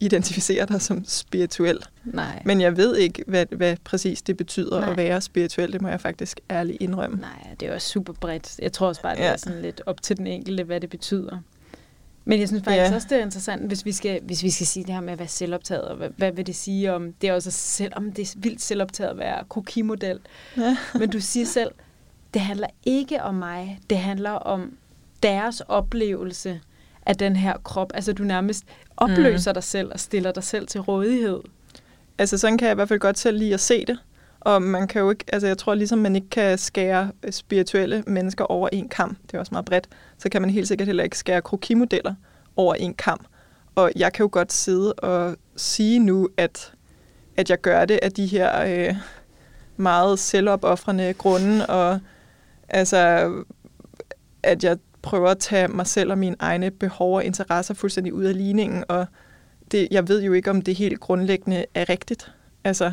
identificerer 0.00 0.66
dig 0.66 0.82
som 0.82 1.04
spirituel. 1.04 1.78
Nej. 2.04 2.42
Men 2.44 2.60
jeg 2.60 2.76
ved 2.76 2.96
ikke, 2.96 3.24
hvad, 3.26 3.46
hvad 3.50 3.76
præcis 3.84 4.22
det 4.22 4.36
betyder 4.36 4.80
Nej. 4.80 4.90
at 4.90 4.96
være 4.96 5.20
spirituel. 5.20 5.72
Det 5.72 5.82
må 5.82 5.88
jeg 5.88 6.00
faktisk 6.00 6.40
ærligt 6.50 6.82
indrømme. 6.82 7.16
Nej, 7.16 7.54
det 7.60 7.68
er 7.68 7.74
også 7.74 7.88
super 7.88 8.12
bredt. 8.12 8.58
Jeg 8.58 8.72
tror 8.72 8.86
også 8.86 9.02
bare, 9.02 9.14
det 9.14 9.20
ja. 9.20 9.32
er 9.32 9.36
sådan 9.36 9.62
lidt 9.62 9.82
op 9.86 10.02
til 10.02 10.16
den 10.16 10.26
enkelte, 10.26 10.64
hvad 10.64 10.80
det 10.80 10.90
betyder. 10.90 11.38
Men 12.24 12.40
jeg 12.40 12.48
synes 12.48 12.64
faktisk 12.64 12.90
ja. 12.90 12.94
også, 12.94 13.06
det 13.10 13.18
er 13.18 13.22
interessant, 13.22 13.66
hvis 13.66 13.84
vi, 13.84 13.92
skal, 13.92 14.20
hvis 14.22 14.42
vi 14.42 14.50
skal 14.50 14.66
sige 14.66 14.84
det 14.84 14.94
her 14.94 15.00
med 15.00 15.12
at 15.12 15.18
være 15.18 15.28
selvoptaget, 15.28 15.84
og 15.84 15.96
hvad, 15.96 16.08
hvad 16.16 16.32
vil 16.32 16.46
det 16.46 16.56
sige 16.56 16.92
om, 16.92 17.12
det 17.12 17.28
er 17.28 17.34
også 17.34 17.50
selv, 17.50 17.92
om 17.96 18.12
det 18.12 18.30
er 18.30 18.38
vildt 18.38 18.62
selvoptaget 18.62 19.10
at 19.10 19.18
være 19.18 19.44
kokimodel. 19.48 20.18
Ja. 20.56 20.76
Men 20.94 21.10
du 21.10 21.20
siger 21.20 21.46
selv, 21.46 21.70
det 22.34 22.42
handler 22.42 22.66
ikke 22.82 23.22
om 23.22 23.34
mig, 23.34 23.80
det 23.90 23.98
handler 23.98 24.30
om 24.30 24.76
deres 25.24 25.60
oplevelse 25.60 26.60
af 27.06 27.16
den 27.16 27.36
her 27.36 27.56
krop. 27.64 27.90
Altså 27.94 28.12
du 28.12 28.22
nærmest 28.22 28.64
opløser 28.96 29.50
mm. 29.52 29.54
dig 29.54 29.62
selv 29.62 29.92
og 29.92 30.00
stiller 30.00 30.32
dig 30.32 30.44
selv 30.44 30.66
til 30.66 30.80
rådighed. 30.80 31.40
Altså 32.18 32.38
sådan 32.38 32.58
kan 32.58 32.66
jeg 32.66 32.72
i 32.72 32.74
hvert 32.74 32.88
fald 32.88 33.00
godt 33.00 33.18
selv 33.18 33.38
lide 33.38 33.54
at 33.54 33.60
se 33.60 33.84
det. 33.86 33.98
Og 34.40 34.62
man 34.62 34.88
kan 34.88 35.02
jo 35.02 35.10
ikke, 35.10 35.24
altså 35.28 35.46
jeg 35.46 35.58
tror 35.58 35.74
ligesom 35.74 35.98
man 35.98 36.16
ikke 36.16 36.30
kan 36.30 36.58
skære 36.58 37.10
spirituelle 37.30 38.04
mennesker 38.06 38.44
over 38.44 38.68
en 38.72 38.88
kamp, 38.88 39.18
det 39.26 39.34
er 39.34 39.38
også 39.38 39.54
meget 39.54 39.64
bredt, 39.64 39.88
så 40.18 40.28
kan 40.28 40.40
man 40.40 40.50
helt 40.50 40.68
sikkert 40.68 40.86
heller 40.86 41.04
ikke 41.04 41.18
skære 41.18 41.42
krokimodeller 41.42 42.14
over 42.56 42.74
en 42.74 42.94
kamp. 42.94 43.26
Og 43.74 43.92
jeg 43.96 44.12
kan 44.12 44.24
jo 44.24 44.28
godt 44.32 44.52
sidde 44.52 44.92
og 44.92 45.36
sige 45.56 45.98
nu, 45.98 46.28
at, 46.36 46.72
at 47.36 47.50
jeg 47.50 47.60
gør 47.60 47.84
det 47.84 47.98
af 48.02 48.12
de 48.12 48.26
her 48.26 48.64
øh, 48.88 48.96
meget 49.76 50.18
selvopoffrende 50.18 51.14
grunde, 51.18 51.66
og 51.66 52.00
altså, 52.68 53.32
at 54.42 54.64
jeg 54.64 54.78
prøver 55.04 55.30
at 55.30 55.38
tage 55.38 55.68
mig 55.68 55.86
selv 55.86 56.10
og 56.10 56.18
mine 56.18 56.36
egne 56.38 56.70
behov 56.70 57.16
og 57.16 57.24
interesser 57.24 57.74
fuldstændig 57.74 58.14
ud 58.14 58.24
af 58.24 58.36
ligningen, 58.36 58.84
og 58.88 59.06
det, 59.70 59.88
jeg 59.90 60.08
ved 60.08 60.22
jo 60.22 60.32
ikke, 60.32 60.50
om 60.50 60.62
det 60.62 60.74
helt 60.74 61.00
grundlæggende 61.00 61.64
er 61.74 61.88
rigtigt. 61.88 62.32
Altså, 62.64 62.92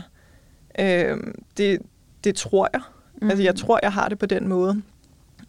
øh, 0.80 1.18
det, 1.58 1.80
det 2.24 2.36
tror 2.36 2.70
jeg. 2.74 2.82
Mm. 3.22 3.30
Altså, 3.30 3.44
jeg 3.44 3.56
tror, 3.56 3.80
jeg 3.84 3.94
har 3.94 4.10
det 4.10 4.20
på 4.20 4.26
den 4.26 4.48
måde. 4.48 4.82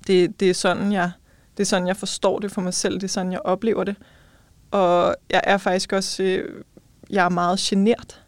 Det, 0.07 0.41
det 0.41 0.51
er 0.51 0.55
sådan, 0.55 0.93
jeg 0.93 1.11
Det 1.57 1.63
er 1.63 1.67
sådan, 1.67 1.89
jeg 1.89 1.97
forstår 1.97 2.39
det 2.39 2.53
for 2.53 2.61
mig 2.61 2.75
selv. 2.75 2.95
Det 2.95 3.05
er 3.05 3.09
sådan, 3.09 3.33
jeg 3.33 3.41
oplever 3.45 3.85
det. 3.85 3.97
Og 4.71 5.17
jeg 5.31 5.41
er 5.45 5.57
faktisk 5.57 5.93
også... 5.93 6.23
Øh, 6.23 6.63
jeg 7.11 7.25
er 7.25 7.29
meget 7.29 7.59
genert 7.59 8.25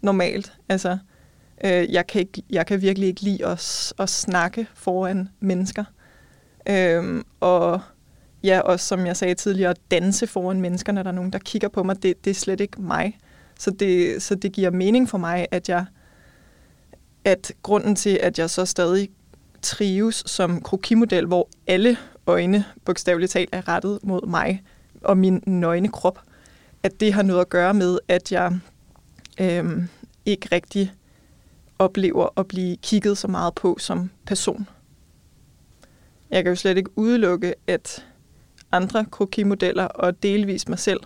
normalt. 0.00 0.52
Altså, 0.68 0.98
øh, 1.64 1.92
jeg, 1.92 2.06
kan 2.06 2.20
ikke, 2.20 2.42
jeg 2.50 2.66
kan 2.66 2.82
virkelig 2.82 3.08
ikke 3.08 3.20
lide 3.20 3.46
at, 3.46 3.92
at 3.98 4.08
snakke 4.08 4.66
foran 4.74 5.28
mennesker. 5.40 5.84
Øhm, 6.68 7.24
og 7.40 7.80
ja, 8.44 8.60
også 8.60 8.86
som 8.86 9.06
jeg 9.06 9.16
sagde 9.16 9.34
tidligere, 9.34 9.70
at 9.70 9.78
danse 9.90 10.26
foran 10.26 10.60
mennesker, 10.60 10.92
når 10.92 11.02
der 11.02 11.10
er 11.10 11.14
nogen, 11.14 11.32
der 11.32 11.38
kigger 11.38 11.68
på 11.68 11.82
mig, 11.82 12.02
det, 12.02 12.24
det 12.24 12.30
er 12.30 12.34
slet 12.34 12.60
ikke 12.60 12.82
mig. 12.82 13.18
Så 13.58 13.70
det, 13.70 14.22
så 14.22 14.34
det 14.34 14.52
giver 14.52 14.70
mening 14.70 15.08
for 15.08 15.18
mig, 15.18 15.46
at 15.50 15.68
jeg 15.68 15.84
at 17.24 17.52
grunden 17.62 17.96
til, 17.96 18.18
at 18.22 18.38
jeg 18.38 18.50
så 18.50 18.64
stadig 18.64 19.08
trives 19.62 20.22
som 20.26 20.60
krokimodel, 20.60 21.26
hvor 21.26 21.48
alle 21.66 21.96
øjne 22.26 22.64
bogstaveligt 22.84 23.32
talt 23.32 23.48
er 23.52 23.68
rettet 23.68 23.98
mod 24.02 24.26
mig 24.26 24.62
og 25.02 25.18
min 25.18 25.42
nøgne 25.46 25.88
krop, 25.88 26.20
at 26.82 27.00
det 27.00 27.12
har 27.12 27.22
noget 27.22 27.40
at 27.40 27.48
gøre 27.48 27.74
med, 27.74 27.98
at 28.08 28.32
jeg 28.32 28.58
øhm, 29.40 29.88
ikke 30.26 30.48
rigtig 30.52 30.92
oplever 31.78 32.28
at 32.36 32.48
blive 32.48 32.76
kigget 32.76 33.18
så 33.18 33.28
meget 33.28 33.54
på 33.54 33.76
som 33.78 34.10
person. 34.26 34.68
Jeg 36.30 36.44
kan 36.44 36.50
jo 36.50 36.56
slet 36.56 36.76
ikke 36.76 36.98
udelukke, 36.98 37.54
at 37.66 38.06
andre 38.72 39.04
krokimodeller 39.04 39.84
og 39.84 40.22
delvis 40.22 40.68
mig 40.68 40.78
selv 40.78 41.00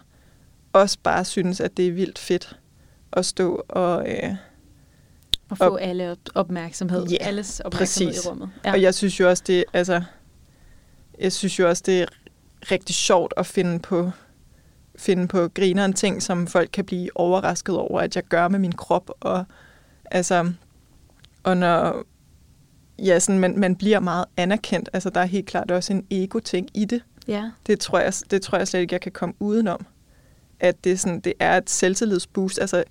også 0.72 0.98
bare 1.02 1.24
synes, 1.24 1.60
at 1.60 1.76
det 1.76 1.86
er 1.86 1.92
vildt 1.92 2.18
fedt 2.18 2.58
at 3.12 3.26
stå 3.26 3.64
og... 3.68 4.10
Øh, 4.10 4.34
og 5.50 5.58
få 5.58 5.64
og, 5.64 5.82
alle 5.82 6.16
opmærksomhed, 6.34 7.06
yeah, 7.12 7.28
alles 7.28 7.60
opmærksomhed 7.60 8.12
præcis. 8.12 8.24
i 8.24 8.28
rummet. 8.28 8.50
Ja. 8.64 8.72
Og 8.72 8.82
jeg 8.82 8.94
synes 8.94 9.20
jo 9.20 9.28
også, 9.28 9.42
det, 9.46 9.64
altså, 9.72 10.02
jeg 11.20 11.32
synes 11.32 11.58
jo 11.58 11.68
også, 11.68 11.82
det 11.86 12.02
er 12.02 12.06
rigtig 12.70 12.94
sjovt 12.94 13.34
at 13.36 13.46
finde 13.46 13.78
på, 13.78 14.10
finde 14.96 15.28
på 15.28 15.48
grineren 15.48 15.92
ting, 15.92 16.22
som 16.22 16.46
folk 16.46 16.70
kan 16.72 16.84
blive 16.84 17.10
overrasket 17.14 17.76
over, 17.76 18.00
at 18.00 18.16
jeg 18.16 18.24
gør 18.24 18.48
med 18.48 18.58
min 18.58 18.72
krop. 18.72 19.10
Og, 19.20 19.44
altså, 20.04 20.52
og 21.42 21.56
når 21.56 22.04
ja, 22.98 23.18
sådan, 23.18 23.38
man, 23.38 23.58
man 23.58 23.76
bliver 23.76 24.00
meget 24.00 24.24
anerkendt, 24.36 24.88
altså 24.92 25.10
der 25.10 25.20
er 25.20 25.24
helt 25.24 25.46
klart 25.46 25.70
også 25.70 25.92
en 25.92 26.06
ego-ting 26.10 26.68
i 26.74 26.84
det. 26.84 27.02
Ja. 27.28 27.50
Det, 27.66 27.80
tror 27.80 27.98
jeg, 27.98 28.12
det 28.30 28.42
tror 28.42 28.58
jeg 28.58 28.68
slet 28.68 28.80
ikke, 28.80 28.92
jeg 28.92 29.00
kan 29.00 29.12
komme 29.12 29.34
udenom. 29.40 29.86
At 30.60 30.84
det, 30.84 31.00
sådan, 31.00 31.20
det 31.20 31.32
er 31.40 31.56
et 31.56 31.70
selvtillidsboost. 31.70 32.58
Altså, 32.58 32.84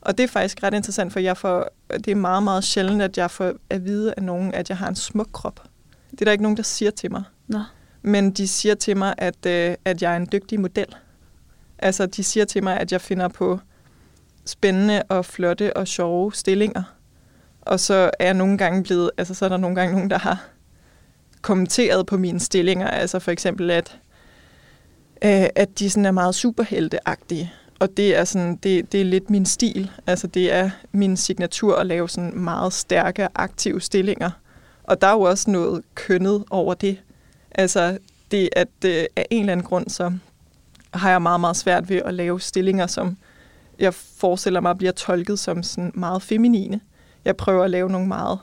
og 0.00 0.18
det 0.18 0.24
er 0.24 0.28
faktisk 0.28 0.62
ret 0.62 0.74
interessant, 0.74 1.12
for 1.12 1.20
jeg 1.20 1.36
får, 1.36 1.68
det 1.90 2.08
er 2.08 2.14
meget, 2.14 2.42
meget 2.42 2.64
sjældent, 2.64 3.02
at 3.02 3.18
jeg 3.18 3.30
får 3.30 3.52
at 3.70 3.84
vide 3.84 4.14
af 4.16 4.22
nogen, 4.22 4.54
at 4.54 4.68
jeg 4.68 4.78
har 4.78 4.88
en 4.88 4.96
smuk 4.96 5.28
krop. 5.32 5.62
Det 6.10 6.20
er 6.20 6.24
der 6.24 6.32
ikke 6.32 6.42
nogen, 6.42 6.56
der 6.56 6.62
siger 6.62 6.90
til 6.90 7.10
mig. 7.10 7.22
Nå. 7.46 7.60
Men 8.02 8.30
de 8.30 8.48
siger 8.48 8.74
til 8.74 8.96
mig, 8.96 9.14
at, 9.18 9.46
øh, 9.46 9.74
at 9.84 10.02
jeg 10.02 10.12
er 10.12 10.16
en 10.16 10.28
dygtig 10.32 10.60
model. 10.60 10.86
Altså, 11.78 12.06
de 12.06 12.24
siger 12.24 12.44
til 12.44 12.62
mig, 12.62 12.80
at 12.80 12.92
jeg 12.92 13.00
finder 13.00 13.28
på 13.28 13.60
spændende 14.44 15.02
og 15.02 15.24
flotte 15.24 15.76
og 15.76 15.88
sjove 15.88 16.32
stillinger. 16.32 16.82
Og 17.66 17.80
så 17.80 18.10
er 18.18 18.24
jeg 18.24 18.34
nogle 18.34 18.58
gange 18.58 18.82
blevet, 18.82 19.10
altså 19.18 19.34
så 19.34 19.44
er 19.44 19.48
der 19.48 19.56
nogle 19.56 19.76
gange 19.76 19.92
nogen, 19.94 20.10
der 20.10 20.18
har 20.18 20.44
kommenteret 21.42 22.06
på 22.06 22.16
mine 22.16 22.40
stillinger. 22.40 22.88
Altså 22.88 23.18
for 23.18 23.30
eksempel, 23.30 23.70
at, 23.70 23.98
øh, 25.24 25.46
at 25.54 25.78
de 25.78 25.90
sådan 25.90 26.06
er 26.06 26.10
meget 26.10 26.34
superhelteagtige. 26.34 27.52
Og 27.78 27.96
det 27.96 28.16
er, 28.16 28.24
sådan, 28.24 28.56
det, 28.56 28.92
det 28.92 29.00
er 29.00 29.04
lidt 29.04 29.30
min 29.30 29.46
stil. 29.46 29.90
Altså 30.06 30.26
det 30.26 30.52
er 30.52 30.70
min 30.92 31.16
signatur 31.16 31.76
at 31.76 31.86
lave 31.86 32.08
sådan 32.08 32.38
meget 32.38 32.72
stærke, 32.72 33.28
aktive 33.34 33.80
stillinger. 33.80 34.30
Og 34.84 35.00
der 35.00 35.06
er 35.06 35.12
jo 35.12 35.20
også 35.20 35.50
noget 35.50 35.82
kønnet 35.94 36.44
over 36.50 36.74
det. 36.74 36.98
Altså 37.50 37.98
det, 38.30 38.48
at 38.56 38.68
øh, 38.84 39.04
af 39.16 39.26
en 39.30 39.40
eller 39.40 39.52
anden 39.52 39.66
grund, 39.66 39.88
så 39.88 40.12
har 40.94 41.10
jeg 41.10 41.22
meget, 41.22 41.40
meget 41.40 41.56
svært 41.56 41.88
ved 41.88 41.96
at 41.96 42.14
lave 42.14 42.40
stillinger, 42.40 42.86
som 42.86 43.16
jeg 43.78 43.94
forestiller 43.94 44.60
mig 44.60 44.78
bliver 44.78 44.92
tolket 44.92 45.38
som 45.38 45.62
sådan 45.62 45.92
meget 45.94 46.22
feminine. 46.22 46.80
Jeg 47.24 47.36
prøver 47.36 47.64
at 47.64 47.70
lave 47.70 47.90
nogle 47.90 48.08
meget, 48.08 48.38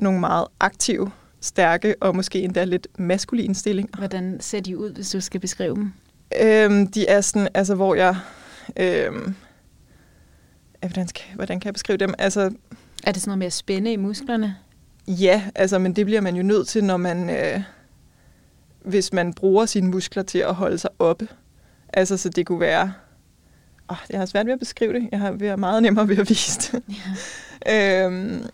nogle 0.00 0.20
meget 0.20 0.46
aktive, 0.60 1.10
stærke 1.40 1.94
og 2.00 2.16
måske 2.16 2.42
endda 2.42 2.64
lidt 2.64 2.88
maskuline 2.98 3.54
stillinger. 3.54 3.98
Hvordan 3.98 4.40
ser 4.40 4.60
de 4.60 4.78
ud, 4.78 4.92
hvis 4.92 5.10
du 5.10 5.20
skal 5.20 5.40
beskrive 5.40 5.74
dem? 5.74 5.92
Øhm, 6.42 6.86
de 6.86 7.06
er 7.06 7.20
sådan, 7.20 7.48
altså 7.54 7.74
hvor 7.74 7.94
jeg... 7.94 8.16
Øhm, 8.76 9.34
hvordan, 10.80 11.08
skal, 11.08 11.24
hvordan 11.34 11.60
kan 11.60 11.66
jeg 11.66 11.74
beskrive 11.74 11.96
dem? 11.96 12.14
Altså, 12.18 12.40
er 13.04 13.12
det 13.12 13.22
sådan 13.22 13.30
noget 13.30 13.38
med 13.38 13.46
at 13.46 13.52
spænde 13.52 13.92
i 13.92 13.96
musklerne? 13.96 14.56
Ja, 15.08 15.42
altså, 15.54 15.78
men 15.78 15.96
det 15.96 16.06
bliver 16.06 16.20
man 16.20 16.36
jo 16.36 16.42
nødt 16.42 16.68
til, 16.68 16.84
når 16.84 16.96
man... 16.96 17.30
Øh, 17.30 17.62
hvis 18.84 19.12
man 19.12 19.32
bruger 19.32 19.66
sine 19.66 19.90
muskler 19.90 20.22
til 20.22 20.38
at 20.38 20.54
holde 20.54 20.78
sig 20.78 20.90
oppe. 20.98 21.28
Altså, 21.92 22.16
så 22.16 22.28
det 22.28 22.46
kunne 22.46 22.60
være... 22.60 22.92
Oh, 23.88 23.96
jeg 24.10 24.18
har 24.18 24.26
svært 24.26 24.46
ved 24.46 24.52
at 24.52 24.58
beskrive 24.58 24.92
det. 24.92 25.08
Jeg 25.12 25.20
har 25.20 25.32
været 25.32 25.58
meget 25.58 25.82
nemmere 25.82 26.08
ved 26.08 26.18
at 26.18 26.28
vise 26.28 26.60
det. 26.60 26.82
Ja. 27.66 28.06
øhm, 28.06 28.46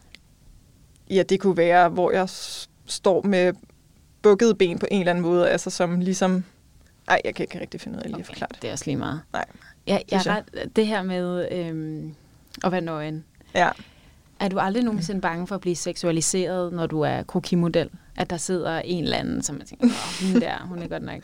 ja, 1.11 1.23
det 1.23 1.41
kunne 1.41 1.57
være, 1.57 1.89
hvor 1.89 2.11
jeg 2.11 2.29
står 2.87 3.23
med 3.23 3.53
bukkede 4.23 4.55
ben 4.55 4.79
på 4.79 4.87
en 4.91 5.01
eller 5.01 5.11
anden 5.11 5.23
måde, 5.23 5.49
altså 5.49 5.71
som 5.71 6.01
ligesom 6.01 6.45
Nej, 7.07 7.21
jeg 7.25 7.35
kan 7.35 7.45
ikke 7.45 7.61
rigtig 7.61 7.81
finde 7.81 7.99
ud 7.99 8.03
af 8.03 8.07
lige 8.07 8.15
okay, 8.15 8.21
at 8.21 8.27
forklare 8.27 8.49
det. 8.53 8.63
Det 8.63 8.69
er 8.69 8.73
også 8.73 8.85
lige 8.87 8.97
meget. 8.97 9.21
Nej. 9.33 9.45
Ja, 9.87 9.99
jeg 10.11 10.23
er 10.27 10.37
ret, 10.37 10.77
det 10.77 10.87
her 10.87 11.03
med 11.03 11.49
øhm, 11.53 12.15
at 12.65 12.73
være 12.73 12.81
nøgen. 12.81 13.25
Ja. 13.55 13.71
Er 14.41 14.49
du 14.49 14.59
aldrig 14.59 14.85
nogensinde 14.85 15.21
bange 15.21 15.47
for 15.47 15.55
at 15.55 15.61
blive 15.61 15.77
seksualiseret, 15.77 16.73
når 16.73 16.87
du 16.87 17.01
er 17.01 17.23
krokimodel? 17.23 17.91
At 18.17 18.31
der 18.31 18.37
sidder 18.37 18.79
en 18.79 19.05
eller 19.05 19.17
anden, 19.17 19.43
som 19.43 19.57
man 19.57 19.67
tænker, 19.67 19.87
Åh, 19.87 20.27
hende 20.27 20.41
der, 20.41 20.59
hun 20.59 20.83
er 20.83 20.89
godt 20.89 21.03
nok... 21.03 21.23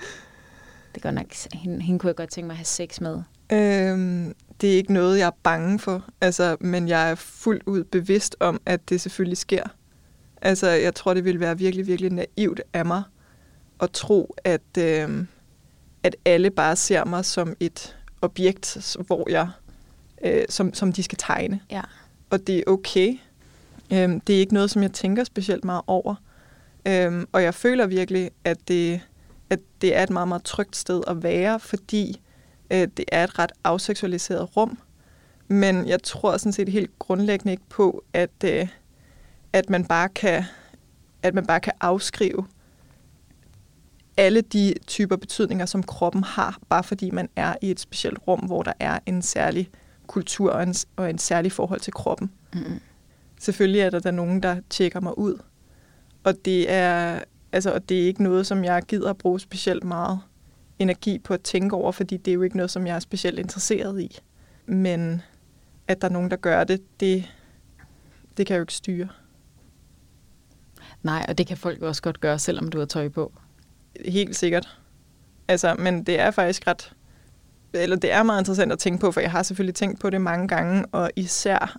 Det 0.94 0.96
er 0.96 1.00
godt 1.00 1.14
nok, 1.14 1.34
hende, 1.52 1.82
hende 1.82 1.98
kunne 1.98 2.08
jeg 2.08 2.16
godt 2.16 2.30
tænke 2.30 2.46
mig 2.46 2.54
at 2.54 2.58
have 2.58 2.64
sex 2.64 3.00
med. 3.00 3.22
Øhm, 3.52 4.34
det 4.60 4.72
er 4.72 4.76
ikke 4.76 4.92
noget, 4.92 5.18
jeg 5.18 5.26
er 5.26 5.36
bange 5.42 5.78
for, 5.78 6.04
altså, 6.20 6.56
men 6.60 6.88
jeg 6.88 7.10
er 7.10 7.14
fuldt 7.14 7.62
ud 7.66 7.84
bevidst 7.84 8.36
om, 8.40 8.60
at 8.66 8.88
det 8.88 9.00
selvfølgelig 9.00 9.38
sker. 9.38 9.62
Altså, 10.42 10.68
jeg 10.68 10.94
tror, 10.94 11.14
det 11.14 11.24
ville 11.24 11.40
være 11.40 11.58
virkelig, 11.58 11.86
virkelig 11.86 12.12
naivt 12.12 12.60
af 12.72 12.86
mig 12.86 13.02
at 13.80 13.90
tro, 13.90 14.34
at, 14.44 14.78
øh, 14.78 15.24
at 16.02 16.16
alle 16.24 16.50
bare 16.50 16.76
ser 16.76 17.04
mig 17.04 17.24
som 17.24 17.56
et 17.60 17.96
objekt, 18.22 18.96
hvor 19.06 19.30
jeg, 19.30 19.48
øh, 20.24 20.44
som, 20.48 20.74
som 20.74 20.92
de 20.92 21.02
skal 21.02 21.18
tegne. 21.18 21.60
Ja. 21.70 21.82
Og 22.30 22.46
det 22.46 22.58
er 22.58 22.62
okay. 22.66 23.18
Øhm, 23.92 24.20
det 24.20 24.36
er 24.36 24.40
ikke 24.40 24.54
noget, 24.54 24.70
som 24.70 24.82
jeg 24.82 24.92
tænker 24.92 25.24
specielt 25.24 25.64
meget 25.64 25.82
over. 25.86 26.14
Øhm, 26.88 27.26
og 27.32 27.42
jeg 27.42 27.54
føler 27.54 27.86
virkelig, 27.86 28.30
at 28.44 28.68
det, 28.68 29.00
at 29.50 29.58
det 29.80 29.96
er 29.96 30.02
et 30.02 30.10
meget, 30.10 30.28
meget 30.28 30.44
trygt 30.44 30.76
sted 30.76 31.02
at 31.06 31.22
være, 31.22 31.60
fordi 31.60 32.20
øh, 32.70 32.88
det 32.96 33.04
er 33.12 33.24
et 33.24 33.38
ret 33.38 33.52
afseksualiseret 33.64 34.56
rum. 34.56 34.78
Men 35.48 35.88
jeg 35.88 36.02
tror 36.02 36.36
sådan 36.36 36.52
set 36.52 36.68
helt 36.68 36.98
grundlæggende 36.98 37.52
ikke 37.52 37.68
på, 37.68 38.04
at, 38.12 38.44
øh, 38.44 38.68
at 39.52 39.70
man 39.70 39.84
bare 39.84 40.08
kan 40.08 40.44
at 41.22 41.34
man 41.34 41.46
bare 41.46 41.60
kan 41.60 41.72
afskrive 41.80 42.46
alle 44.16 44.40
de 44.40 44.74
typer 44.86 45.16
betydninger, 45.16 45.66
som 45.66 45.82
kroppen 45.82 46.24
har, 46.24 46.58
bare 46.68 46.84
fordi 46.84 47.10
man 47.10 47.28
er 47.36 47.54
i 47.62 47.70
et 47.70 47.80
specielt 47.80 48.18
rum, 48.28 48.40
hvor 48.40 48.62
der 48.62 48.72
er 48.80 48.98
en 49.06 49.22
særlig 49.22 49.70
kultur 50.06 50.52
og 50.52 50.62
en, 50.62 50.74
og 50.96 51.10
en 51.10 51.18
særlig 51.18 51.52
forhold 51.52 51.80
til 51.80 51.92
kroppen. 51.92 52.30
Mm. 52.54 52.80
Selvfølgelig 53.40 53.80
er 53.80 53.90
der, 53.90 53.98
der 53.98 54.10
nogen, 54.10 54.42
der 54.42 54.60
tjekker 54.70 55.00
mig 55.00 55.18
ud. 55.18 55.42
Og 56.24 56.34
det 56.44 56.70
er, 56.72 57.20
altså, 57.52 57.72
og 57.72 57.88
det 57.88 58.02
er 58.02 58.06
ikke 58.06 58.22
noget, 58.22 58.46
som 58.46 58.64
jeg 58.64 58.82
gider 58.82 59.10
at 59.10 59.18
bruge 59.18 59.40
specielt 59.40 59.84
meget 59.84 60.20
energi 60.78 61.18
på 61.18 61.34
at 61.34 61.40
tænke 61.40 61.76
over, 61.76 61.92
fordi 61.92 62.16
det 62.16 62.30
er 62.30 62.34
jo 62.34 62.42
ikke 62.42 62.56
noget, 62.56 62.70
som 62.70 62.86
jeg 62.86 62.94
er 62.96 63.00
specielt 63.00 63.38
interesseret 63.38 64.00
i. 64.00 64.18
Men 64.66 65.22
at 65.88 66.00
der 66.00 66.08
er 66.08 66.12
nogen, 66.12 66.30
der 66.30 66.36
gør 66.36 66.64
det, 66.64 67.00
det, 67.00 67.32
det 68.36 68.46
kan 68.46 68.54
jeg 68.54 68.58
jo 68.58 68.62
ikke 68.62 68.74
styre. 68.74 69.08
Nej, 71.02 71.26
og 71.28 71.38
det 71.38 71.46
kan 71.46 71.56
folk 71.56 71.82
også 71.82 72.02
godt 72.02 72.20
gøre, 72.20 72.38
selvom 72.38 72.68
du 72.68 72.78
har 72.78 72.86
tøj 72.86 73.08
på. 73.08 73.32
Helt 74.04 74.36
sikkert. 74.36 74.78
Altså, 75.48 75.74
men 75.78 76.04
det 76.04 76.20
er 76.20 76.30
faktisk 76.30 76.66
ret... 76.66 76.92
Eller 77.72 77.96
det 77.96 78.12
er 78.12 78.22
meget 78.22 78.40
interessant 78.40 78.72
at 78.72 78.78
tænke 78.78 79.00
på, 79.00 79.12
for 79.12 79.20
jeg 79.20 79.30
har 79.30 79.42
selvfølgelig 79.42 79.74
tænkt 79.74 80.00
på 80.00 80.10
det 80.10 80.20
mange 80.20 80.48
gange, 80.48 80.86
og 80.92 81.10
især, 81.16 81.78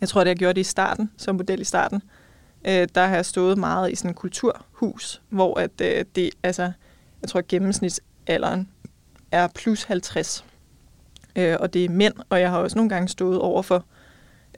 jeg 0.00 0.08
tror, 0.08 0.24
det 0.24 0.28
jeg 0.28 0.36
gjorde 0.36 0.54
det 0.54 0.60
i 0.60 0.64
starten, 0.64 1.10
som 1.16 1.36
model 1.36 1.60
i 1.60 1.64
starten, 1.64 2.02
øh, 2.66 2.88
der 2.94 3.06
har 3.06 3.14
jeg 3.14 3.26
stået 3.26 3.58
meget 3.58 3.92
i 3.92 3.94
sådan 3.94 4.10
en 4.10 4.14
kulturhus, 4.14 5.22
hvor 5.28 5.60
at, 5.60 5.80
øh, 5.80 6.04
det, 6.14 6.30
altså, 6.42 6.72
jeg 7.22 7.28
tror, 7.28 7.40
alderen 8.26 8.68
er 9.32 9.48
plus 9.54 9.82
50. 9.82 10.44
Øh, 11.36 11.56
og 11.60 11.74
det 11.74 11.84
er 11.84 11.88
mænd, 11.88 12.14
og 12.28 12.40
jeg 12.40 12.50
har 12.50 12.58
også 12.58 12.78
nogle 12.78 12.88
gange 12.88 13.08
stået 13.08 13.40
over 13.40 13.62
for 13.62 13.84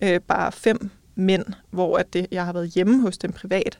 øh, 0.02 0.20
bare 0.20 0.52
fem 0.52 0.90
mænd, 1.14 1.44
hvor 1.70 1.96
at 1.96 2.12
det, 2.12 2.26
jeg 2.30 2.44
har 2.44 2.52
været 2.52 2.70
hjemme 2.70 3.02
hos 3.02 3.18
dem 3.18 3.32
privat, 3.32 3.78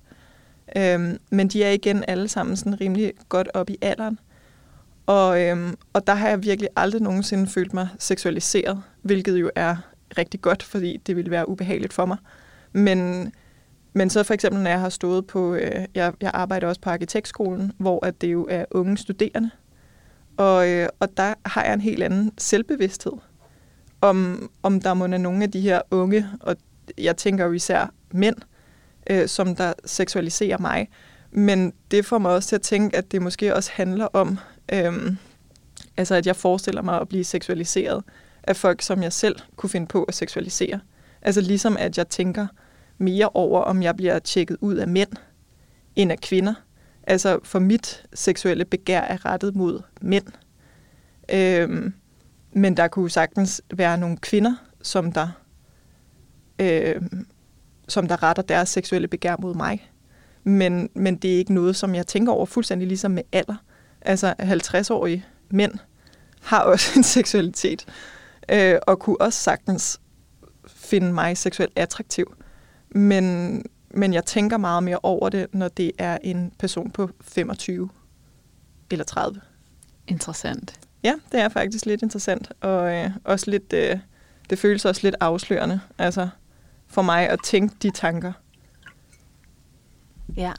Øh, 0.76 1.14
men 1.30 1.49
de 1.49 1.64
er 1.64 1.70
igen 1.70 2.05
alle 2.09 2.28
sammen 2.28 2.57
sådan 2.57 2.80
rimelig 2.80 3.12
godt 3.28 3.49
op 3.55 3.70
i 3.70 3.78
alderen. 3.82 4.18
Og, 5.07 5.43
øh, 5.43 5.72
og 5.93 6.07
der 6.07 6.14
har 6.14 6.28
jeg 6.28 6.43
virkelig 6.43 6.68
aldrig 6.76 7.03
nogensinde 7.03 7.47
følt 7.47 7.74
mig 7.74 7.89
seksualiseret, 7.99 8.82
hvilket 9.03 9.41
jo 9.41 9.51
er 9.55 9.76
rigtig 10.18 10.41
godt, 10.41 10.62
fordi 10.62 10.97
det 11.07 11.16
ville 11.16 11.30
være 11.30 11.49
ubehageligt 11.49 11.93
for 11.93 12.07
mig. 12.07 12.16
Men, 12.72 13.32
Men 13.93 14.11
så 14.11 14.22
for 14.22 14.34
eksempel, 14.34 14.62
når 14.62 14.70
jeg 14.70 14.80
har 14.80 14.89
stået 14.89 15.26
på, 15.26 15.55
øh, 15.55 15.84
jeg, 15.95 16.12
jeg 16.20 16.30
arbejder 16.34 16.68
også 16.68 16.80
på 16.80 16.91
arkitektskolen, 16.91 17.72
hvor 17.78 18.07
at 18.07 18.20
det 18.20 18.32
jo 18.32 18.47
er 18.51 18.64
unge 18.70 18.97
studerende, 18.97 19.51
og, 20.37 20.68
øh, 20.68 20.89
og 21.01 21.16
der 21.16 21.34
har 21.47 21.64
jeg 21.64 21.74
en 21.74 21.80
helt 21.80 22.03
anden 22.03 22.32
selvbevidsthed 22.39 23.12
om, 24.01 24.51
om 24.62 24.80
der 24.80 24.95
må 24.95 25.09
være 25.09 25.18
nogle 25.18 25.43
af 25.43 25.51
de 25.51 25.61
her 25.61 25.80
unge, 25.91 26.26
og 26.41 26.57
jeg 26.99 27.16
tænker 27.16 27.45
jo 27.45 27.53
især 27.53 27.93
mænd, 28.11 28.37
øh, 29.11 29.28
som 29.28 29.57
der 29.57 29.72
seksualiserer 29.84 30.59
mig. 30.59 30.89
Men 31.30 31.72
det 31.91 32.07
får 32.07 32.18
mig 32.18 32.30
også 32.30 32.49
til 32.49 32.57
at 32.57 32.62
tænke, 32.62 32.97
at 32.97 33.12
det 33.12 33.22
måske 33.22 33.55
også 33.55 33.70
handler 33.74 34.07
om, 34.12 34.39
øh, 34.72 35.12
altså 35.97 36.14
at 36.14 36.26
jeg 36.26 36.37
forestiller 36.37 36.82
mig 36.82 37.01
at 37.01 37.09
blive 37.09 37.24
seksualiseret 37.24 38.05
af 38.43 38.57
folk, 38.57 38.82
som 38.82 39.03
jeg 39.03 39.12
selv 39.12 39.37
kunne 39.57 39.70
finde 39.70 39.87
på 39.87 40.05
at 40.05 40.14
seksualisere. 40.14 40.80
Altså 41.22 41.41
ligesom 41.41 41.76
at 41.76 41.99
jeg 41.99 42.09
tænker 42.09 42.47
mere 42.99 43.28
over, 43.28 43.61
om 43.61 43.82
jeg 43.82 43.97
bliver 43.97 44.18
tjekket 44.18 44.57
ud 44.61 44.74
af 44.74 44.89
mænd 44.89 45.11
end 45.97 46.12
af 46.12 46.20
kvinder. 46.20 46.55
Altså 47.07 47.38
for 47.42 47.59
mit 47.59 48.04
seksuelle 48.14 48.64
begær 48.64 49.00
er 49.00 49.24
rettet 49.24 49.57
mod 49.57 49.82
mænd. 50.00 50.26
Øhm, 51.32 51.94
men 52.52 52.76
der 52.76 52.88
kunne 52.88 53.11
sagtens 53.11 53.62
være 53.74 53.98
nogle 53.98 54.16
kvinder, 54.16 54.54
som 54.82 55.12
der, 55.12 55.28
øhm, 56.59 57.26
som 57.88 58.09
der 58.09 58.22
retter 58.22 58.42
deres 58.42 58.68
seksuelle 58.68 59.09
begær 59.09 59.36
mod 59.38 59.54
mig. 59.54 59.90
Men, 60.44 60.90
men 60.94 61.16
det 61.16 61.34
er 61.34 61.38
ikke 61.38 61.54
noget, 61.54 61.76
som 61.76 61.94
jeg 61.94 62.07
tænker 62.07 62.32
over 62.32 62.46
fuldstændig 62.46 62.88
ligesom 62.88 63.11
med 63.11 63.22
alder. 63.32 63.57
Altså 64.00 64.34
50-årige 64.40 65.24
mænd 65.50 65.72
har 66.42 66.61
også 66.61 66.92
en 66.96 67.02
seksualitet, 67.02 67.86
øh, 68.52 68.78
og 68.86 68.98
kunne 68.98 69.20
også 69.20 69.40
sagtens 69.40 70.00
finde 70.66 71.12
mig 71.12 71.36
seksuelt 71.36 71.72
attraktiv. 71.76 72.34
Men, 72.90 73.64
men 73.97 74.14
jeg 74.14 74.24
tænker 74.24 74.57
meget 74.57 74.82
mere 74.82 74.99
over 75.03 75.28
det, 75.28 75.47
når 75.55 75.68
det 75.68 75.92
er 75.99 76.18
en 76.22 76.53
person 76.59 76.90
på 76.90 77.11
25 77.20 77.88
eller 78.90 79.05
30. 79.05 79.40
Interessant. 80.07 80.80
Ja, 81.03 81.14
det 81.32 81.40
er 81.40 81.49
faktisk 81.49 81.86
lidt 81.86 82.03
interessant, 82.03 82.53
og 82.61 82.94
øh, 82.94 83.11
også 83.24 83.51
lidt, 83.51 83.72
øh, 83.72 83.99
det 84.51 84.59
føles 84.59 84.84
også 84.84 85.01
lidt 85.05 85.14
afslørende, 85.20 85.80
altså 85.99 86.28
for 86.86 87.03
mig 87.03 87.28
at 87.28 87.38
tænke 87.44 87.76
de 87.82 87.90
tanker. 87.90 88.32
Ja. 90.36 90.53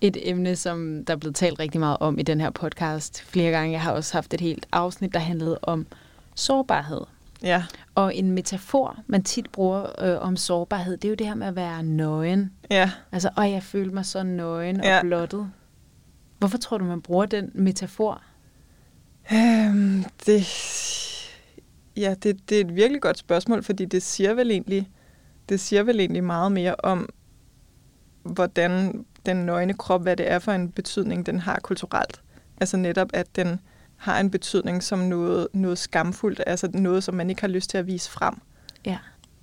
Et 0.00 0.16
emne, 0.28 0.56
som 0.56 1.04
der 1.04 1.14
er 1.14 1.18
blevet 1.18 1.36
talt 1.36 1.58
rigtig 1.58 1.80
meget 1.80 1.96
om 2.00 2.18
i 2.18 2.22
den 2.22 2.40
her 2.40 2.50
podcast 2.50 3.22
flere 3.22 3.50
gange. 3.50 3.72
Jeg 3.72 3.82
har 3.82 3.92
også 3.92 4.12
haft 4.12 4.34
et 4.34 4.40
helt 4.40 4.66
afsnit, 4.72 5.14
der 5.14 5.20
handlede 5.20 5.58
om 5.62 5.86
sårbarhed. 6.34 7.00
Ja. 7.42 7.64
Og 7.94 8.14
en 8.14 8.30
metafor, 8.32 8.96
man 9.06 9.22
tit 9.22 9.50
bruger 9.52 10.02
øh, 10.04 10.22
om 10.26 10.36
sårbarhed, 10.36 10.96
det 10.96 11.04
er 11.04 11.08
jo 11.08 11.14
det 11.14 11.26
her 11.26 11.34
med 11.34 11.46
at 11.46 11.56
være 11.56 11.82
nøgen. 11.82 12.52
Ja. 12.70 12.90
Altså, 13.12 13.30
og 13.36 13.50
jeg 13.50 13.62
følte 13.62 13.94
mig 13.94 14.06
så 14.06 14.22
nøgen 14.22 14.80
Ja. 14.84 14.96
og 14.96 15.02
blottet. 15.02 15.50
Hvorfor 16.38 16.58
tror 16.58 16.78
du, 16.78 16.84
man 16.84 17.02
bruger 17.02 17.26
den 17.26 17.50
metafor? 17.54 18.22
Øhm, 19.32 20.04
det, 20.26 20.46
ja, 21.96 22.14
det, 22.22 22.48
det 22.48 22.56
er 22.56 22.60
et 22.64 22.74
virkelig 22.76 23.02
godt 23.02 23.18
spørgsmål, 23.18 23.62
fordi 23.62 23.84
det 23.84 24.02
siger 24.02 24.34
vel 24.34 24.50
egentlig, 24.50 24.90
det 25.48 25.60
siger 25.60 25.82
vel 25.82 26.00
egentlig 26.00 26.24
meget 26.24 26.52
mere 26.52 26.74
om, 26.78 27.08
hvordan 28.22 29.04
den 29.26 29.36
nøgne 29.36 29.74
krop, 29.74 30.02
hvad 30.02 30.16
det 30.16 30.30
er 30.30 30.38
for 30.38 30.52
en 30.52 30.70
betydning, 30.70 31.26
den 31.26 31.40
har 31.40 31.58
kulturelt. 31.62 32.20
Altså 32.60 32.76
netop, 32.76 33.08
at 33.14 33.36
den 33.36 33.60
har 34.00 34.20
en 34.20 34.30
betydning 34.30 34.82
som 34.82 34.98
noget, 34.98 35.48
noget 35.52 35.78
skamfuldt, 35.78 36.40
altså 36.46 36.68
noget, 36.74 37.04
som 37.04 37.14
man 37.14 37.30
ikke 37.30 37.40
har 37.40 37.48
lyst 37.48 37.70
til 37.70 37.78
at 37.78 37.86
vise 37.86 38.10
frem. 38.10 38.34
Ja. 38.84 38.98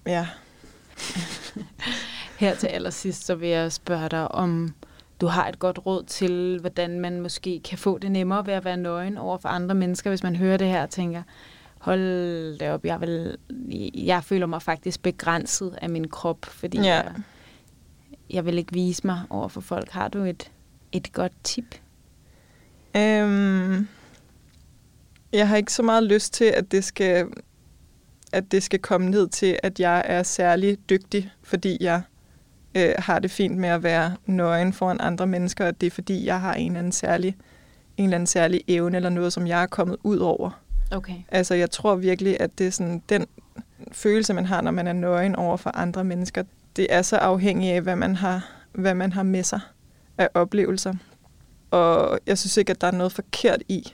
Ja. 0.05 0.28
Her 2.39 2.55
til 2.55 2.68
allersidst, 2.68 3.26
så 3.26 3.36
vil 3.36 3.49
jeg 3.49 3.72
spørge 3.72 4.10
dig, 4.10 4.32
om 4.32 4.74
du 5.22 5.28
har 5.28 5.47
et 5.47 5.60
godt 5.60 5.80
råd 5.86 6.03
til, 6.03 6.58
hvordan 6.62 6.99
man 6.99 7.22
måske 7.22 7.60
kan 7.64 7.78
få 7.78 7.97
det 7.97 8.12
nemmere 8.12 8.45
ved 8.47 8.53
at 8.53 8.66
være 8.66 8.78
nøgen 8.78 9.18
over 9.18 9.38
for 9.38 9.49
andre 9.49 9.76
mennesker, 9.76 10.10
hvis 10.10 10.24
man 10.24 10.36
hører 10.36 10.58
det 10.58 10.68
her 10.68 10.84
og 10.84 10.89
tænker, 10.89 11.24
hold 11.80 12.58
da 12.58 12.74
op, 12.74 12.86
jeg, 12.86 13.01
vil, 13.01 13.38
jeg 13.95 14.24
føler 14.24 14.45
mig 14.45 14.62
faktisk 14.62 15.01
begrænset 15.01 15.78
af 15.82 15.89
min 15.89 16.08
krop, 16.08 16.45
fordi 16.45 16.78
Ja. 16.78 16.84
jeg, 16.95 17.14
jeg 18.30 18.45
vil 18.45 18.58
ikke 18.58 18.74
vise 18.74 19.08
mig 19.08 19.22
over 19.30 19.47
for 19.47 19.62
folk. 19.62 19.89
Har 19.91 20.08
du 20.08 20.20
et, 20.20 20.51
et 20.91 21.14
godt 21.14 21.32
tip? 21.43 21.76
Øhm, 22.97 23.88
jeg 25.34 25.47
har 25.47 25.57
ikke 25.57 25.73
så 25.73 25.84
meget 25.84 26.03
lyst 26.03 26.34
til, 26.34 26.45
at 26.45 26.71
det 26.71 26.84
skal 26.84 27.28
at 28.32 28.51
det 28.51 28.63
skal 28.63 28.80
komme 28.80 29.09
ned 29.09 29.28
til, 29.28 29.59
at 29.63 29.80
jeg 29.80 30.03
er 30.05 30.23
særlig 30.23 30.78
dygtig, 30.89 31.32
fordi 31.43 31.78
jeg 31.82 32.01
øh, 32.75 32.93
har 32.97 33.19
det 33.19 33.32
fint 33.32 33.57
med 33.57 33.69
at 33.69 33.84
være 33.84 34.15
nøgen 34.25 34.73
foran 34.73 34.97
andre 34.99 35.28
mennesker, 35.28 35.67
og 35.67 35.82
det 35.82 35.88
er 35.88 35.91
fordi, 35.91 36.25
jeg 36.25 36.41
har 36.41 36.53
en 36.53 36.71
eller 36.71 36.80
anden 36.80 36.91
særlig, 36.91 37.38
en 37.97 38.03
eller 38.03 38.15
anden 38.15 38.28
særlig 38.28 38.61
evne 38.67 38.95
eller 38.95 39.09
noget, 39.09 39.34
som 39.34 39.47
jeg 39.47 39.61
er 39.61 39.67
kommet 39.67 39.97
ud 40.03 40.17
over. 40.17 40.61
Okay. 40.91 41.15
Altså, 41.30 41.53
jeg 41.53 41.71
tror 41.71 41.95
virkelig, 41.95 42.38
at 42.39 42.57
det 42.57 42.67
er 42.67 42.71
sådan, 42.71 43.03
den 43.09 43.25
følelse, 43.91 44.34
man 44.34 44.45
har, 44.45 44.61
når 44.61 44.71
man 44.71 44.88
er 44.88 44.93
nøgen 44.93 45.36
over 45.36 45.57
for 45.57 45.78
andre 45.78 46.03
mennesker, 46.03 46.43
det 46.75 46.88
er 46.89 47.01
så 47.01 47.15
afhængigt 47.15 47.73
af, 47.73 47.82
hvad 47.82 47.95
man 47.95 48.15
har, 48.15 48.49
hvad 48.71 48.95
man 48.95 49.13
har 49.13 49.23
med 49.23 49.43
sig 49.43 49.59
af 50.17 50.30
oplevelser. 50.34 50.93
Og 51.71 52.19
jeg 52.25 52.38
synes 52.38 52.57
ikke, 52.57 52.71
at 52.71 52.82
der 52.82 52.88
er 52.88 52.91
noget 52.91 53.11
forkert 53.11 53.63
i 53.69 53.93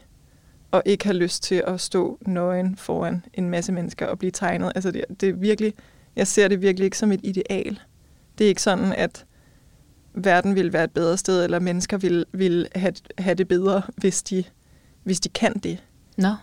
at 0.74 0.82
ikke 0.86 1.05
have 1.05 1.17
lyst 1.17 1.43
til 1.43 1.63
at 1.67 1.82
stå 1.82 2.17
nøgen 2.21 2.76
foran 2.76 3.26
en 3.34 3.49
masse 3.49 3.71
mennesker 3.71 4.05
og 4.05 4.19
blive 4.19 4.32
tegnet. 4.32 4.71
Altså, 4.76 4.91
det, 4.91 5.05
det 5.21 5.30
er 5.30 5.34
virkelig, 5.34 5.74
jeg 6.15 6.28
ser 6.28 6.47
det 6.47 6.61
virkelig 6.61 6.86
ikke 6.86 6.97
som 6.97 7.11
et 7.11 7.19
ideal. 7.24 7.80
Det 8.38 8.43
er 8.43 8.49
ikke 8.49 8.61
sådan, 8.61 8.93
at 8.93 9.26
verden 10.13 10.55
ville 10.55 10.74
være 10.74 10.84
et 10.84 10.91
bedre 10.91 11.17
sted, 11.17 11.43
eller 11.43 11.59
mennesker 11.59 11.97
ville, 11.97 12.26
ville 12.32 12.67
have, 12.76 12.93
have 13.17 13.36
det 13.36 13.47
bedre, 13.47 13.82
hvis 13.95 14.24
de, 14.24 14.43
hvis 15.03 15.19
de 15.19 15.30
kan 15.30 15.53
det. 15.53 15.84
Nå, 16.17 16.36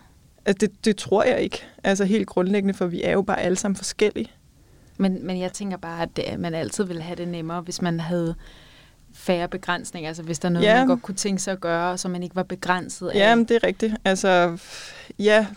Altså, 0.45 0.57
det, 0.67 0.85
det 0.85 0.97
tror 0.97 1.23
jeg 1.23 1.41
ikke. 1.41 1.63
Altså 1.83 2.05
helt 2.05 2.27
grundlæggende, 2.27 2.73
for 2.73 2.85
vi 2.85 3.03
er 3.03 3.11
jo 3.11 3.21
bare 3.21 3.41
alle 3.41 3.55
sammen 3.55 3.75
forskellige. 3.75 4.31
men, 4.97 5.25
men 5.25 5.39
jeg 5.39 5.53
tænker 5.53 5.77
bare, 5.77 6.01
at 6.01 6.09
det, 6.15 6.39
man 6.39 6.53
altid 6.53 6.83
ville 6.83 7.01
have 7.01 7.15
det 7.15 7.27
nemmere, 7.27 7.61
hvis 7.61 7.81
man 7.81 7.99
havde 7.99 8.35
færre 9.13 9.47
begrænsninger. 9.47 10.07
Altså 10.09 10.23
hvis 10.23 10.39
der 10.39 10.49
er 10.49 10.53
noget, 10.53 10.65
Ja. 10.67 10.77
man 10.77 10.87
godt 10.87 11.01
kunne 11.01 11.15
tænke 11.15 11.41
sig 11.41 11.51
at 11.51 11.61
gøre, 11.61 11.97
så 11.97 12.07
man 12.09 12.23
ikke 12.23 12.35
var 12.35 12.43
begrænset 12.43 13.07
af... 13.07 13.15
Ja, 13.15 13.35
men 13.35 13.45
det 13.45 13.55
er 13.55 13.63
rigtigt. 13.63 13.93
Altså, 14.05 14.57
ja. 15.19 15.47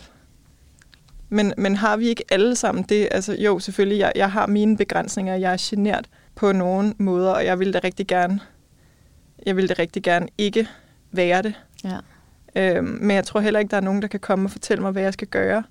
Men, 1.29 1.53
men 1.57 1.75
har 1.75 1.97
vi 1.97 2.07
ikke 2.07 2.23
alle 2.31 2.55
sammen 2.55 2.83
det? 2.89 3.07
Altså, 3.11 3.35
jo, 3.39 3.59
selvfølgelig, 3.59 3.99
jeg, 3.99 4.11
jeg 4.15 4.31
har 4.31 4.47
mine 4.47 4.77
begrænsninger. 4.77 5.35
Jeg 5.35 5.53
er 5.53 5.57
genert 5.69 6.05
på 6.35 6.51
nogle 6.51 6.93
måder, 6.97 7.31
og 7.31 7.45
jeg 7.45 7.59
vil 7.59 7.73
da 7.73 7.79
rigtig 7.83 8.07
gerne, 8.07 8.39
jeg 9.45 9.55
vil 9.55 9.69
da 9.69 9.73
rigtig 9.79 10.03
gerne 10.03 10.27
ikke 10.37 10.67
være 11.11 11.41
det. 11.41 11.53
Ja. 11.83 11.97
Øhm, 12.55 12.97
men 13.01 13.15
jeg 13.15 13.25
tror 13.25 13.39
heller 13.39 13.59
ikke, 13.59 13.71
der 13.71 13.77
er 13.77 13.81
nogen, 13.81 14.01
der 14.01 14.07
kan 14.07 14.19
komme 14.19 14.45
og 14.47 14.51
fortælle 14.51 14.81
mig, 14.81 14.91
hvad 14.91 15.03
jeg 15.03 15.13
skal 15.13 15.27
gøre, 15.27 15.63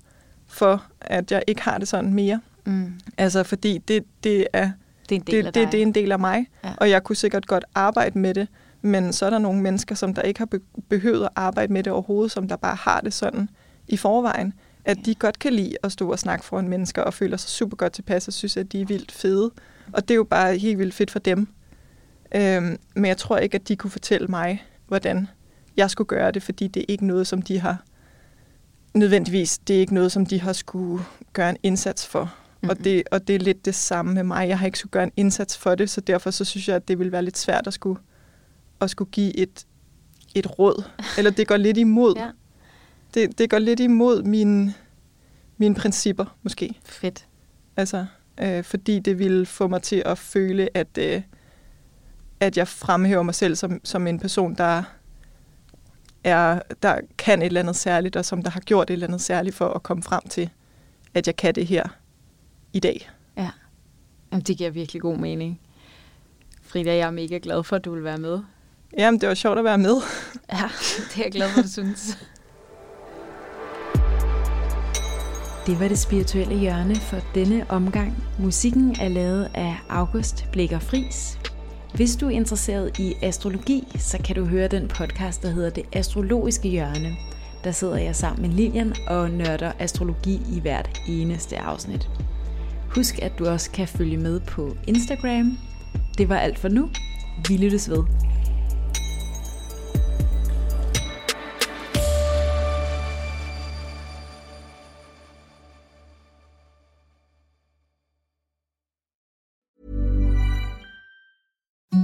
for 0.47 0.83
at 1.01 1.31
jeg 1.31 1.43
ikke 1.47 1.61
har 1.61 1.77
det 1.77 1.87
sådan 1.87 2.13
mere. 2.13 2.41
Mm. 2.65 2.93
Altså, 3.17 3.43
fordi 3.43 3.77
det, 3.77 4.03
det 4.23 4.47
er 4.53 4.71
Det 5.09 5.15
er 5.15 5.19
en 5.19 5.25
del 5.27 5.35
det, 5.43 5.47
af 5.47 5.53
dig. 5.53 5.71
det 5.71 5.77
er 5.77 5.81
en 5.81 5.91
del 5.95 6.11
af 6.11 6.19
mig, 6.19 6.45
Ja. 6.63 6.73
og 6.77 6.89
jeg 6.89 7.03
kunne 7.03 7.15
sikkert 7.15 7.45
godt 7.47 7.65
arbejde 7.75 8.19
med 8.19 8.33
det, 8.33 8.47
men 8.81 9.13
så 9.13 9.25
er 9.25 9.29
der 9.29 9.37
nogle 9.37 9.61
mennesker, 9.61 9.95
som 9.95 10.13
der 10.13 10.21
ikke 10.21 10.37
har 10.39 10.45
be- 10.45 10.59
behøvet 10.89 11.23
at 11.23 11.29
arbejde 11.35 11.73
med 11.73 11.83
det 11.83 11.93
overhovedet, 11.93 12.31
som 12.31 12.47
der 12.47 12.55
bare 12.55 12.75
har 12.75 13.01
det 13.01 13.13
sådan 13.13 13.49
i 13.87 13.97
forvejen, 13.97 14.53
at 14.85 14.97
de 15.05 15.15
godt 15.15 15.39
kan 15.39 15.53
lide 15.53 15.75
at 15.83 15.91
stå 15.91 16.11
og 16.11 16.19
snakke 16.19 16.45
foran 16.45 16.67
mennesker 16.67 17.01
og 17.01 17.13
føler 17.13 17.37
sig 17.37 17.49
super 17.49 17.77
godt 17.77 17.93
tilpas 17.93 18.27
og 18.27 18.33
synes, 18.33 18.57
at 18.57 18.71
de 18.71 18.81
er 18.81 18.85
vildt 18.85 19.11
fede. 19.11 19.51
Og 19.93 20.01
det 20.07 20.11
er 20.11 20.15
jo 20.15 20.23
bare 20.23 20.57
helt 20.57 20.79
vildt 20.79 20.93
fedt 20.93 21.11
for 21.11 21.19
dem. 21.19 21.47
Øhm, 22.35 22.77
men 22.95 23.05
jeg 23.05 23.17
tror 23.17 23.37
ikke, 23.37 23.55
at 23.55 23.67
de 23.67 23.75
kunne 23.75 23.91
fortælle 23.91 24.27
mig, 24.27 24.63
hvordan 24.87 25.27
jeg 25.77 25.89
skulle 25.89 26.07
gøre 26.07 26.31
det, 26.31 26.43
fordi 26.43 26.67
det 26.67 26.79
er 26.81 26.85
ikke 26.87 27.05
noget, 27.05 27.27
som 27.27 27.41
de 27.41 27.59
har 27.59 27.77
nødvendigvis, 28.93 29.57
det 29.57 29.75
er 29.75 29.79
ikke 29.79 29.93
noget, 29.93 30.11
som 30.11 30.25
de 30.25 30.41
har 30.41 30.53
skulle 30.53 31.03
gøre 31.33 31.49
en 31.49 31.57
indsats 31.63 32.07
for. 32.07 32.33
Mm-hmm. 32.65 32.79
Og, 32.79 32.85
det, 32.85 33.03
og 33.11 33.27
det 33.27 33.35
er 33.35 33.39
lidt 33.39 33.65
det 33.65 33.75
samme 33.75 34.13
med 34.13 34.23
mig. 34.23 34.47
Jeg 34.47 34.59
har 34.59 34.65
ikke 34.65 34.79
skulle 34.79 34.91
gøre 34.91 35.03
en 35.03 35.11
indsats 35.17 35.57
for 35.57 35.75
det, 35.75 35.89
så 35.89 36.01
derfor 36.01 36.31
så 36.31 36.45
synes 36.45 36.67
jeg, 36.67 36.75
at 36.75 36.87
det 36.87 36.99
vil 36.99 37.11
være 37.11 37.21
lidt 37.21 37.37
svært 37.37 37.67
at 37.67 37.73
skulle, 37.73 37.99
at 38.81 38.89
skulle 38.89 39.11
give 39.11 39.37
et, 39.37 39.65
et 40.35 40.59
råd. 40.59 40.83
Eller 41.17 41.31
det 41.31 41.47
går 41.47 41.57
lidt 41.57 41.77
imod. 41.77 42.15
Ja. 42.17 42.29
Det, 43.13 43.37
det 43.37 43.49
går 43.49 43.59
lidt 43.59 43.79
imod 43.79 44.23
mine, 44.23 44.73
mine 45.57 45.75
principper, 45.75 46.37
måske. 46.43 46.79
Fedt. 46.85 47.27
Altså, 47.77 48.05
øh, 48.41 48.63
fordi 48.63 48.99
det 48.99 49.19
ville 49.19 49.45
få 49.45 49.67
mig 49.67 49.81
til 49.81 50.03
at 50.05 50.17
føle, 50.17 50.77
at, 50.77 50.97
øh, 50.99 51.21
at 52.39 52.57
jeg 52.57 52.67
fremhæver 52.67 53.23
mig 53.23 53.35
selv 53.35 53.55
som, 53.55 53.81
som 53.83 54.07
en 54.07 54.19
person, 54.19 54.55
der, 54.55 54.83
er, 56.23 56.59
der 56.81 56.99
kan 57.17 57.41
et 57.41 57.45
eller 57.45 57.59
andet 57.59 57.75
særligt, 57.75 58.15
og 58.15 58.25
som 58.25 58.43
der 58.43 58.49
har 58.49 58.59
gjort 58.59 58.89
et 58.89 58.93
eller 58.93 59.07
andet 59.07 59.21
særligt 59.21 59.55
for 59.55 59.67
at 59.67 59.83
komme 59.83 60.03
frem 60.03 60.21
til, 60.29 60.49
at 61.13 61.27
jeg 61.27 61.35
kan 61.35 61.55
det 61.55 61.67
her 61.67 61.87
i 62.75 62.79
dag. 62.79 63.09
Ja. 63.37 63.49
Jamen, 64.31 64.43
det 64.43 64.57
giver 64.57 64.69
virkelig 64.69 65.01
god 65.01 65.17
mening. 65.17 65.59
Frida, 66.63 66.95
jeg 66.95 67.07
er 67.07 67.11
mega 67.11 67.39
glad 67.43 67.63
for, 67.63 67.75
at 67.75 67.85
du 67.85 67.93
vil 67.93 68.03
være 68.03 68.17
med. 68.17 68.39
Jamen, 68.97 69.21
det 69.21 69.29
var 69.29 69.35
sjovt 69.35 69.57
at 69.57 69.63
være 69.63 69.77
med. 69.77 69.95
Ja, 70.51 70.69
det 71.09 71.17
er 71.17 71.23
jeg 71.23 71.31
glad 71.31 71.49
for, 71.49 71.61
du 71.61 71.67
synes. 71.67 72.17
Det 75.65 75.79
var 75.79 75.87
det 75.87 75.99
spirituelle 75.99 76.59
hjørne 76.59 76.95
for 76.95 77.17
denne 77.35 77.65
omgang. 77.69 78.23
Musikken 78.39 78.95
er 79.01 79.07
lavet 79.07 79.51
af 79.53 79.75
August 79.89 80.45
Blikker 80.51 80.79
Fris. 80.79 81.39
Hvis 81.93 82.15
du 82.15 82.25
er 82.25 82.31
interesseret 82.31 82.99
i 82.99 83.13
astrologi, 83.21 83.87
så 83.97 84.17
kan 84.25 84.35
du 84.35 84.45
høre 84.45 84.67
den 84.67 84.87
podcast, 84.87 85.43
der 85.43 85.49
hedder 85.49 85.69
Det 85.69 85.85
Astrologiske 85.93 86.69
Hjørne. 86.69 87.15
Der 87.63 87.71
sidder 87.71 87.97
jeg 87.97 88.15
sammen 88.15 88.41
med 88.41 88.57
Lilian 88.57 88.95
og 89.07 89.29
nørder 89.29 89.71
astrologi 89.79 90.41
i 90.55 90.59
hvert 90.59 91.01
eneste 91.07 91.57
afsnit. 91.57 92.09
Husk, 92.95 93.19
at 93.21 93.39
du 93.39 93.47
også 93.47 93.71
kan 93.71 93.87
følge 93.87 94.17
med 94.17 94.39
på 94.39 94.77
Instagram. 94.87 95.57
Det 96.17 96.29
var 96.29 96.37
alt 96.37 96.59
for 96.59 96.69
nu. 96.69 96.89
Vi 97.47 97.57
lyttes 97.57 97.89
ved. 97.89 98.03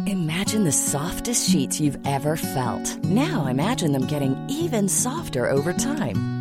Imagine 0.07 0.63
the 0.63 0.71
softest 0.71 1.49
sheets 1.49 1.79
you've 1.79 1.99
ever 2.05 2.35
felt. 2.35 3.03
Now 3.05 3.47
imagine 3.47 3.93
them 3.93 4.07
getting 4.07 4.35
even 4.49 4.89
softer 4.89 5.49
over 5.49 5.73
time. 5.73 6.40